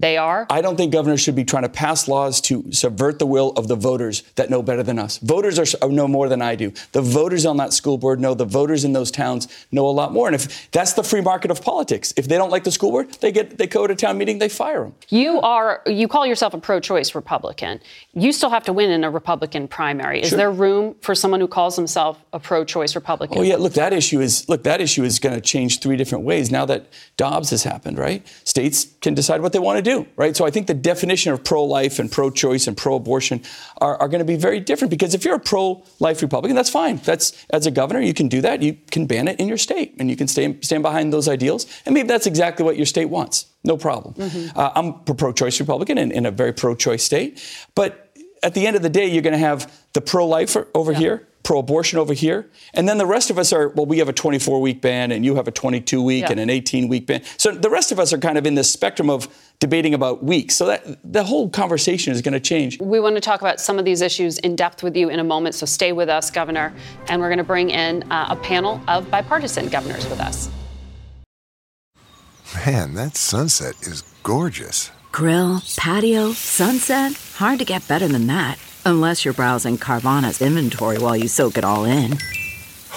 they 0.00 0.16
are? 0.16 0.46
I 0.48 0.60
don't 0.62 0.76
think 0.76 0.92
governors 0.92 1.20
should 1.20 1.36
be 1.36 1.44
trying 1.44 1.64
to 1.64 1.68
pass 1.68 2.08
laws 2.08 2.40
to 2.42 2.72
subvert 2.72 3.18
the 3.18 3.26
will 3.26 3.50
of 3.50 3.68
the 3.68 3.76
voters 3.76 4.22
that 4.36 4.50
know 4.50 4.62
better 4.62 4.82
than 4.82 4.98
us. 4.98 5.18
Voters 5.18 5.58
are, 5.58 5.66
uh, 5.82 5.88
know 5.88 6.08
more 6.08 6.28
than 6.28 6.40
I 6.40 6.54
do. 6.54 6.72
The 6.92 7.02
voters 7.02 7.44
on 7.44 7.58
that 7.58 7.72
school 7.72 7.98
board 7.98 8.20
know. 8.20 8.34
The 8.34 8.44
voters 8.44 8.84
in 8.84 8.92
those 8.92 9.10
towns 9.10 9.48
know 9.70 9.86
a 9.86 9.90
lot 9.90 10.12
more. 10.12 10.26
And 10.26 10.34
if 10.34 10.70
that's 10.70 10.94
the 10.94 11.02
free 11.02 11.20
market 11.20 11.50
of 11.50 11.62
politics, 11.62 12.14
if 12.16 12.28
they 12.28 12.36
don't 12.36 12.50
like 12.50 12.64
the 12.64 12.70
school 12.70 12.90
board, 12.90 13.12
they 13.20 13.32
get 13.32 13.58
they 13.58 13.66
go 13.66 13.86
to 13.86 13.94
town 13.94 14.18
meeting, 14.18 14.38
they 14.38 14.48
fire 14.48 14.84
them. 14.84 14.94
You 15.08 15.40
are 15.40 15.82
you 15.86 16.08
call 16.08 16.26
yourself 16.26 16.54
a 16.54 16.58
pro-choice 16.58 17.14
Republican. 17.14 17.80
You 18.14 18.32
still 18.32 18.50
have 18.50 18.64
to 18.64 18.72
win 18.72 18.90
in 18.90 19.04
a 19.04 19.10
Republican 19.10 19.68
primary. 19.68 20.22
Is 20.22 20.30
sure. 20.30 20.38
there 20.38 20.50
room 20.50 20.94
for 21.00 21.14
someone 21.14 21.40
who 21.40 21.48
calls 21.48 21.76
himself 21.76 22.18
a 22.32 22.38
pro-choice 22.38 22.94
Republican? 22.94 23.38
Oh 23.38 23.42
yeah, 23.42 23.56
look 23.56 23.74
that 23.74 23.92
issue 23.92 24.20
is 24.20 24.48
look 24.48 24.62
that 24.64 24.80
issue 24.80 25.04
is 25.04 25.18
going 25.18 25.34
to 25.34 25.40
change 25.40 25.80
three 25.80 25.96
different 25.96 26.24
ways 26.24 26.50
now 26.50 26.64
that 26.66 26.86
Dobbs 27.16 27.50
has 27.50 27.64
happened. 27.64 27.98
Right, 27.98 28.26
states 28.44 28.86
can 29.00 29.14
decide 29.14 29.42
what 29.42 29.52
they 29.52 29.58
want 29.58 29.76
to 29.76 29.82
do 29.82 29.89
do, 29.90 30.06
right? 30.16 30.36
So 30.36 30.46
I 30.46 30.50
think 30.50 30.66
the 30.66 30.74
definition 30.74 31.32
of 31.32 31.42
pro 31.44 31.64
life 31.64 31.98
and 31.98 32.10
pro 32.10 32.30
choice 32.30 32.66
and 32.66 32.76
pro 32.76 32.94
abortion 32.94 33.42
are, 33.80 33.96
are 34.00 34.08
going 34.08 34.20
to 34.20 34.24
be 34.24 34.36
very 34.36 34.60
different 34.60 34.90
because 34.90 35.14
if 35.14 35.24
you're 35.24 35.36
a 35.36 35.40
pro 35.40 35.84
life 35.98 36.22
Republican, 36.22 36.56
that's 36.56 36.70
fine. 36.70 36.96
That's 36.98 37.26
as 37.50 37.66
a 37.66 37.70
governor, 37.70 38.00
you 38.00 38.14
can 38.14 38.28
do 38.28 38.40
that. 38.40 38.62
You 38.62 38.76
can 38.90 39.06
ban 39.06 39.28
it 39.28 39.38
in 39.40 39.48
your 39.48 39.58
state 39.58 39.94
and 39.98 40.08
you 40.10 40.16
can 40.16 40.28
stay, 40.28 40.56
stand 40.60 40.82
behind 40.82 41.12
those 41.12 41.28
ideals. 41.28 41.66
And 41.84 41.94
maybe 41.94 42.08
that's 42.08 42.26
exactly 42.26 42.64
what 42.64 42.76
your 42.76 42.86
state 42.86 43.06
wants. 43.06 43.46
No 43.64 43.76
problem. 43.76 44.14
Mm-hmm. 44.14 44.58
Uh, 44.58 44.70
I'm 44.74 44.86
a 45.06 45.14
pro 45.14 45.32
choice 45.32 45.60
Republican 45.60 45.98
in, 45.98 46.12
in 46.12 46.26
a 46.26 46.30
very 46.30 46.52
pro 46.52 46.74
choice 46.74 47.02
state. 47.02 47.42
But 47.74 48.14
at 48.42 48.54
the 48.54 48.66
end 48.66 48.76
of 48.76 48.82
the 48.82 48.88
day, 48.88 49.06
you're 49.06 49.22
going 49.22 49.32
to 49.32 49.38
have 49.38 49.72
the 49.92 50.00
pro 50.00 50.26
life 50.26 50.56
over 50.74 50.92
yeah. 50.92 50.98
here 50.98 51.28
pro 51.42 51.58
abortion 51.58 51.98
over 51.98 52.12
here. 52.12 52.48
And 52.74 52.88
then 52.88 52.98
the 52.98 53.06
rest 53.06 53.30
of 53.30 53.38
us 53.38 53.52
are, 53.52 53.68
well, 53.70 53.86
we 53.86 53.98
have 53.98 54.08
a 54.08 54.12
24 54.12 54.60
week 54.60 54.80
ban 54.80 55.10
and 55.10 55.24
you 55.24 55.36
have 55.36 55.48
a 55.48 55.50
22 55.50 56.02
week 56.02 56.22
yeah. 56.22 56.30
and 56.30 56.40
an 56.40 56.50
18 56.50 56.88
week 56.88 57.06
ban. 57.06 57.22
So 57.36 57.52
the 57.52 57.70
rest 57.70 57.92
of 57.92 57.98
us 57.98 58.12
are 58.12 58.18
kind 58.18 58.38
of 58.38 58.46
in 58.46 58.54
this 58.54 58.70
spectrum 58.70 59.08
of 59.10 59.28
debating 59.58 59.94
about 59.94 60.22
weeks. 60.22 60.56
So 60.56 60.66
that 60.66 60.98
the 61.04 61.24
whole 61.24 61.48
conversation 61.48 62.12
is 62.12 62.22
going 62.22 62.34
to 62.34 62.40
change. 62.40 62.80
We 62.80 63.00
want 63.00 63.16
to 63.16 63.20
talk 63.20 63.40
about 63.40 63.60
some 63.60 63.78
of 63.78 63.84
these 63.84 64.00
issues 64.00 64.38
in 64.38 64.56
depth 64.56 64.82
with 64.82 64.96
you 64.96 65.08
in 65.08 65.18
a 65.18 65.24
moment. 65.24 65.54
So 65.54 65.66
stay 65.66 65.92
with 65.92 66.08
us, 66.08 66.30
Governor. 66.30 66.72
And 67.08 67.20
we're 67.20 67.28
going 67.28 67.38
to 67.38 67.44
bring 67.44 67.70
in 67.70 68.10
uh, 68.12 68.28
a 68.30 68.36
panel 68.36 68.80
of 68.88 69.10
bipartisan 69.10 69.68
governors 69.68 70.08
with 70.08 70.20
us. 70.20 70.50
Man, 72.66 72.94
that 72.94 73.16
sunset 73.16 73.74
is 73.82 74.02
gorgeous. 74.22 74.90
Grill, 75.12 75.62
patio, 75.76 76.32
sunset. 76.32 77.12
Hard 77.36 77.58
to 77.60 77.64
get 77.64 77.86
better 77.86 78.08
than 78.08 78.26
that. 78.26 78.58
Unless 78.84 79.24
you're 79.24 79.34
browsing 79.34 79.76
Carvana's 79.78 80.40
inventory 80.40 80.98
while 80.98 81.16
you 81.16 81.28
soak 81.28 81.56
it 81.56 81.64
all 81.64 81.84
in. 81.84 82.18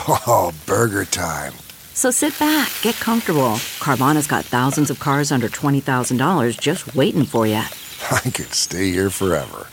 Oh, 0.08 0.54
burger 0.66 1.06
time. 1.06 1.54
So 1.94 2.10
sit 2.10 2.38
back, 2.40 2.72
get 2.82 2.96
comfortable. 2.96 3.60
Carvana's 3.80 4.28
got 4.28 4.44
thousands 4.46 4.90
of 4.90 5.00
cars 5.00 5.32
under 5.32 5.48
$20,000 5.48 6.60
just 6.60 6.96
waiting 6.96 7.26
for 7.26 7.46
you. 7.46 7.56
I 8.12 8.22
could 8.22 8.54
stay 8.54 8.92
here 8.92 9.10
forever. 9.10 9.68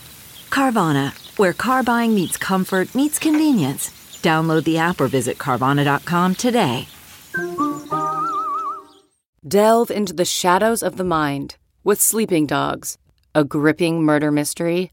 Carvana, 0.51 1.13
where 1.39 1.53
car 1.53 1.83
buying 1.83 2.15
meets 2.15 2.37
comfort, 2.37 2.95
meets 2.95 3.19
convenience. 3.19 3.91
Download 4.23 4.65
the 4.65 4.79
app 4.79 5.01
or 5.01 5.09
visit 5.09 5.39
Carvana.com 5.39 6.35
today. 6.35 6.87
Delve 9.47 9.91
into 9.91 10.13
the 10.13 10.25
shadows 10.27 10.83
of 10.83 10.97
the 10.97 11.05
mind 11.05 11.57
with 11.83 12.01
Sleeping 12.01 12.47
Dogs, 12.47 12.99
a 13.35 13.43
gripping 13.43 14.03
murder 14.03 14.31
mystery 14.31 14.93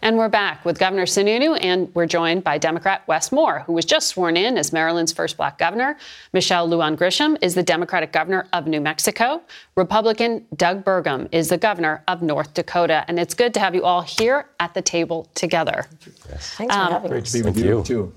And 0.00 0.16
we're 0.16 0.28
back 0.28 0.64
with 0.64 0.78
Governor 0.78 1.06
Sununu, 1.06 1.58
and 1.60 1.92
we're 1.94 2.06
joined 2.06 2.44
by 2.44 2.56
Democrat 2.56 3.02
Wes 3.08 3.32
Moore, 3.32 3.60
who 3.66 3.72
was 3.72 3.84
just 3.84 4.08
sworn 4.08 4.36
in 4.36 4.56
as 4.56 4.72
Maryland's 4.72 5.12
first 5.12 5.36
black 5.36 5.58
governor. 5.58 5.96
Michelle 6.32 6.68
Lujan 6.68 6.96
Grisham 6.96 7.36
is 7.42 7.54
the 7.54 7.64
Democratic 7.64 8.12
governor 8.12 8.46
of 8.52 8.68
New 8.68 8.80
Mexico. 8.80 9.42
Republican 9.74 10.46
Doug 10.56 10.84
Burgum 10.84 11.28
is 11.32 11.48
the 11.48 11.58
governor 11.58 12.04
of 12.06 12.22
North 12.22 12.54
Dakota. 12.54 13.04
And 13.08 13.18
it's 13.18 13.34
good 13.34 13.52
to 13.54 13.60
have 13.60 13.74
you 13.74 13.84
all 13.84 14.02
here 14.02 14.48
at 14.60 14.72
the 14.72 14.82
table 14.82 15.28
together. 15.34 15.86
Yes. 16.28 16.54
Thanks 16.54 16.74
for 16.74 16.80
um, 16.80 16.92
having 16.92 17.10
Great 17.10 17.24
us. 17.24 17.32
to 17.32 17.38
be 17.38 17.42
with 17.42 17.54
Thank 17.54 17.66
you, 17.66 17.82
too. 17.82 18.12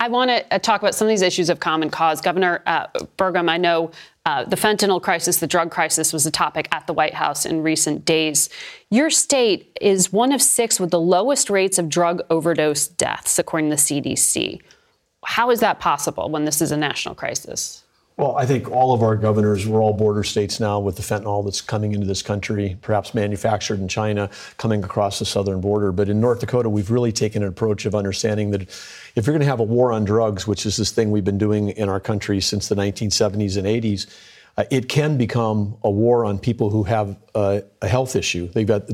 I 0.00 0.08
want 0.08 0.30
to 0.30 0.54
uh, 0.54 0.58
talk 0.58 0.80
about 0.80 0.94
some 0.94 1.06
of 1.06 1.10
these 1.10 1.22
issues 1.22 1.50
of 1.50 1.60
common 1.60 1.90
cause. 1.90 2.20
Governor 2.20 2.62
uh, 2.66 2.86
Burgum, 3.18 3.50
I 3.50 3.56
know 3.56 3.90
uh, 4.26 4.44
the 4.44 4.56
fentanyl 4.56 5.00
crisis, 5.00 5.38
the 5.38 5.46
drug 5.46 5.70
crisis 5.70 6.12
was 6.12 6.26
a 6.26 6.32
topic 6.32 6.68
at 6.72 6.86
the 6.88 6.92
White 6.92 7.14
House 7.14 7.46
in 7.46 7.62
recent 7.62 8.04
days. 8.04 8.50
Your 8.90 9.08
state 9.08 9.78
is 9.80 10.12
one 10.12 10.32
of 10.32 10.42
six 10.42 10.80
with 10.80 10.90
the 10.90 11.00
lowest 11.00 11.48
rates 11.48 11.78
of 11.78 11.88
drug 11.88 12.22
overdose 12.28 12.88
deaths, 12.88 13.38
according 13.38 13.70
to 13.70 13.76
the 13.76 13.80
CDC. 13.80 14.60
How 15.24 15.50
is 15.50 15.60
that 15.60 15.78
possible 15.78 16.28
when 16.28 16.44
this 16.44 16.60
is 16.60 16.72
a 16.72 16.76
national 16.76 17.14
crisis? 17.14 17.84
Well, 18.16 18.34
I 18.36 18.46
think 18.46 18.70
all 18.70 18.94
of 18.94 19.02
our 19.02 19.14
governors, 19.14 19.66
we're 19.66 19.82
all 19.82 19.92
border 19.92 20.24
states 20.24 20.58
now 20.58 20.80
with 20.80 20.96
the 20.96 21.02
fentanyl 21.02 21.44
that's 21.44 21.60
coming 21.60 21.92
into 21.92 22.06
this 22.06 22.22
country, 22.22 22.78
perhaps 22.80 23.12
manufactured 23.12 23.78
in 23.78 23.88
China, 23.88 24.30
coming 24.56 24.82
across 24.82 25.18
the 25.18 25.26
southern 25.26 25.60
border. 25.60 25.92
But 25.92 26.08
in 26.08 26.18
North 26.18 26.40
Dakota, 26.40 26.70
we've 26.70 26.90
really 26.90 27.12
taken 27.12 27.42
an 27.42 27.48
approach 27.50 27.84
of 27.84 27.94
understanding 27.94 28.52
that 28.52 28.70
if 29.16 29.26
you're 29.26 29.32
going 29.32 29.40
to 29.40 29.46
have 29.46 29.60
a 29.60 29.64
war 29.64 29.92
on 29.92 30.04
drugs, 30.04 30.46
which 30.46 30.66
is 30.66 30.76
this 30.76 30.90
thing 30.90 31.10
we've 31.10 31.24
been 31.24 31.38
doing 31.38 31.70
in 31.70 31.88
our 31.88 31.98
country 31.98 32.40
since 32.40 32.68
the 32.68 32.74
1970s 32.74 33.56
and 33.56 33.66
80s, 33.66 34.06
uh, 34.58 34.64
it 34.70 34.88
can 34.88 35.16
become 35.16 35.76
a 35.82 35.90
war 35.90 36.24
on 36.24 36.38
people 36.38 36.70
who 36.70 36.84
have 36.84 37.16
uh, 37.34 37.60
a 37.82 37.88
health 37.88 38.14
issue. 38.14 38.48
They've 38.48 38.66
got 38.66 38.88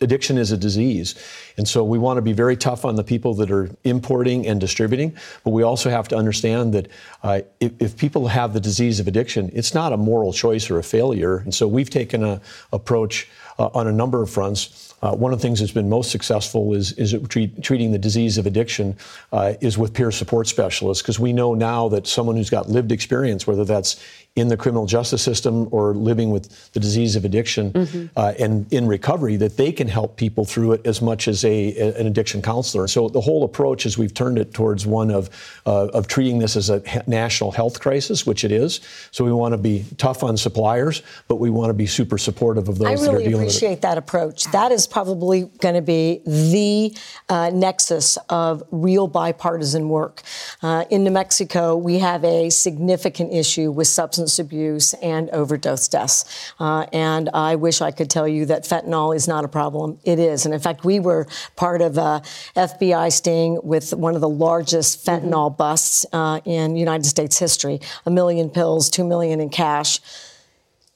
addiction 0.00 0.38
is 0.38 0.52
a 0.52 0.56
disease. 0.56 1.14
And 1.56 1.66
so 1.68 1.84
we 1.84 1.98
want 1.98 2.18
to 2.18 2.22
be 2.22 2.32
very 2.32 2.56
tough 2.56 2.84
on 2.84 2.96
the 2.96 3.04
people 3.04 3.34
that 3.34 3.50
are 3.50 3.68
importing 3.84 4.46
and 4.46 4.60
distributing, 4.60 5.16
but 5.44 5.50
we 5.50 5.62
also 5.62 5.90
have 5.90 6.08
to 6.08 6.16
understand 6.16 6.72
that 6.74 6.88
uh, 7.22 7.40
if, 7.60 7.72
if, 7.80 7.96
people 7.96 8.28
have 8.28 8.52
the 8.52 8.60
disease 8.60 9.00
of 9.00 9.08
addiction, 9.08 9.50
it's 9.54 9.74
not 9.74 9.92
a 9.92 9.96
moral 9.96 10.32
choice 10.32 10.70
or 10.70 10.78
a 10.78 10.84
failure. 10.84 11.38
And 11.38 11.54
so 11.54 11.66
we've 11.66 11.90
taken 11.90 12.22
an 12.22 12.40
approach 12.72 13.28
uh, 13.58 13.70
on 13.74 13.86
a 13.86 13.92
number 13.92 14.22
of 14.22 14.30
fronts. 14.30 14.94
Uh, 15.00 15.14
one 15.14 15.32
of 15.32 15.38
the 15.38 15.42
things 15.42 15.60
that's 15.60 15.72
been 15.72 15.88
most 15.88 16.10
successful 16.10 16.74
is, 16.74 16.92
is 16.92 17.14
treat, 17.28 17.62
treating 17.62 17.92
the 17.92 17.98
disease 17.98 18.36
of 18.36 18.46
addiction 18.46 18.96
uh, 19.32 19.54
is 19.60 19.78
with 19.78 19.94
peer 19.94 20.10
support 20.10 20.48
specialists 20.48 21.02
because 21.02 21.20
we 21.20 21.32
know 21.32 21.54
now 21.54 21.88
that 21.88 22.06
someone 22.06 22.34
who's 22.34 22.50
got 22.50 22.68
lived 22.68 22.90
experience, 22.90 23.46
whether 23.46 23.64
that's 23.64 24.02
in 24.38 24.48
the 24.48 24.56
criminal 24.56 24.86
justice 24.86 25.22
system 25.22 25.68
or 25.72 25.94
living 25.94 26.30
with 26.30 26.72
the 26.72 26.80
disease 26.80 27.16
of 27.16 27.24
addiction 27.24 27.72
mm-hmm. 27.72 28.06
uh, 28.16 28.32
and 28.38 28.72
in 28.72 28.86
recovery 28.86 29.36
that 29.36 29.56
they 29.56 29.72
can 29.72 29.88
help 29.88 30.16
people 30.16 30.44
through 30.44 30.72
it 30.72 30.86
as 30.86 31.02
much 31.02 31.26
as 31.28 31.44
a, 31.44 31.76
an 31.98 32.06
addiction 32.06 32.40
counselor. 32.40 32.86
So 32.86 33.08
the 33.08 33.20
whole 33.20 33.44
approach 33.44 33.84
is 33.86 33.98
we've 33.98 34.14
turned 34.14 34.38
it 34.38 34.54
towards 34.54 34.86
one 34.86 35.10
of 35.10 35.28
uh, 35.66 35.88
of 35.88 36.06
treating 36.06 36.38
this 36.38 36.56
as 36.56 36.70
a 36.70 36.82
national 37.06 37.50
health 37.50 37.80
crisis, 37.80 38.26
which 38.26 38.44
it 38.44 38.52
is. 38.52 38.80
So 39.10 39.24
we 39.24 39.32
want 39.32 39.52
to 39.52 39.58
be 39.58 39.84
tough 39.96 40.22
on 40.22 40.36
suppliers, 40.36 41.02
but 41.26 41.36
we 41.36 41.50
want 41.50 41.70
to 41.70 41.74
be 41.74 41.86
super 41.86 42.18
supportive 42.18 42.68
of 42.68 42.78
those 42.78 43.02
really 43.02 43.06
that 43.06 43.14
are 43.14 43.28
dealing 43.28 43.47
appreciate 43.48 43.82
that 43.82 43.98
approach. 43.98 44.44
That 44.52 44.72
is 44.72 44.86
probably 44.86 45.44
going 45.60 45.74
to 45.74 45.82
be 45.82 46.20
the 46.24 46.96
uh, 47.28 47.50
nexus 47.52 48.18
of 48.28 48.62
real 48.70 49.06
bipartisan 49.06 49.88
work. 49.88 50.22
Uh, 50.62 50.84
in 50.90 51.04
New 51.04 51.10
Mexico, 51.10 51.76
we 51.76 51.98
have 51.98 52.24
a 52.24 52.50
significant 52.50 53.32
issue 53.32 53.70
with 53.70 53.86
substance 53.86 54.38
abuse 54.38 54.94
and 54.94 55.30
overdose 55.30 55.88
deaths. 55.88 56.52
Uh, 56.60 56.86
and 56.92 57.28
I 57.34 57.56
wish 57.56 57.80
I 57.80 57.90
could 57.90 58.10
tell 58.10 58.28
you 58.28 58.46
that 58.46 58.64
fentanyl 58.64 59.14
is 59.14 59.26
not 59.26 59.44
a 59.44 59.48
problem. 59.48 59.98
It 60.04 60.18
is. 60.18 60.44
And 60.44 60.54
in 60.54 60.60
fact, 60.60 60.84
we 60.84 61.00
were 61.00 61.26
part 61.56 61.80
of 61.80 61.98
a 61.98 62.22
FBI 62.56 63.12
sting 63.12 63.60
with 63.62 63.94
one 63.94 64.14
of 64.14 64.20
the 64.20 64.28
largest 64.28 65.04
fentanyl 65.04 65.56
busts 65.56 66.06
uh, 66.12 66.40
in 66.44 66.76
United 66.76 67.06
States 67.06 67.38
history. 67.38 67.80
A 68.06 68.10
million 68.10 68.50
pills, 68.50 68.90
two 68.90 69.04
million 69.04 69.40
in 69.40 69.48
cash. 69.48 70.00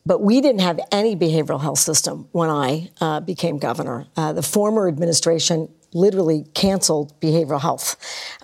But 0.05 0.21
we 0.21 0.41
didn't 0.41 0.61
have 0.63 0.81
any 0.91 1.15
behavioral 1.15 1.61
health 1.61 1.79
system 1.79 2.29
when 2.33 2.51
I 2.51 2.91
uh, 3.01 3.21
became 3.21 3.59
governor. 3.59 4.07
Uh, 4.17 4.33
the 4.33 4.43
former 4.43 4.89
administration 4.89 5.69
literally 5.95 6.45
canceled 6.55 7.19
behavioral 7.21 7.61
health. 7.61 7.97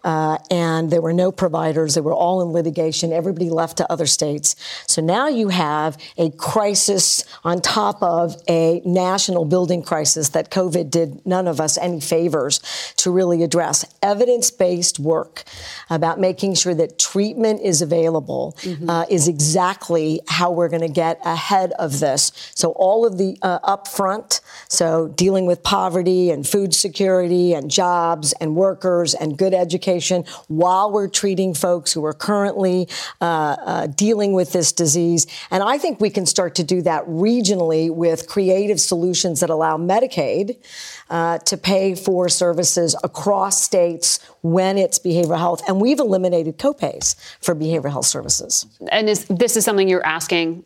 Uh, 0.04 0.38
and 0.50 0.90
there 0.90 1.00
were 1.00 1.12
no 1.12 1.32
providers. 1.32 1.94
They 1.94 2.00
were 2.00 2.14
all 2.14 2.42
in 2.42 2.48
litigation. 2.48 3.12
Everybody 3.12 3.50
left 3.50 3.78
to 3.78 3.90
other 3.92 4.06
states. 4.06 4.54
So 4.86 5.02
now 5.02 5.28
you 5.28 5.48
have 5.48 5.96
a 6.16 6.30
crisis 6.30 7.24
on 7.44 7.60
top 7.60 8.02
of 8.02 8.36
a 8.48 8.80
national 8.84 9.44
building 9.44 9.82
crisis 9.82 10.30
that 10.30 10.50
COVID 10.50 10.90
did 10.90 11.24
none 11.26 11.48
of 11.48 11.60
us 11.60 11.78
any 11.78 12.00
favors 12.00 12.60
to 12.98 13.10
really 13.10 13.42
address. 13.42 13.84
Evidence 14.02 14.50
based 14.50 14.98
work 14.98 15.44
about 15.90 16.20
making 16.20 16.54
sure 16.54 16.74
that 16.74 16.98
treatment 16.98 17.60
is 17.62 17.82
available 17.82 18.56
mm-hmm. 18.60 18.88
uh, 18.88 19.04
is 19.10 19.28
exactly 19.28 20.20
how 20.28 20.50
we're 20.50 20.68
going 20.68 20.82
to 20.82 20.88
get 20.88 21.18
ahead 21.24 21.72
of 21.78 22.00
this. 22.00 22.32
So 22.54 22.70
all 22.72 23.06
of 23.06 23.18
the 23.18 23.38
uh, 23.42 23.58
upfront, 23.60 24.40
so 24.68 25.08
dealing 25.08 25.46
with 25.46 25.62
poverty 25.62 26.30
and 26.30 26.46
food 26.46 26.74
security 26.74 27.37
and 27.38 27.70
jobs 27.70 28.32
and 28.40 28.54
workers 28.54 29.14
and 29.14 29.36
good 29.36 29.54
education 29.54 30.24
while 30.48 30.90
we're 30.90 31.08
treating 31.08 31.54
folks 31.54 31.92
who 31.92 32.04
are 32.04 32.12
currently 32.12 32.88
uh, 33.20 33.24
uh, 33.24 33.86
dealing 33.86 34.32
with 34.32 34.52
this 34.52 34.72
disease. 34.72 35.26
And 35.50 35.62
I 35.62 35.78
think 35.78 36.00
we 36.00 36.10
can 36.10 36.26
start 36.26 36.54
to 36.56 36.64
do 36.64 36.82
that 36.82 37.04
regionally 37.06 37.90
with 37.90 38.28
creative 38.28 38.80
solutions 38.80 39.40
that 39.40 39.50
allow 39.50 39.76
Medicaid 39.76 40.56
uh, 41.10 41.38
to 41.38 41.56
pay 41.56 41.94
for 41.94 42.28
services 42.28 42.96
across 43.02 43.62
states 43.62 44.20
when 44.42 44.78
it's 44.78 44.98
behavioral 44.98 45.38
health. 45.38 45.62
And 45.68 45.80
we've 45.80 46.00
eliminated 46.00 46.58
copays 46.58 47.16
for 47.40 47.54
behavioral 47.54 47.90
health 47.90 48.06
services. 48.06 48.66
And 48.90 49.08
is, 49.08 49.24
this 49.26 49.56
is 49.56 49.64
something 49.64 49.88
you're 49.88 50.06
asking 50.06 50.64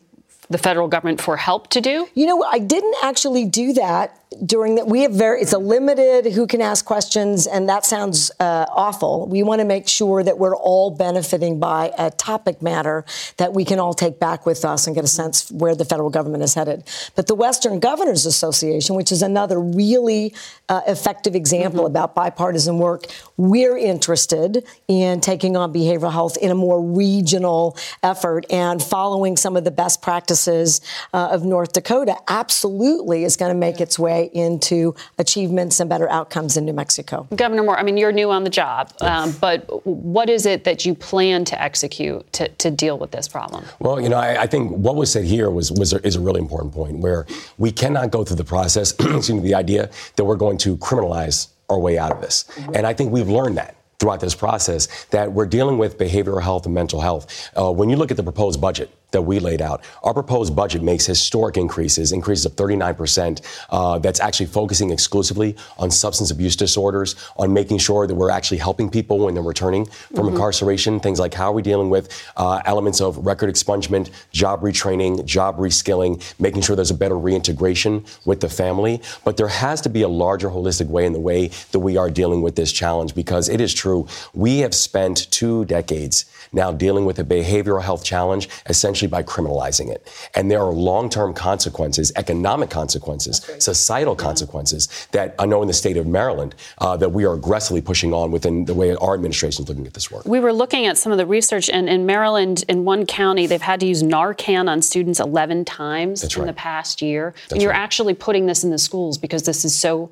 the 0.53 0.57
federal 0.57 0.87
government 0.87 1.19
for 1.19 1.35
help 1.35 1.67
to 1.71 1.81
do? 1.81 2.07
You 2.13 2.25
know, 2.27 2.43
I 2.43 2.59
didn't 2.59 2.95
actually 3.03 3.45
do 3.45 3.73
that 3.73 4.17
during 4.45 4.75
that. 4.75 4.87
We 4.87 5.01
have 5.01 5.11
very, 5.11 5.41
it's 5.41 5.53
a 5.53 5.57
limited 5.57 6.31
who 6.33 6.47
can 6.47 6.61
ask 6.61 6.85
questions, 6.85 7.47
and 7.47 7.67
that 7.69 7.85
sounds 7.85 8.31
uh, 8.39 8.65
awful. 8.69 9.27
We 9.27 9.43
want 9.43 9.59
to 9.59 9.65
make 9.65 9.87
sure 9.87 10.23
that 10.23 10.37
we're 10.37 10.55
all 10.55 10.91
benefiting 10.91 11.59
by 11.59 11.91
a 11.97 12.11
topic 12.11 12.61
matter 12.61 13.05
that 13.37 13.53
we 13.53 13.65
can 13.65 13.79
all 13.79 13.93
take 13.93 14.19
back 14.19 14.45
with 14.45 14.63
us 14.63 14.87
and 14.87 14.95
get 14.95 15.03
a 15.03 15.07
sense 15.07 15.51
where 15.51 15.75
the 15.75 15.85
federal 15.85 16.09
government 16.09 16.43
is 16.43 16.53
headed. 16.53 16.83
But 17.15 17.27
the 17.27 17.35
Western 17.35 17.79
Governors 17.79 18.25
Association, 18.25 18.95
which 18.95 19.11
is 19.11 19.21
another 19.21 19.59
really 19.59 20.33
uh, 20.69 20.81
effective 20.87 21.35
example 21.35 21.81
mm-hmm. 21.81 21.91
about 21.91 22.15
bipartisan 22.15 22.77
work, 22.77 23.05
we're 23.37 23.77
interested 23.77 24.63
in 24.87 25.19
taking 25.19 25.57
on 25.57 25.73
behavioral 25.73 26.11
health 26.11 26.37
in 26.37 26.51
a 26.51 26.55
more 26.55 26.81
regional 26.81 27.75
effort 28.03 28.45
and 28.49 28.81
following 28.81 29.35
some 29.35 29.57
of 29.57 29.63
the 29.63 29.71
best 29.71 30.01
practices 30.01 30.42
uh, 30.47 31.29
of 31.31 31.43
North 31.43 31.73
Dakota. 31.73 32.15
Absolutely 32.27 33.23
is 33.23 33.35
going 33.35 33.51
to 33.51 33.57
make 33.57 33.79
its 33.79 33.97
way 33.97 34.29
into 34.33 34.95
achievements 35.17 35.79
and 35.79 35.89
better 35.89 36.09
outcomes 36.09 36.57
in 36.57 36.65
New 36.65 36.73
Mexico. 36.73 37.27
Governor 37.35 37.63
Moore, 37.63 37.77
I 37.77 37.83
mean, 37.83 37.97
you're 37.97 38.11
new 38.11 38.31
on 38.31 38.43
the 38.43 38.49
job, 38.49 38.91
um, 39.01 39.33
but 39.39 39.85
what 39.85 40.29
is 40.29 40.45
it 40.45 40.63
that 40.63 40.85
you 40.85 40.95
plan 40.95 41.45
to 41.45 41.61
execute 41.61 42.31
to, 42.33 42.47
to 42.49 42.71
deal 42.71 42.97
with 42.97 43.11
this 43.11 43.27
problem? 43.27 43.65
Well, 43.79 44.01
you 44.01 44.09
know, 44.09 44.17
I, 44.17 44.43
I 44.43 44.47
think 44.47 44.71
what 44.71 44.95
was 44.95 45.11
said 45.11 45.25
here 45.25 45.49
was, 45.49 45.71
was 45.71 45.93
a, 45.93 46.05
is 46.05 46.15
a 46.15 46.21
really 46.21 46.39
important 46.39 46.73
point 46.73 46.99
where 46.99 47.25
we 47.57 47.71
cannot 47.71 48.11
go 48.11 48.23
through 48.23 48.37
the 48.37 48.43
process, 48.43 48.91
excuse 48.99 49.31
me, 49.31 49.39
the 49.39 49.55
idea 49.55 49.89
that 50.15 50.25
we're 50.25 50.35
going 50.35 50.57
to 50.59 50.77
criminalize 50.77 51.49
our 51.69 51.79
way 51.79 51.97
out 51.97 52.11
of 52.11 52.21
this. 52.21 52.43
Mm-hmm. 52.43 52.75
And 52.75 52.87
I 52.87 52.93
think 52.93 53.11
we've 53.11 53.29
learned 53.29 53.57
that 53.57 53.75
throughout 53.99 54.19
this 54.19 54.35
process 54.35 55.05
that 55.05 55.31
we're 55.31 55.45
dealing 55.45 55.77
with 55.77 55.97
behavioral 55.97 56.41
health 56.41 56.65
and 56.65 56.73
mental 56.73 56.99
health. 56.99 57.49
Uh, 57.57 57.71
when 57.71 57.89
you 57.89 57.95
look 57.95 58.11
at 58.11 58.17
the 58.17 58.23
proposed 58.23 58.59
budget, 58.59 58.89
that 59.13 59.21
we 59.21 59.39
laid 59.39 59.61
out. 59.61 59.81
Our 60.03 60.13
proposed 60.13 60.55
budget 60.55 60.83
makes 60.83 61.05
historic 61.05 61.55
increases, 61.55 62.11
increases 62.11 62.45
of 62.45 62.55
39%, 62.55 63.41
uh, 63.69 63.99
that's 63.99 64.19
actually 64.19 64.47
focusing 64.47 64.91
exclusively 64.91 65.55
on 65.77 65.89
substance 65.89 66.29
abuse 66.29 66.55
disorders, 66.55 67.15
on 67.37 67.53
making 67.53 67.77
sure 67.77 68.05
that 68.05 68.13
we're 68.13 68.29
actually 68.29 68.57
helping 68.57 68.89
people 68.89 69.19
when 69.19 69.33
they're 69.33 69.43
returning 69.43 69.85
from 69.85 70.25
mm-hmm. 70.25 70.35
incarceration, 70.35 70.99
things 70.99 71.19
like 71.19 71.33
how 71.33 71.51
are 71.51 71.53
we 71.53 71.61
dealing 71.61 71.89
with 71.89 72.09
uh, 72.37 72.61
elements 72.65 72.99
of 72.99 73.25
record 73.25 73.49
expungement, 73.49 74.09
job 74.31 74.61
retraining, 74.61 75.23
job 75.25 75.57
reskilling, 75.57 76.21
making 76.39 76.61
sure 76.61 76.75
there's 76.75 76.91
a 76.91 76.95
better 76.95 77.17
reintegration 77.17 78.03
with 78.25 78.41
the 78.41 78.49
family. 78.49 79.01
But 79.23 79.37
there 79.37 79.47
has 79.47 79.79
to 79.81 79.89
be 79.89 80.01
a 80.01 80.07
larger 80.07 80.49
holistic 80.49 80.87
way 80.87 81.05
in 81.05 81.13
the 81.13 81.19
way 81.19 81.47
that 81.71 81.79
we 81.79 81.97
are 81.97 82.09
dealing 82.09 82.41
with 82.41 82.55
this 82.55 82.71
challenge 82.71 83.15
because 83.15 83.47
it 83.47 83.61
is 83.61 83.73
true. 83.73 84.07
We 84.33 84.59
have 84.59 84.73
spent 84.73 85.31
two 85.31 85.65
decades 85.65 86.25
now 86.51 86.71
dealing 86.71 87.05
with 87.05 87.19
a 87.19 87.23
behavioral 87.23 87.81
health 87.81 88.03
challenge 88.03 88.49
essentially 88.67 89.02
by 89.07 89.23
criminalizing 89.23 89.89
it. 89.89 90.07
And 90.35 90.49
there 90.49 90.59
are 90.59 90.71
long 90.71 91.09
term 91.09 91.33
consequences, 91.33 92.11
economic 92.15 92.69
consequences, 92.69 93.49
societal 93.59 94.15
consequences 94.15 95.07
that 95.11 95.35
I 95.39 95.45
know 95.45 95.61
in 95.61 95.67
the 95.67 95.73
state 95.73 95.97
of 95.97 96.07
Maryland 96.07 96.55
uh, 96.79 96.97
that 96.97 97.09
we 97.09 97.25
are 97.25 97.33
aggressively 97.33 97.81
pushing 97.81 98.13
on 98.13 98.31
within 98.31 98.65
the 98.65 98.73
way 98.73 98.95
our 98.95 99.13
administration 99.13 99.63
is 99.63 99.69
looking 99.69 99.87
at 99.87 99.93
this 99.93 100.11
work. 100.11 100.25
We 100.25 100.39
were 100.39 100.53
looking 100.53 100.85
at 100.85 100.97
some 100.97 101.11
of 101.11 101.17
the 101.17 101.25
research, 101.25 101.69
and 101.69 101.89
in 101.89 102.05
Maryland, 102.05 102.63
in 102.67 102.85
one 102.85 103.05
county, 103.05 103.47
they've 103.47 103.61
had 103.61 103.79
to 103.81 103.85
use 103.85 104.03
Narcan 104.03 104.69
on 104.69 104.81
students 104.81 105.19
11 105.19 105.65
times 105.65 106.21
That's 106.21 106.35
in 106.35 106.41
right. 106.41 106.47
the 106.47 106.53
past 106.53 107.01
year. 107.01 107.33
That's 107.33 107.53
and 107.53 107.61
you're 107.61 107.71
right. 107.71 107.79
actually 107.79 108.13
putting 108.13 108.45
this 108.45 108.63
in 108.63 108.69
the 108.69 108.77
schools 108.77 109.17
because 109.17 109.43
this 109.43 109.65
is 109.65 109.75
so 109.75 110.11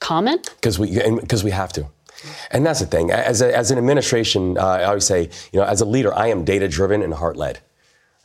common? 0.00 0.38
Because 0.56 0.78
we, 0.78 0.98
because 1.20 1.44
we 1.44 1.50
have 1.50 1.72
to. 1.74 1.86
And 2.50 2.66
that's 2.66 2.80
the 2.80 2.86
thing. 2.86 3.10
As, 3.10 3.42
a, 3.42 3.56
as 3.56 3.70
an 3.70 3.78
administration, 3.78 4.58
uh, 4.58 4.62
I 4.62 4.84
always 4.84 5.04
say, 5.04 5.30
you 5.52 5.60
know, 5.60 5.64
as 5.64 5.80
a 5.80 5.84
leader, 5.84 6.14
I 6.14 6.28
am 6.28 6.44
data 6.44 6.68
driven 6.68 7.02
and 7.02 7.14
heart 7.14 7.36
led 7.36 7.60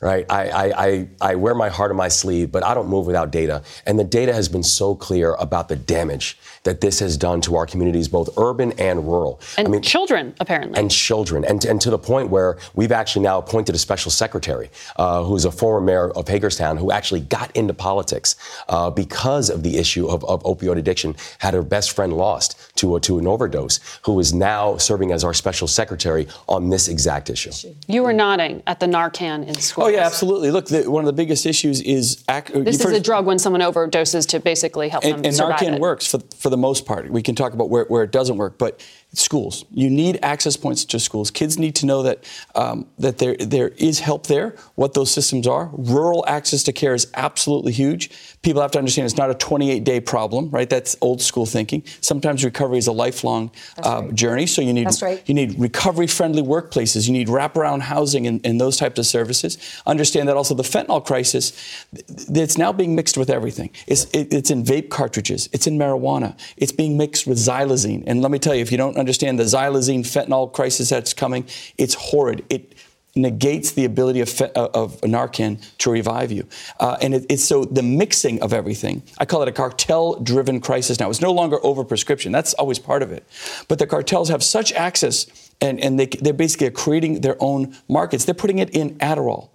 right? 0.00 0.26
I, 0.28 0.48
I, 0.48 0.86
I, 0.86 1.08
I, 1.20 1.34
wear 1.34 1.54
my 1.54 1.68
heart 1.68 1.90
on 1.90 1.96
my 1.96 2.08
sleeve, 2.08 2.52
but 2.52 2.62
I 2.62 2.74
don't 2.74 2.88
move 2.88 3.06
without 3.06 3.30
data. 3.30 3.62
And 3.86 3.98
the 3.98 4.04
data 4.04 4.34
has 4.34 4.48
been 4.48 4.62
so 4.62 4.94
clear 4.94 5.34
about 5.34 5.68
the 5.68 5.76
damage 5.76 6.36
that 6.64 6.80
this 6.80 6.98
has 6.98 7.16
done 7.16 7.40
to 7.42 7.56
our 7.56 7.66
communities, 7.66 8.08
both 8.08 8.36
urban 8.36 8.72
and 8.72 9.06
rural. 9.06 9.40
And 9.56 9.68
I 9.68 9.70
mean, 9.70 9.82
children, 9.82 10.34
apparently. 10.40 10.78
And 10.78 10.90
children. 10.90 11.44
And, 11.44 11.64
and 11.64 11.80
to 11.80 11.90
the 11.90 11.98
point 11.98 12.30
where 12.30 12.58
we've 12.74 12.92
actually 12.92 13.22
now 13.22 13.38
appointed 13.38 13.74
a 13.74 13.78
special 13.78 14.10
secretary 14.10 14.70
uh, 14.96 15.22
who's 15.22 15.44
a 15.44 15.52
former 15.52 15.80
mayor 15.80 16.10
of 16.10 16.26
Hagerstown 16.28 16.76
who 16.76 16.90
actually 16.90 17.20
got 17.20 17.54
into 17.56 17.72
politics 17.72 18.36
uh, 18.68 18.90
because 18.90 19.48
of 19.50 19.62
the 19.62 19.76
issue 19.76 20.08
of, 20.08 20.24
of 20.24 20.42
opioid 20.42 20.78
addiction, 20.78 21.16
had 21.38 21.54
her 21.54 21.62
best 21.62 21.92
friend 21.92 22.12
lost 22.12 22.76
to, 22.76 22.96
a, 22.96 23.00
to 23.00 23.18
an 23.18 23.26
overdose, 23.26 23.80
who 24.02 24.18
is 24.20 24.34
now 24.34 24.76
serving 24.76 25.12
as 25.12 25.24
our 25.24 25.34
special 25.34 25.68
secretary 25.68 26.26
on 26.48 26.70
this 26.70 26.88
exact 26.88 27.30
issue. 27.30 27.52
You 27.86 28.02
were 28.02 28.12
nodding 28.12 28.62
at 28.66 28.80
the 28.80 28.86
Narcan 28.86 29.46
in 29.46 29.54
school. 29.54 29.84
Oh, 29.84 29.88
yeah, 29.88 29.93
absolutely. 30.00 30.50
Look, 30.50 30.66
the, 30.66 30.90
one 30.90 31.02
of 31.02 31.06
the 31.06 31.12
biggest 31.12 31.46
issues 31.46 31.80
is. 31.80 32.24
Ac- 32.28 32.52
This 32.52 32.76
is 32.76 32.82
first- 32.82 32.96
a 32.96 33.00
drug 33.00 33.26
when 33.26 33.38
someone 33.38 33.62
overdoses 33.62 34.26
to 34.28 34.40
basically 34.40 34.88
help 34.88 35.02
them 35.02 35.16
and, 35.16 35.26
and 35.26 35.34
survive 35.34 35.60
Narcan 35.60 35.74
it. 35.74 35.80
works 35.80 36.06
for, 36.06 36.20
for 36.36 36.50
the 36.50 36.56
most 36.56 36.86
part. 36.86 37.10
We 37.10 37.22
can 37.22 37.34
talk 37.34 37.52
about 37.52 37.70
where, 37.70 37.84
where 37.84 38.02
it 38.02 38.10
doesn't 38.10 38.36
work, 38.36 38.58
but 38.58 38.80
schools. 39.18 39.64
You 39.70 39.90
need 39.90 40.18
access 40.22 40.56
points 40.56 40.84
to 40.86 40.98
schools. 40.98 41.30
Kids 41.30 41.58
need 41.58 41.74
to 41.76 41.86
know 41.86 42.02
that 42.02 42.24
um, 42.54 42.86
that 42.98 43.18
there 43.18 43.36
there 43.36 43.68
is 43.68 44.00
help 44.00 44.26
there. 44.26 44.56
What 44.74 44.94
those 44.94 45.10
systems 45.10 45.46
are. 45.46 45.70
Rural 45.72 46.24
access 46.26 46.62
to 46.64 46.72
care 46.72 46.94
is 46.94 47.10
absolutely 47.14 47.72
huge. 47.72 48.10
People 48.42 48.62
have 48.62 48.70
to 48.72 48.78
understand 48.78 49.06
it's 49.06 49.16
not 49.16 49.30
a 49.30 49.34
28 49.34 49.84
day 49.84 50.00
problem, 50.00 50.50
right? 50.50 50.68
That's 50.68 50.96
old 51.00 51.22
school 51.22 51.46
thinking. 51.46 51.82
Sometimes 52.00 52.44
recovery 52.44 52.78
is 52.78 52.86
a 52.86 52.92
lifelong 52.92 53.50
uh, 53.78 54.08
journey. 54.12 54.46
So 54.46 54.62
you 54.62 54.72
need 54.72 54.88
right. 55.02 55.22
you 55.26 55.34
need 55.34 55.58
recovery 55.58 56.06
friendly 56.06 56.42
workplaces. 56.42 57.06
You 57.06 57.12
need 57.12 57.28
wraparound 57.28 57.82
housing 57.82 58.26
and, 58.26 58.44
and 58.44 58.60
those 58.60 58.76
types 58.76 58.98
of 58.98 59.06
services. 59.06 59.58
Understand 59.86 60.28
that 60.28 60.36
also 60.36 60.54
the 60.54 60.62
fentanyl 60.62 61.04
crisis, 61.04 61.52
it's 61.92 62.58
now 62.58 62.72
being 62.72 62.94
mixed 62.94 63.16
with 63.16 63.30
everything. 63.30 63.70
It's, 63.86 64.04
it, 64.12 64.32
it's 64.32 64.50
in 64.50 64.64
vape 64.64 64.90
cartridges. 64.90 65.48
It's 65.52 65.66
in 65.66 65.78
marijuana. 65.78 66.36
It's 66.56 66.72
being 66.72 66.96
mixed 66.96 67.26
with 67.26 67.38
xylazine. 67.38 68.04
And 68.06 68.22
let 68.22 68.30
me 68.30 68.38
tell 68.38 68.54
you, 68.54 68.62
if 68.62 68.72
you 68.72 68.78
don't 68.78 68.96
understand 68.96 69.38
the 69.38 69.44
xylazine 69.44 70.00
fentanyl 70.00 70.52
crisis 70.52 70.88
that's 70.88 71.14
coming, 71.14 71.46
it's 71.78 71.94
horrid. 71.94 72.44
It 72.50 72.74
negates 73.16 73.72
the 73.72 73.84
ability 73.84 74.20
of, 74.20 74.40
uh, 74.40 74.68
of 74.74 75.00
Narcan 75.02 75.60
to 75.78 75.90
revive 75.90 76.32
you. 76.32 76.46
Uh, 76.80 76.96
and 77.00 77.14
it, 77.14 77.26
it's 77.28 77.44
so 77.44 77.64
the 77.64 77.82
mixing 77.82 78.42
of 78.42 78.52
everything, 78.52 79.02
I 79.18 79.24
call 79.24 79.42
it 79.42 79.48
a 79.48 79.52
cartel 79.52 80.16
driven 80.20 80.60
crisis 80.60 80.98
now. 80.98 81.10
It's 81.10 81.20
no 81.20 81.32
longer 81.32 81.58
overprescription. 81.58 82.32
That's 82.32 82.54
always 82.54 82.78
part 82.78 83.02
of 83.02 83.12
it. 83.12 83.24
But 83.68 83.78
the 83.78 83.86
cartels 83.86 84.28
have 84.30 84.42
such 84.42 84.72
access 84.72 85.50
and, 85.60 85.80
and 85.80 85.98
they, 85.98 86.06
they're 86.06 86.32
basically 86.32 86.70
creating 86.70 87.20
their 87.20 87.36
own 87.40 87.76
markets. 87.88 88.24
They're 88.24 88.34
putting 88.34 88.58
it 88.58 88.70
in 88.70 88.98
Adderall. 88.98 89.50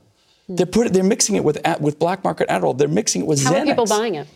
They're, 0.50 0.66
put, 0.66 0.92
they're 0.92 1.04
mixing 1.04 1.36
it 1.36 1.44
with, 1.44 1.60
with 1.80 2.00
black 2.00 2.24
market 2.24 2.50
Adderall. 2.50 2.78
They're 2.78 2.88
mixing 2.88 3.22
it 3.22 3.28
with 3.28 3.44
How 3.44 3.54
Xanax 3.54 3.62
are 3.62 3.66
people 3.66 3.86
buying 3.86 4.16
it? 4.16 4.28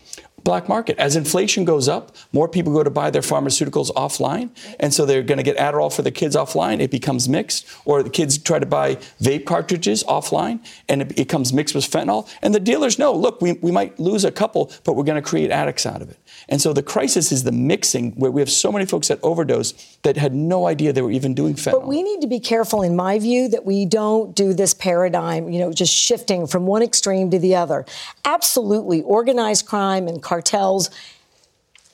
black 0.44 0.68
market. 0.68 0.96
As 0.98 1.16
inflation 1.16 1.64
goes 1.64 1.88
up, 1.88 2.14
more 2.32 2.48
people 2.48 2.72
go 2.72 2.82
to 2.84 2.90
buy 2.90 3.10
their 3.10 3.22
pharmaceuticals 3.22 3.90
offline. 3.94 4.50
And 4.78 4.92
so 4.94 5.06
they're 5.06 5.22
going 5.22 5.38
to 5.38 5.42
get 5.42 5.56
Adderall 5.56 5.92
for 5.92 6.02
the 6.02 6.10
kids 6.10 6.36
offline. 6.36 6.80
It 6.80 6.90
becomes 6.90 7.28
mixed. 7.28 7.66
Or 7.86 8.02
the 8.02 8.10
kids 8.10 8.38
try 8.38 8.58
to 8.58 8.66
buy 8.66 8.96
vape 9.20 9.46
cartridges 9.46 10.04
offline 10.04 10.64
and 10.88 11.00
it 11.02 11.16
becomes 11.16 11.52
mixed 11.52 11.74
with 11.74 11.90
fentanyl. 11.90 12.28
And 12.42 12.54
the 12.54 12.60
dealers 12.60 12.98
know, 12.98 13.12
look, 13.12 13.40
we, 13.40 13.54
we 13.54 13.72
might 13.72 13.98
lose 13.98 14.24
a 14.24 14.30
couple, 14.30 14.70
but 14.84 14.92
we're 14.92 15.04
going 15.04 15.20
to 15.20 15.28
create 15.28 15.50
addicts 15.50 15.86
out 15.86 16.02
of 16.02 16.10
it. 16.10 16.18
And 16.48 16.60
so 16.60 16.72
the 16.72 16.82
crisis 16.82 17.32
is 17.32 17.44
the 17.44 17.52
mixing 17.52 18.12
where 18.12 18.30
we 18.30 18.40
have 18.40 18.50
so 18.50 18.70
many 18.70 18.84
folks 18.86 19.08
that 19.08 19.18
overdose 19.22 19.72
that 20.02 20.16
had 20.16 20.34
no 20.34 20.66
idea 20.66 20.92
they 20.92 21.02
were 21.02 21.10
even 21.10 21.34
doing 21.34 21.54
fentanyl. 21.54 21.80
But 21.80 21.86
we 21.86 22.02
need 22.02 22.20
to 22.20 22.26
be 22.26 22.40
careful, 22.40 22.82
in 22.82 22.94
my 22.96 23.18
view, 23.18 23.48
that 23.48 23.64
we 23.64 23.86
don't 23.86 24.34
do 24.34 24.52
this 24.52 24.74
paradigm, 24.74 25.48
you 25.48 25.58
know, 25.58 25.72
just 25.72 25.92
shifting 25.92 26.46
from 26.46 26.66
one 26.66 26.82
extreme 26.82 27.30
to 27.30 27.38
the 27.38 27.56
other. 27.56 27.86
Absolutely, 28.24 29.02
organized 29.02 29.66
crime 29.66 30.06
and 30.06 30.22
cartels, 30.22 30.90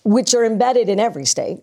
which 0.02 0.34
are 0.34 0.44
embedded 0.44 0.88
in 0.88 0.98
every 0.98 1.26
state, 1.26 1.62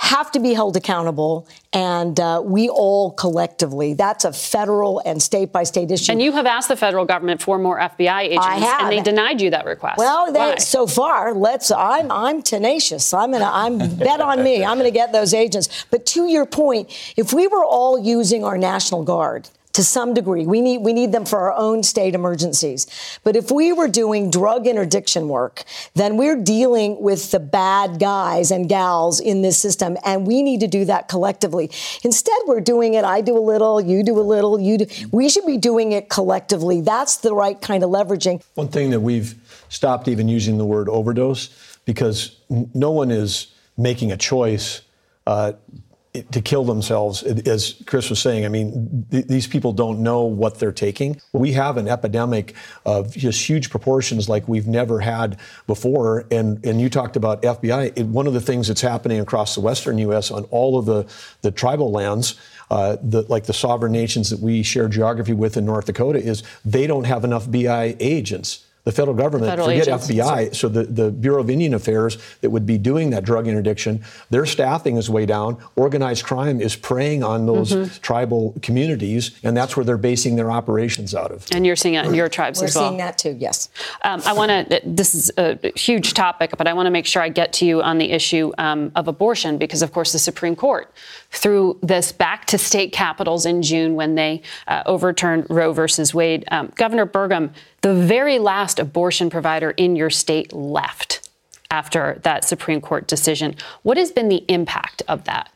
have 0.00 0.32
to 0.32 0.40
be 0.40 0.54
held 0.54 0.78
accountable, 0.78 1.46
and 1.74 2.18
uh, 2.18 2.40
we 2.42 2.70
all 2.70 3.10
collectively. 3.10 3.92
That's 3.92 4.24
a 4.24 4.32
federal 4.32 5.02
and 5.04 5.22
state 5.22 5.52
by 5.52 5.62
state 5.62 5.90
issue. 5.90 6.10
And 6.10 6.22
you 6.22 6.32
have 6.32 6.46
asked 6.46 6.68
the 6.68 6.76
federal 6.76 7.04
government 7.04 7.42
for 7.42 7.58
more 7.58 7.78
FBI 7.78 8.20
agents, 8.22 8.46
and 8.46 8.90
they 8.90 9.02
denied 9.02 9.42
you 9.42 9.50
that 9.50 9.66
request. 9.66 9.98
Well, 9.98 10.32
they, 10.32 10.56
so 10.56 10.86
far, 10.86 11.34
let's. 11.34 11.70
I'm 11.70 12.10
I'm 12.10 12.40
tenacious. 12.40 13.12
I'm 13.12 13.30
gonna. 13.32 13.50
I'm 13.52 13.76
bet 13.96 14.22
on 14.22 14.42
me. 14.42 14.64
I'm 14.64 14.78
gonna 14.78 14.90
get 14.90 15.12
those 15.12 15.34
agents. 15.34 15.84
But 15.90 16.06
to 16.06 16.26
your 16.26 16.46
point, 16.46 16.90
if 17.18 17.34
we 17.34 17.46
were 17.46 17.64
all 17.64 17.98
using 17.98 18.42
our 18.42 18.56
national 18.56 19.04
guard. 19.04 19.50
To 19.74 19.84
some 19.84 20.14
degree, 20.14 20.46
we 20.46 20.60
need 20.60 20.78
we 20.78 20.92
need 20.92 21.12
them 21.12 21.24
for 21.24 21.38
our 21.38 21.54
own 21.56 21.82
state 21.82 22.14
emergencies. 22.14 22.86
But 23.22 23.36
if 23.36 23.50
we 23.50 23.72
were 23.72 23.86
doing 23.86 24.30
drug 24.30 24.66
interdiction 24.66 25.28
work, 25.28 25.62
then 25.94 26.16
we're 26.16 26.40
dealing 26.42 27.00
with 27.00 27.30
the 27.30 27.38
bad 27.38 28.00
guys 28.00 28.50
and 28.50 28.68
gals 28.68 29.20
in 29.20 29.42
this 29.42 29.58
system, 29.58 29.96
and 30.04 30.26
we 30.26 30.42
need 30.42 30.60
to 30.60 30.66
do 30.66 30.84
that 30.86 31.06
collectively. 31.06 31.70
Instead, 32.02 32.36
we're 32.46 32.60
doing 32.60 32.94
it. 32.94 33.04
I 33.04 33.20
do 33.20 33.38
a 33.38 33.40
little, 33.40 33.80
you 33.80 34.02
do 34.02 34.18
a 34.18 34.22
little, 34.22 34.60
you 34.60 34.78
do. 34.78 34.86
We 35.12 35.28
should 35.28 35.46
be 35.46 35.56
doing 35.56 35.92
it 35.92 36.08
collectively. 36.08 36.80
That's 36.80 37.18
the 37.18 37.32
right 37.32 37.60
kind 37.60 37.84
of 37.84 37.90
leveraging. 37.90 38.42
One 38.54 38.68
thing 38.68 38.90
that 38.90 39.00
we've 39.00 39.36
stopped 39.68 40.08
even 40.08 40.28
using 40.28 40.58
the 40.58 40.66
word 40.66 40.88
overdose 40.88 41.48
because 41.84 42.36
no 42.74 42.90
one 42.90 43.10
is 43.10 43.54
making 43.76 44.12
a 44.12 44.16
choice 44.16 44.82
uh, 45.26 45.52
to 46.32 46.40
kill 46.40 46.64
themselves, 46.64 47.22
as 47.22 47.76
Chris 47.86 48.10
was 48.10 48.18
saying. 48.18 48.44
I 48.44 48.48
mean, 48.48 49.06
th- 49.12 49.26
these 49.26 49.46
people 49.46 49.72
don't 49.72 50.00
know 50.00 50.22
what 50.22 50.58
they're 50.58 50.72
taking. 50.72 51.20
We 51.32 51.52
have 51.52 51.76
an 51.76 51.86
epidemic 51.86 52.54
of 52.84 53.16
just 53.16 53.48
huge 53.48 53.70
proportions 53.70 54.28
like 54.28 54.48
we've 54.48 54.66
never 54.66 54.98
had 55.00 55.38
before. 55.68 56.26
And 56.32 56.64
and 56.66 56.80
you 56.80 56.90
talked 56.90 57.14
about 57.14 57.42
FBI. 57.42 57.92
It, 57.96 58.06
one 58.06 58.26
of 58.26 58.34
the 58.34 58.40
things 58.40 58.66
that's 58.66 58.80
happening 58.80 59.20
across 59.20 59.54
the 59.54 59.60
western 59.60 59.98
U.S. 59.98 60.32
on 60.32 60.44
all 60.44 60.78
of 60.78 60.86
the 60.86 61.06
the 61.42 61.50
tribal 61.50 61.92
lands. 61.92 62.34
Uh, 62.70 62.96
the, 63.02 63.22
like 63.22 63.46
the 63.46 63.52
sovereign 63.52 63.90
nations 63.90 64.30
that 64.30 64.38
we 64.38 64.62
share 64.62 64.86
geography 64.86 65.32
with 65.32 65.56
in 65.56 65.66
North 65.66 65.86
Dakota, 65.86 66.20
is 66.20 66.44
they 66.64 66.86
don't 66.86 67.02
have 67.02 67.24
enough 67.24 67.50
BI 67.50 67.96
agents 67.98 68.64
the 68.84 68.92
federal 68.92 69.16
government, 69.16 69.50
federal 69.50 69.68
forget 69.68 69.88
agents. 69.88 70.08
FBI, 70.08 70.54
so 70.54 70.68
the, 70.68 70.84
the 70.84 71.10
Bureau 71.10 71.40
of 71.40 71.50
Indian 71.50 71.74
Affairs 71.74 72.18
that 72.40 72.50
would 72.50 72.64
be 72.64 72.78
doing 72.78 73.10
that 73.10 73.24
drug 73.24 73.46
interdiction, 73.46 74.02
their 74.30 74.46
staffing 74.46 74.96
is 74.96 75.10
way 75.10 75.26
down. 75.26 75.58
Organized 75.76 76.24
crime 76.24 76.60
is 76.60 76.76
preying 76.76 77.22
on 77.22 77.46
those 77.46 77.72
mm-hmm. 77.72 78.00
tribal 78.00 78.54
communities, 78.62 79.38
and 79.42 79.56
that's 79.56 79.76
where 79.76 79.84
they're 79.84 79.98
basing 79.98 80.36
their 80.36 80.50
operations 80.50 81.14
out 81.14 81.30
of. 81.30 81.46
And 81.52 81.66
you're 81.66 81.76
seeing 81.76 81.94
it 81.94 82.06
in 82.06 82.14
your 82.14 82.28
tribes 82.28 82.60
We're 82.60 82.66
as 82.66 82.74
well. 82.74 82.84
We're 82.84 82.88
seeing 82.90 82.98
that 82.98 83.18
too, 83.18 83.36
yes. 83.38 83.68
Um, 84.02 84.22
I 84.24 84.32
want 84.32 84.70
to, 84.70 84.80
this 84.84 85.14
is 85.14 85.30
a 85.36 85.58
huge 85.78 86.14
topic, 86.14 86.52
but 86.56 86.66
I 86.66 86.72
want 86.72 86.86
to 86.86 86.90
make 86.90 87.06
sure 87.06 87.22
I 87.22 87.28
get 87.28 87.52
to 87.54 87.66
you 87.66 87.82
on 87.82 87.98
the 87.98 88.10
issue 88.10 88.52
um, 88.58 88.92
of 88.94 89.08
abortion 89.08 89.58
because, 89.58 89.82
of 89.82 89.92
course, 89.92 90.12
the 90.12 90.18
Supreme 90.18 90.56
Court 90.56 90.92
threw 91.30 91.78
this 91.82 92.12
back 92.12 92.46
to 92.46 92.58
state 92.58 92.92
capitals 92.92 93.46
in 93.46 93.62
June 93.62 93.94
when 93.94 94.14
they 94.14 94.42
uh, 94.66 94.82
overturned 94.86 95.46
Roe 95.48 95.72
versus 95.72 96.14
Wade. 96.14 96.44
Um, 96.50 96.72
Governor 96.76 97.06
Burgum, 97.06 97.50
the 97.82 97.94
very 97.94 98.38
last 98.38 98.78
abortion 98.78 99.30
provider 99.30 99.70
in 99.70 99.96
your 99.96 100.10
state 100.10 100.52
left 100.52 101.28
after 101.70 102.20
that 102.24 102.44
Supreme 102.44 102.80
Court 102.80 103.06
decision. 103.06 103.54
What 103.82 103.96
has 103.96 104.10
been 104.10 104.28
the 104.28 104.44
impact 104.48 105.02
of 105.08 105.24
that? 105.24 105.50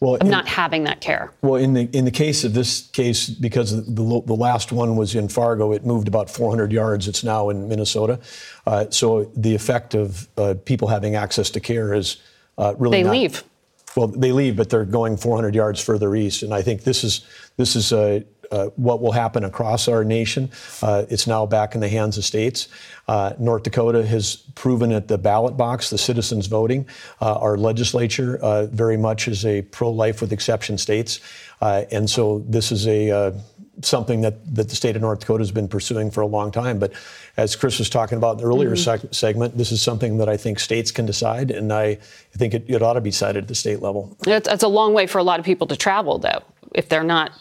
Well, 0.00 0.16
of 0.16 0.22
in, 0.22 0.30
not 0.30 0.48
having 0.48 0.82
that 0.84 1.00
care. 1.00 1.32
Well, 1.42 1.54
in 1.54 1.74
the 1.74 1.88
in 1.92 2.04
the 2.04 2.10
case 2.10 2.42
of 2.42 2.54
this 2.54 2.88
case, 2.88 3.28
because 3.30 3.86
the, 3.86 4.22
the 4.26 4.34
last 4.34 4.72
one 4.72 4.96
was 4.96 5.14
in 5.14 5.28
Fargo, 5.28 5.72
it 5.72 5.86
moved 5.86 6.08
about 6.08 6.28
400 6.28 6.72
yards. 6.72 7.06
It's 7.06 7.22
now 7.22 7.50
in 7.50 7.68
Minnesota. 7.68 8.18
Uh, 8.66 8.86
so 8.90 9.30
the 9.36 9.54
effect 9.54 9.94
of 9.94 10.28
uh, 10.36 10.54
people 10.64 10.88
having 10.88 11.14
access 11.14 11.50
to 11.50 11.60
care 11.60 11.94
is 11.94 12.16
uh, 12.58 12.74
really 12.78 12.98
they 12.98 13.02
not, 13.04 13.12
leave. 13.12 13.44
Well, 13.96 14.08
they 14.08 14.32
leave, 14.32 14.56
but 14.56 14.70
they're 14.70 14.84
going 14.84 15.16
400 15.16 15.54
yards 15.54 15.80
further 15.80 16.16
east, 16.16 16.42
and 16.42 16.52
I 16.52 16.62
think 16.62 16.82
this 16.82 17.04
is 17.04 17.24
this 17.56 17.76
is 17.76 17.92
uh, 17.92 18.22
uh, 18.52 18.66
what 18.76 19.00
will 19.00 19.12
happen 19.12 19.44
across 19.44 19.88
our 19.88 20.04
nation. 20.04 20.50
Uh, 20.82 21.04
it's 21.08 21.26
now 21.26 21.44
back 21.46 21.74
in 21.74 21.80
the 21.80 21.88
hands 21.88 22.16
of 22.18 22.24
states. 22.24 22.68
Uh, 23.08 23.32
North 23.38 23.64
Dakota 23.64 24.06
has 24.06 24.36
proven 24.54 24.92
at 24.92 25.08
the 25.08 25.18
ballot 25.18 25.56
box, 25.56 25.90
the 25.90 25.98
citizens 25.98 26.46
voting. 26.46 26.86
Uh, 27.20 27.34
our 27.38 27.56
legislature 27.56 28.38
uh, 28.42 28.66
very 28.66 28.96
much 28.96 29.26
is 29.26 29.44
a 29.44 29.62
pro-life 29.62 30.20
with 30.20 30.32
exception 30.32 30.78
states, 30.78 31.20
uh, 31.60 31.84
and 31.90 32.08
so 32.08 32.44
this 32.48 32.70
is 32.70 32.86
a 32.86 33.32
something 33.80 34.20
that, 34.20 34.54
that 34.54 34.68
the 34.68 34.76
state 34.76 34.96
of 34.96 35.02
North 35.02 35.20
Dakota 35.20 35.40
has 35.40 35.50
been 35.50 35.66
pursuing 35.66 36.10
for 36.10 36.20
a 36.20 36.26
long 36.26 36.52
time. 36.52 36.78
But 36.78 36.92
as 37.36 37.56
Chris 37.56 37.78
was 37.78 37.88
talking 37.88 38.18
about 38.18 38.32
in 38.32 38.38
the 38.38 38.44
earlier 38.44 38.72
mm-hmm. 38.72 39.06
seg- 39.06 39.14
segment, 39.14 39.56
this 39.56 39.72
is 39.72 39.80
something 39.80 40.18
that 40.18 40.28
I 40.28 40.36
think 40.36 40.60
states 40.60 40.90
can 40.90 41.06
decide, 41.06 41.50
and 41.50 41.72
I 41.72 41.96
think 42.36 42.54
it, 42.54 42.64
it 42.68 42.82
ought 42.82 42.94
to 42.94 43.00
be 43.00 43.10
decided 43.10 43.44
at 43.44 43.48
the 43.48 43.54
state 43.54 43.80
level. 43.80 44.16
It's, 44.26 44.46
it's 44.46 44.62
a 44.62 44.68
long 44.68 44.92
way 44.92 45.06
for 45.06 45.18
a 45.18 45.22
lot 45.24 45.40
of 45.40 45.46
people 45.46 45.66
to 45.68 45.76
travel, 45.76 46.18
though, 46.18 46.42
if 46.74 46.88
they're 46.88 47.02
not 47.02 47.32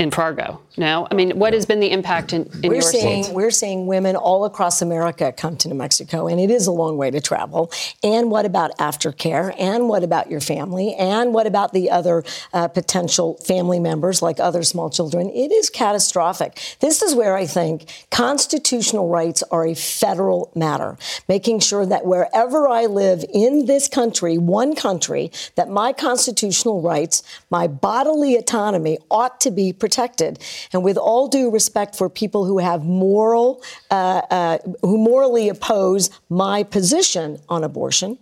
in 0.00 0.10
Fargo. 0.10 0.62
No, 0.78 1.06
I 1.10 1.14
mean, 1.14 1.38
what 1.38 1.52
has 1.52 1.66
been 1.66 1.78
the 1.78 1.90
impact 1.90 2.32
in, 2.32 2.48
in 2.62 2.70
we're 2.70 2.76
your 2.76 2.82
seeing, 2.82 3.24
states? 3.24 3.34
We're 3.34 3.50
seeing 3.50 3.86
women 3.86 4.16
all 4.16 4.46
across 4.46 4.80
America 4.80 5.30
come 5.30 5.58
to 5.58 5.68
New 5.68 5.74
Mexico, 5.74 6.26
and 6.26 6.40
it 6.40 6.50
is 6.50 6.66
a 6.66 6.72
long 6.72 6.96
way 6.96 7.10
to 7.10 7.20
travel. 7.20 7.70
And 8.02 8.30
what 8.30 8.46
about 8.46 8.76
aftercare? 8.78 9.54
And 9.58 9.90
what 9.90 10.02
about 10.02 10.30
your 10.30 10.40
family? 10.40 10.94
And 10.94 11.34
what 11.34 11.46
about 11.46 11.74
the 11.74 11.90
other 11.90 12.24
uh, 12.54 12.68
potential 12.68 13.34
family 13.44 13.78
members, 13.78 14.22
like 14.22 14.40
other 14.40 14.62
small 14.62 14.88
children? 14.88 15.28
It 15.28 15.52
is 15.52 15.68
catastrophic. 15.68 16.58
This 16.80 17.02
is 17.02 17.14
where 17.14 17.36
I 17.36 17.44
think 17.44 18.06
constitutional 18.10 19.10
rights 19.10 19.42
are 19.50 19.66
a 19.66 19.74
federal 19.74 20.50
matter, 20.54 20.96
making 21.28 21.60
sure 21.60 21.84
that 21.84 22.06
wherever 22.06 22.66
I 22.66 22.86
live 22.86 23.22
in 23.34 23.66
this 23.66 23.86
country, 23.86 24.38
one 24.38 24.74
country, 24.74 25.30
that 25.56 25.68
my 25.68 25.92
constitutional 25.92 26.80
rights, 26.80 27.22
my 27.50 27.66
bodily 27.66 28.36
autonomy 28.36 28.96
ought 29.10 29.42
to 29.42 29.50
be 29.50 29.74
protected 29.74 29.89
protected. 29.90 30.38
And 30.72 30.84
with 30.84 30.96
all 30.96 31.26
due 31.26 31.50
respect 31.50 31.96
for 31.96 32.08
people 32.08 32.44
who 32.44 32.58
have 32.58 32.84
moral, 32.84 33.60
uh, 33.90 34.22
uh, 34.30 34.58
who 34.82 34.96
morally 34.98 35.48
oppose 35.48 36.10
my 36.28 36.62
position 36.62 37.38
on 37.48 37.64
abortion, 37.64 38.18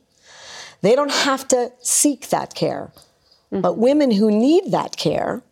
they 0.80 0.94
don't 0.94 1.12
have 1.12 1.46
to 1.48 1.70
seek 1.80 2.30
that 2.30 2.54
care. 2.54 2.90
Mm-hmm. 3.52 3.60
But 3.60 3.76
women 3.76 4.10
who 4.12 4.30
need 4.30 4.70
that 4.70 4.96
care 4.96 5.42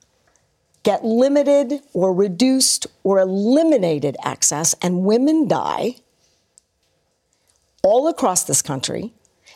get 0.82 1.04
limited 1.04 1.80
or 1.92 2.14
reduced 2.14 2.86
or 3.02 3.18
eliminated 3.18 4.16
access, 4.22 4.74
and 4.80 5.02
women 5.04 5.48
die 5.48 5.96
all 7.82 8.08
across 8.08 8.44
this 8.44 8.62
country 8.62 9.12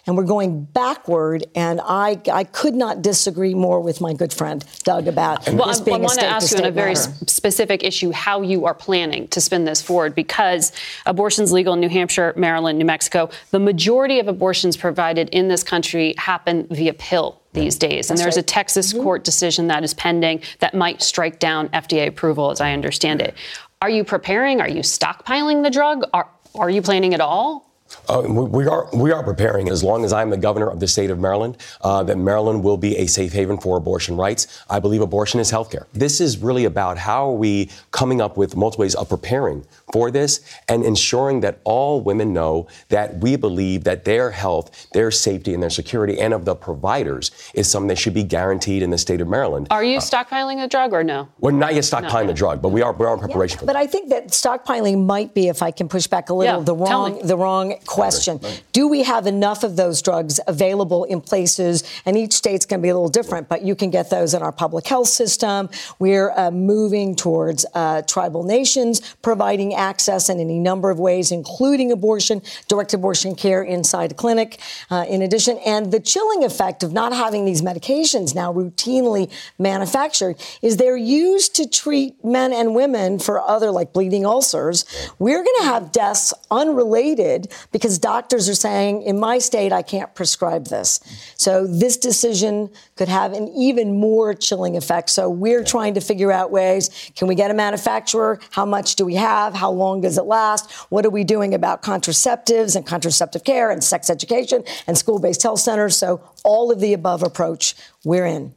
and 0.07 0.17
we're 0.17 0.25
going 0.25 0.65
backward. 0.65 1.45
And 1.55 1.81
I, 1.83 2.21
I 2.33 2.45
could 2.45 2.75
not 2.75 3.03
disagree 3.03 3.55
more 3.55 3.81
with 3.81 4.01
my 4.01 4.13
good 4.13 4.33
friend 4.33 4.65
Doug 4.85 5.09
about 5.09 5.49
well, 5.51 5.69
this 5.69 5.81
being 5.81 5.97
I, 5.97 6.01
I 6.01 6.03
want 6.03 6.21
to 6.21 6.27
ask 6.27 6.53
you 6.53 6.59
on 6.59 6.65
a 6.65 6.71
very 6.71 6.95
matter. 6.95 7.27
specific 7.27 7.83
issue 7.83 8.11
how 8.11 8.43
you 8.43 8.67
are 8.67 8.75
planning 8.75 9.29
to 9.29 9.41
spin 9.41 9.65
this 9.65 9.83
forward 9.83 10.15
because 10.15 10.73
abortion's 11.07 11.53
legal 11.53 11.75
in 11.75 11.81
New 11.81 11.89
Hampshire, 11.89 12.33
Maryland, 12.37 12.79
New 12.79 12.85
Mexico. 12.85 13.31
The 13.51 13.59
majority 13.59 14.19
of 14.19 14.29
abortions 14.29 14.77
provided 14.77 15.29
in 15.31 15.49
this 15.49 15.63
country 15.63 16.15
happen 16.17 16.67
via 16.71 16.95
pill 16.95 17.41
these 17.53 17.77
days. 17.77 18.11
And 18.11 18.19
That's 18.19 18.25
there's 18.25 18.37
right. 18.37 18.45
a 18.45 18.47
Texas 18.47 18.93
mm-hmm. 18.93 19.03
court 19.03 19.25
decision 19.25 19.67
that 19.69 19.83
is 19.83 19.95
pending 19.95 20.43
that 20.61 20.75
might 20.75 21.03
strike 21.03 21.39
down 21.39 21.69
FDA 21.71 22.07
approval, 22.07 22.51
as 22.51 22.61
I 22.61 22.73
understand 22.73 23.21
it. 23.21 23.35
Are 23.83 23.91
you 23.91 24.05
preparing? 24.05 24.61
Are 24.61 24.69
you 24.69 24.83
stockpiling 24.83 25.63
the 25.63 25.71
drug? 25.71 26.05
Are, 26.13 26.29
are 26.55 26.71
you 26.71 26.83
planning 26.83 27.15
at 27.15 27.21
all? 27.21 27.70
Uh, 28.09 28.23
we 28.23 28.67
are 28.67 28.89
we 28.93 29.13
are 29.13 29.23
preparing. 29.23 29.69
As 29.69 29.85
long 29.85 30.05
as 30.05 30.13
I'm 30.13 30.31
the 30.31 30.37
governor 30.37 30.69
of 30.69 30.81
the 30.81 30.89
state 30.89 31.11
of 31.11 31.19
Maryland, 31.19 31.59
uh, 31.83 32.03
that 32.05 32.19
Maryland 32.19 32.63
will 32.63 32.77
be 32.77 32.97
a 32.97 33.07
safe 33.07 33.33
haven 33.33 33.59
for 33.59 33.77
abortion 33.77 34.17
rights. 34.17 34.63
I 34.69 34.81
believe 34.81 35.01
abortion 35.01 35.41
is 35.41 35.51
health 35.51 35.71
care. 35.71 35.87
This 35.93 36.21
is 36.21 36.39
really 36.39 36.65
about 36.65 36.99
how 36.99 37.31
are 37.31 37.35
we 37.35 37.71
coming 37.91 38.21
up 38.21 38.37
with 38.37 38.57
multiple 38.57 38.83
ways 38.83 38.95
of 38.95 39.09
preparing 39.09 39.65
for 39.93 40.11
this 40.11 40.41
and 40.69 40.85
ensuring 40.85 41.41
that 41.41 41.61
all 41.65 42.01
women 42.01 42.33
know 42.33 42.67
that 42.89 43.19
we 43.19 43.37
believe 43.37 43.85
that 43.85 44.05
their 44.05 44.31
health, 44.31 44.89
their 44.93 45.11
safety, 45.11 45.55
and 45.55 45.63
their 45.63 45.71
security, 45.71 46.21
and 46.21 46.35
of 46.35 46.45
the 46.45 46.55
providers 46.55 47.31
is 47.55 47.71
something 47.71 47.89
that 47.89 47.99
should 47.99 48.15
be 48.15 48.25
guaranteed 48.25 48.83
in 48.83 48.91
the 48.91 48.99
state 48.99 49.21
of 49.21 49.29
Maryland. 49.29 49.67
Are 49.71 49.85
you 49.85 49.99
uh, 49.99 50.01
stockpiling 50.01 50.63
a 50.63 50.69
drug 50.69 50.93
or 50.93 51.05
no? 51.05 51.29
We're 51.39 51.53
not 51.53 51.75
yet 51.75 51.85
stockpiling 51.85 52.23
no. 52.23 52.29
the 52.29 52.35
drug, 52.35 52.63
but 52.63 52.71
we 52.71 52.83
are 52.83 52.93
we 52.93 53.07
are 53.07 53.15
in 53.15 53.21
preparation 53.21 53.57
yeah, 53.57 53.61
for 53.61 53.67
but 53.67 53.73
that. 53.75 53.79
But 53.79 53.83
I 53.83 53.87
think 53.87 54.09
that 54.11 54.29
stockpiling 54.29 55.07
might 55.07 55.35
be, 55.35 55.49
if 55.49 55.63
I 55.63 55.71
can 55.71 55.89
push 55.89 56.07
back 56.07 56.31
a 56.31 56.35
little, 56.35 56.61
yeah, 56.61 56.65
the 56.65 56.75
wrong 56.75 57.21
the 57.27 57.37
wrong 57.37 57.80
question. 57.87 58.39
Right. 58.43 58.63
Do 58.73 58.89
we 58.89 59.03
have 59.03 59.27
enough 59.27 59.65
of 59.65 59.77
those 59.77 60.03
drugs 60.03 60.41
available 60.47 61.05
in 61.05 61.21
places? 61.21 61.85
And 62.05 62.17
each 62.17 62.33
state's 62.33 62.67
going 62.67 62.81
to 62.81 62.83
be 62.83 62.89
a 62.89 62.95
little 62.95 63.09
different, 63.09 63.49
but 63.49 63.63
you 63.63 63.75
can 63.75 63.91
get 63.91 64.11
those 64.11 64.35
in 64.35 64.43
our 64.43 64.53
public 64.53 64.87
health 64.87 65.09
system. 65.09 65.69
We're 65.99 66.31
uh, 66.31 66.51
moving 66.51 67.17
towards 67.17 67.67
uh, 67.75 68.03
tribal 68.03 68.43
nations 68.43 69.01
providing 69.23 69.75
access 69.75 70.29
in 70.29 70.41
any 70.41 70.59
number 70.59 70.91
of 70.91 70.99
ways, 70.99 71.33
including 71.33 71.93
abortion, 71.93 72.43
direct 72.69 72.95
abortion 72.95 73.35
care 73.35 73.63
inside 73.63 74.13
a 74.13 74.15
clinic. 74.15 74.59
Uh, 74.91 75.05
in 75.09 75.23
addition, 75.23 75.59
and 75.67 75.93
the 75.93 76.01
chilling 76.01 76.45
effect 76.45 76.83
of 76.83 76.93
not 76.93 77.13
having 77.13 77.45
these 77.45 77.63
medications 77.63 78.35
now 78.35 78.53
routinely 78.53 79.31
manufactured 79.59 80.37
is 80.63 80.77
they're 80.77 80.97
used 80.97 81.55
to 81.55 81.69
treat 81.69 82.23
men 82.25 82.53
and 82.53 82.75
women 82.75 83.19
for 83.19 83.41
other 83.41 83.71
like 83.71 83.93
bleeding 83.93 84.25
ulcers. 84.25 84.85
We're 85.19 85.43
going 85.43 85.57
to 85.59 85.65
have 85.65 85.93
deaths 85.93 86.33
unrelated 86.51 87.53
because 87.73 87.99
doctors 87.99 88.49
are 88.49 88.55
saying, 88.55 89.03
in 89.03 89.19
my 89.19 89.39
state, 89.39 89.73
I 89.73 89.83
can't 89.83 90.13
prescribe 90.15 90.67
this. 90.67 91.01
So 91.37 91.67
this 91.67 91.97
decision 91.97 92.71
could 92.97 93.09
have 93.09 93.33
an 93.33 93.49
even 93.49 93.99
more 93.99 94.35
chilling 94.35 94.77
effect. 94.77 95.11
So 95.11 95.31
we're 95.31 95.63
trying 95.63 95.95
to 95.95 96.01
figure 96.01 96.33
out 96.33 96.51
ways. 96.51 97.11
Can 97.15 97.29
we 97.29 97.35
get 97.35 97.51
a 97.51 97.55
manufacturer? 97.55 98.41
How 98.51 98.65
much 98.65 98.97
do 98.97 99.05
we 99.05 99.15
have? 99.15 99.55
How 99.55 99.71
long 99.71 100.01
does 100.01 100.19
it 100.19 100.25
last? 100.25 100.71
What 100.91 101.07
are 101.07 101.11
we 101.11 101.25
doing 101.25 101.55
about 101.55 101.83
contraceptives 101.83 102.75
and 102.75 102.85
contraceptive 102.87 103.45
care 103.45 103.71
and 103.71 103.83
sex 103.83 104.11
education 104.11 104.65
and 104.87 104.99
school-based 104.99 105.43
health 105.43 105.61
centers? 105.61 105.97
So 105.97 106.21
all 106.43 106.73
of 106.73 106.81
the 106.81 106.93
above 106.93 107.23
approach, 107.23 107.75
we're 108.05 108.27
in. 108.27 108.53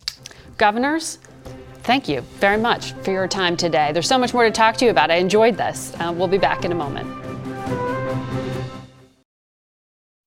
Governors, 0.57 1.19
thank 1.83 2.07
you 2.07 2.21
very 2.39 2.57
much 2.57 2.93
for 3.03 3.11
your 3.11 3.27
time 3.27 3.57
today. 3.57 3.91
There's 3.91 4.07
so 4.07 4.17
much 4.17 4.33
more 4.33 4.43
to 4.43 4.51
talk 4.51 4.77
to 4.77 4.85
you 4.85 4.91
about. 4.91 5.11
I 5.11 5.15
enjoyed 5.15 5.57
this. 5.57 5.93
Uh, 5.99 6.13
we'll 6.15 6.27
be 6.27 6.37
back 6.37 6.65
in 6.65 6.71
a 6.71 6.75
moment. 6.75 7.22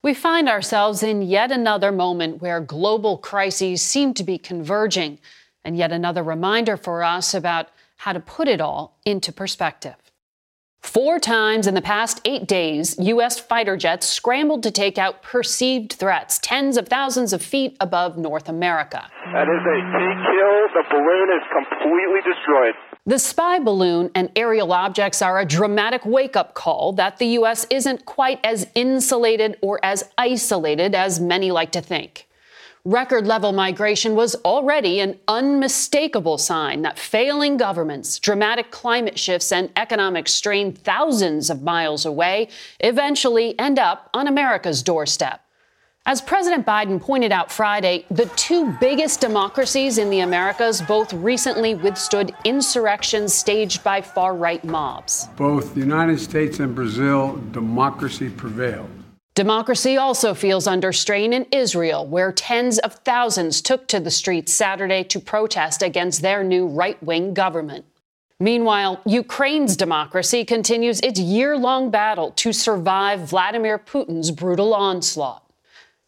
We 0.07 0.13
find 0.13 0.47
ourselves 0.47 1.03
in 1.03 1.21
yet 1.21 1.51
another 1.51 1.91
moment 1.91 2.41
where 2.41 2.61
global 2.61 3.17
crises 3.17 3.81
seem 3.81 4.13
to 4.13 4.23
be 4.23 4.37
converging, 4.37 5.19
and 5.65 5.75
yet 5.75 5.91
another 5.91 6.23
reminder 6.23 6.77
for 6.77 7.03
us 7.03 7.33
about 7.33 7.67
how 7.97 8.13
to 8.13 8.21
put 8.21 8.47
it 8.47 8.61
all 8.61 8.97
into 9.03 9.33
perspective. 9.33 9.95
Four 10.79 11.19
times 11.19 11.67
in 11.67 11.73
the 11.73 11.81
past 11.81 12.21
eight 12.23 12.47
days, 12.47 12.95
U.S. 12.97 13.37
fighter 13.37 13.75
jets 13.75 14.07
scrambled 14.07 14.63
to 14.63 14.71
take 14.71 14.97
out 14.97 15.23
perceived 15.23 15.91
threats 15.91 16.39
tens 16.41 16.77
of 16.77 16.87
thousands 16.87 17.33
of 17.33 17.41
feet 17.41 17.75
above 17.81 18.17
North 18.17 18.47
America. 18.47 19.11
That 19.33 19.49
is 19.51 19.59
a 19.59 19.77
key 19.91 20.13
kill. 20.23 20.57
The 20.71 20.83
balloon 20.89 21.29
is 21.35 21.43
completely 21.51 22.21
destroyed. 22.23 22.75
The 23.07 23.19
spy 23.19 23.59
balloon 23.59 24.11
and 24.13 24.29
aerial 24.35 24.73
objects 24.73 25.21
are 25.21 25.39
a 25.39 25.45
dramatic 25.45 26.05
wake 26.05 26.35
up 26.35 26.53
call 26.53 26.91
that 26.93 27.19
the 27.19 27.27
U.S. 27.39 27.65
isn't 27.69 28.05
quite 28.05 28.37
as 28.43 28.67
insulated 28.75 29.57
or 29.61 29.79
as 29.81 30.09
isolated 30.17 30.93
as 30.93 31.17
many 31.17 31.49
like 31.49 31.71
to 31.71 31.79
think. 31.79 32.27
Record 32.83 33.25
level 33.25 33.53
migration 33.53 34.13
was 34.13 34.35
already 34.43 34.99
an 34.99 35.17
unmistakable 35.25 36.37
sign 36.37 36.81
that 36.81 36.99
failing 36.99 37.55
governments, 37.55 38.19
dramatic 38.19 38.71
climate 38.71 39.17
shifts, 39.17 39.53
and 39.53 39.71
economic 39.77 40.27
strain 40.27 40.73
thousands 40.73 41.49
of 41.49 41.61
miles 41.61 42.05
away 42.05 42.49
eventually 42.81 43.57
end 43.57 43.79
up 43.79 44.09
on 44.13 44.27
America's 44.27 44.83
doorstep. 44.83 45.46
As 46.09 46.21
President 46.21 46.65
Biden 46.65 47.01
pointed 47.01 47.33
out 47.33 47.51
Friday, 47.51 48.05
the 48.09 48.27
two 48.37 48.73
biggest 48.79 49.19
democracies 49.19 49.97
in 49.97 50.09
the 50.09 50.21
Americas 50.21 50.81
both 50.81 51.11
recently 51.11 51.75
withstood 51.75 52.33
insurrections 52.45 53.33
staged 53.33 53.83
by 53.83 53.99
far 53.99 54.33
right 54.33 54.63
mobs. 54.63 55.27
Both 55.35 55.73
the 55.73 55.81
United 55.81 56.21
States 56.21 56.61
and 56.61 56.73
Brazil, 56.73 57.35
democracy 57.51 58.29
prevailed. 58.29 58.89
Democracy 59.35 59.97
also 59.97 60.33
feels 60.33 60.65
under 60.65 60.93
strain 60.93 61.33
in 61.33 61.45
Israel, 61.51 62.07
where 62.07 62.31
tens 62.31 62.79
of 62.79 62.93
thousands 63.03 63.61
took 63.61 63.85
to 63.89 63.99
the 63.99 64.09
streets 64.09 64.53
Saturday 64.53 65.03
to 65.03 65.19
protest 65.19 65.81
against 65.81 66.21
their 66.21 66.41
new 66.41 66.67
right 66.67 67.03
wing 67.03 67.33
government. 67.33 67.83
Meanwhile, 68.39 69.01
Ukraine's 69.05 69.75
democracy 69.75 70.45
continues 70.45 71.01
its 71.01 71.19
year 71.19 71.57
long 71.57 71.91
battle 71.91 72.31
to 72.37 72.53
survive 72.53 73.27
Vladimir 73.27 73.77
Putin's 73.77 74.31
brutal 74.31 74.73
onslaught. 74.73 75.43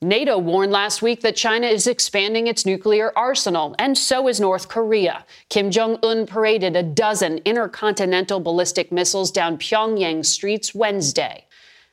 NATO 0.01 0.37
warned 0.37 0.71
last 0.71 1.01
week 1.01 1.19
that 1.21 1.35
China 1.35 1.67
is 1.67 1.85
expanding 1.85 2.47
its 2.47 2.65
nuclear 2.65 3.11
arsenal, 3.17 3.75
and 3.77 3.97
so 3.97 4.29
is 4.29 4.39
North 4.39 4.69
Korea. 4.69 5.25
Kim 5.49 5.71
Jong 5.71 5.99
un 6.03 6.25
paraded 6.25 6.77
a 6.77 6.83
dozen 6.83 7.39
intercontinental 7.39 8.39
ballistic 8.39 8.93
missiles 8.93 9.29
down 9.29 9.57
Pyongyang 9.57 10.25
streets 10.25 10.73
Wednesday. 10.73 11.45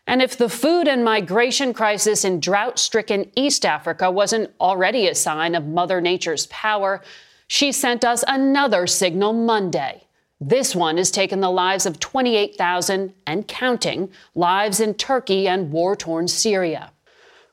And 0.06 0.22
if 0.22 0.38
the 0.38 0.48
food 0.48 0.86
and 0.86 1.04
migration 1.04 1.74
crisis 1.74 2.24
in 2.24 2.38
drought 2.38 2.78
stricken 2.78 3.28
East 3.34 3.66
Africa 3.66 4.08
wasn't 4.08 4.52
already 4.60 5.08
a 5.08 5.14
sign 5.16 5.56
of 5.56 5.66
Mother 5.66 6.00
Nature's 6.00 6.46
power, 6.46 7.02
she 7.48 7.72
sent 7.72 8.04
us 8.04 8.22
another 8.28 8.86
signal 8.86 9.32
Monday. 9.32 10.04
This 10.40 10.76
one 10.76 10.96
has 10.98 11.10
taken 11.10 11.40
the 11.40 11.50
lives 11.50 11.86
of 11.86 11.98
28,000 11.98 13.14
and 13.26 13.48
counting 13.48 14.12
lives 14.36 14.78
in 14.78 14.94
Turkey 14.94 15.48
and 15.48 15.72
war 15.72 15.96
torn 15.96 16.28
Syria. 16.28 16.92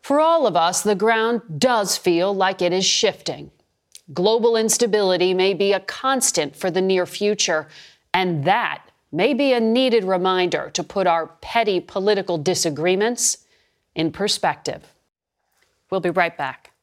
For 0.04 0.20
all 0.20 0.46
of 0.46 0.58
us, 0.58 0.82
the 0.82 0.96
ground 0.96 1.44
does 1.58 1.96
feel 1.96 2.36
like 2.36 2.62
it 2.62 2.74
is 2.74 2.86
shifting. 2.86 3.52
Global 4.14 4.58
instability 4.58 5.34
may 5.34 5.54
be 5.54 5.72
a 5.72 5.80
constant 5.80 6.58
for 6.58 6.70
the 6.70 6.82
near 6.82 7.06
future, 7.06 7.70
and 8.14 8.44
that 8.44 8.84
may 9.14 9.34
be 9.34 9.54
a 9.54 9.62
needed 9.62 10.04
reminder 10.04 10.70
to 10.74 10.84
put 10.84 11.08
our 11.08 11.28
petty 11.40 11.80
political 11.80 12.38
disagreements 12.38 13.46
in 13.96 14.12
perspective. 14.12 14.84
We'll 15.90 16.02
be 16.02 16.10
right 16.10 16.38
back. 16.38 16.74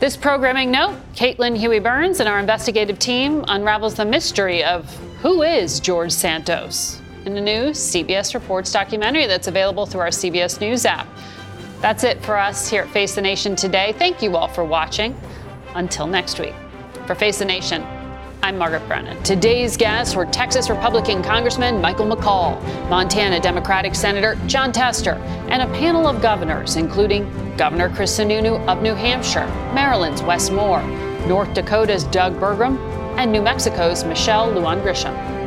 This 0.00 0.16
programming 0.16 0.70
note 0.70 0.96
Caitlin 1.14 1.54
Huey 1.54 1.80
Burns 1.80 2.18
and 2.18 2.28
our 2.30 2.38
investigative 2.38 2.98
team 2.98 3.44
unravels 3.46 3.94
the 3.94 4.06
mystery 4.06 4.64
of 4.64 4.90
who 5.20 5.42
is 5.42 5.80
George 5.80 6.12
Santos 6.12 7.01
in 7.24 7.36
a 7.36 7.40
new 7.40 7.70
CBS 7.70 8.34
Reports 8.34 8.72
documentary 8.72 9.26
that's 9.26 9.46
available 9.46 9.86
through 9.86 10.00
our 10.00 10.08
CBS 10.08 10.60
News 10.60 10.84
app. 10.84 11.06
That's 11.80 12.04
it 12.04 12.22
for 12.22 12.36
us 12.36 12.68
here 12.68 12.82
at 12.82 12.90
Face 12.90 13.14
the 13.14 13.22
Nation 13.22 13.56
today. 13.56 13.94
Thank 13.98 14.22
you 14.22 14.36
all 14.36 14.48
for 14.48 14.64
watching. 14.64 15.18
Until 15.74 16.06
next 16.06 16.38
week. 16.38 16.54
For 17.06 17.14
Face 17.14 17.38
the 17.38 17.44
Nation, 17.44 17.82
I'm 18.42 18.58
Margaret 18.58 18.86
Brennan. 18.88 19.22
Today's 19.22 19.76
guests 19.76 20.14
were 20.14 20.26
Texas 20.26 20.68
Republican 20.68 21.22
Congressman 21.22 21.80
Michael 21.80 22.06
McCaul, 22.06 22.60
Montana 22.90 23.40
Democratic 23.40 23.94
Senator 23.94 24.36
Jon 24.46 24.72
Tester, 24.72 25.14
and 25.48 25.62
a 25.62 25.66
panel 25.78 26.06
of 26.06 26.20
governors, 26.20 26.76
including 26.76 27.24
Governor 27.56 27.88
Chris 27.88 28.18
Sununu 28.18 28.66
of 28.66 28.82
New 28.82 28.94
Hampshire, 28.94 29.46
Maryland's 29.74 30.22
Wes 30.22 30.50
Moore, 30.50 30.82
North 31.26 31.54
Dakota's 31.54 32.04
Doug 32.04 32.34
Burgum, 32.34 32.76
and 33.16 33.30
New 33.30 33.42
Mexico's 33.42 34.04
Michelle 34.04 34.52
Lujan 34.52 34.82
Grisham. 34.82 35.41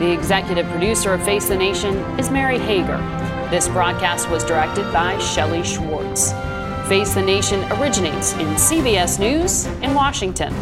The 0.00 0.10
executive 0.10 0.66
producer 0.68 1.12
of 1.12 1.22
Face 1.22 1.48
the 1.48 1.56
Nation 1.56 1.94
is 2.18 2.30
Mary 2.30 2.58
Hager. 2.58 2.96
This 3.50 3.68
broadcast 3.68 4.30
was 4.30 4.42
directed 4.42 4.90
by 4.94 5.18
Shelley 5.18 5.62
Schwartz. 5.62 6.32
Face 6.88 7.12
the 7.12 7.20
Nation 7.20 7.70
originates 7.72 8.32
in 8.32 8.46
CBS 8.54 9.20
News 9.20 9.66
in 9.82 9.92
Washington. 9.92 10.54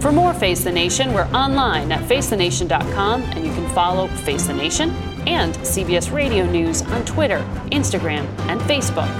For 0.00 0.10
more 0.10 0.32
Face 0.32 0.64
the 0.64 0.72
Nation, 0.72 1.12
we're 1.12 1.28
online 1.34 1.92
at 1.92 2.08
facethenation.com 2.08 3.24
and 3.24 3.44
you 3.44 3.52
can 3.52 3.68
follow 3.74 4.06
Face 4.08 4.46
the 4.46 4.54
Nation 4.54 4.88
and 5.26 5.54
CBS 5.56 6.10
Radio 6.10 6.50
News 6.50 6.80
on 6.80 7.04
Twitter, 7.04 7.40
Instagram, 7.70 8.24
and 8.48 8.58
Facebook. 8.62 9.12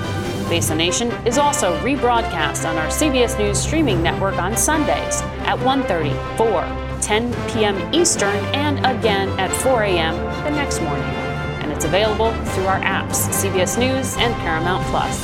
Face 0.48 0.70
the 0.70 0.76
Nation 0.76 1.10
is 1.26 1.36
also 1.36 1.78
rebroadcast 1.80 2.66
on 2.66 2.78
our 2.78 2.88
CBS 2.88 3.38
News 3.38 3.58
streaming 3.58 4.02
network 4.02 4.38
on 4.38 4.56
Sundays 4.56 5.20
at 5.44 5.58
1:30, 5.58 6.14
4, 6.38 6.87
10 7.00 7.32
p.m. 7.50 7.94
Eastern, 7.94 8.36
and 8.54 8.78
again 8.86 9.28
at 9.38 9.50
4 9.62 9.82
a.m. 9.82 10.14
the 10.44 10.50
next 10.50 10.80
morning. 10.80 11.04
And 11.62 11.70
it's 11.72 11.84
available 11.84 12.32
through 12.52 12.66
our 12.66 12.80
apps, 12.80 13.28
CBS 13.30 13.78
News 13.78 14.16
and 14.16 14.34
Paramount 14.36 14.84
Plus. 14.86 15.22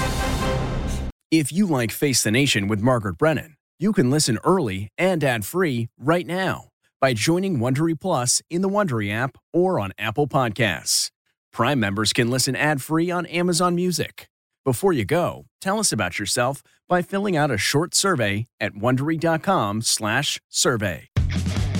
If 1.31 1.51
you 1.53 1.66
like 1.66 1.91
Face 1.91 2.22
the 2.22 2.31
Nation 2.31 2.68
with 2.68 2.81
Margaret 2.81 3.18
Brennan, 3.18 3.57
you 3.79 3.93
can 3.93 4.11
listen 4.11 4.39
early 4.45 4.89
and 4.97 5.22
ad-free 5.25 5.89
right 5.99 6.27
now 6.27 6.68
by 7.01 7.12
joining 7.12 7.59
Wondery 7.59 7.99
Plus 7.99 8.41
in 8.49 8.62
the 8.62 8.68
Wondery 8.68 9.12
app 9.12 9.37
or 9.53 9.81
on 9.81 9.93
Apple 9.99 10.29
Podcasts. 10.29 11.11
Prime 11.53 11.81
members 11.81 12.12
can 12.12 12.31
listen 12.31 12.55
ad-free 12.55 13.11
on 13.11 13.27
Amazon 13.27 13.75
Music. 13.75 14.29
Before 14.64 14.93
you 14.93 15.05
go, 15.05 15.47
tell 15.61 15.81
us 15.81 15.93
about 15.93 16.18
yourself 16.18 16.62
by 16.89 17.03
filling 17.03 17.37
out 17.37 17.51
a 17.51 17.59
short 17.59 17.95
survey 17.95 18.47
at 18.61 18.75
wondery.com/survey. 18.75 21.09